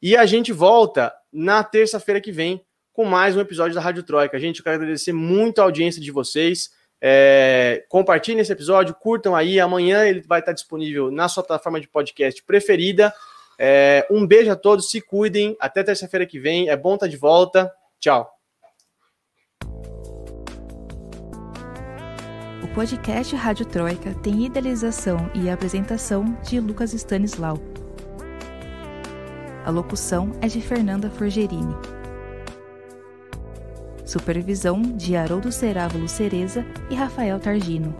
e 0.00 0.16
a 0.16 0.26
gente 0.26 0.52
volta 0.52 1.12
na 1.32 1.62
terça-feira 1.64 2.20
que 2.20 2.32
vem 2.32 2.64
com 2.92 3.04
mais 3.04 3.36
um 3.36 3.40
episódio 3.40 3.74
da 3.74 3.80
Rádio 3.80 4.02
Troika. 4.02 4.38
Gente, 4.38 4.58
eu 4.58 4.64
quero 4.64 4.76
agradecer 4.76 5.12
muito 5.12 5.60
a 5.60 5.64
audiência 5.64 6.00
de 6.00 6.10
vocês. 6.10 6.70
É, 6.98 7.84
compartilhem 7.88 8.40
esse 8.40 8.52
episódio, 8.52 8.94
curtam 8.94 9.36
aí. 9.36 9.60
Amanhã 9.60 10.06
ele 10.06 10.22
vai 10.22 10.40
estar 10.40 10.52
disponível 10.52 11.10
na 11.10 11.28
sua 11.28 11.42
plataforma 11.42 11.80
de 11.80 11.88
podcast 11.88 12.42
preferida. 12.42 13.12
É, 13.58 14.06
um 14.10 14.26
beijo 14.26 14.50
a 14.50 14.56
todos, 14.56 14.90
se 14.90 15.00
cuidem. 15.00 15.56
Até 15.60 15.82
terça-feira 15.82 16.24
que 16.24 16.38
vem. 16.38 16.68
É 16.68 16.76
bom 16.76 16.94
estar 16.94 17.06
de 17.06 17.16
volta. 17.16 17.70
Tchau. 18.00 18.30
Podcast 22.76 23.34
Rádio 23.34 23.64
Troika 23.64 24.12
tem 24.16 24.44
idealização 24.44 25.30
e 25.32 25.48
apresentação 25.48 26.36
de 26.42 26.60
Lucas 26.60 26.92
Stanislau. 26.92 27.58
A 29.64 29.70
locução 29.70 30.32
é 30.42 30.46
de 30.46 30.60
Fernanda 30.60 31.08
Forgerini. 31.08 31.74
Supervisão 34.04 34.82
de 34.82 35.16
Haroldo 35.16 35.50
Cerávulo 35.50 36.06
Cereza 36.06 36.66
e 36.90 36.94
Rafael 36.94 37.40
Targino. 37.40 37.96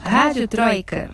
Rádio 0.00 0.48
Troika. 0.48 1.10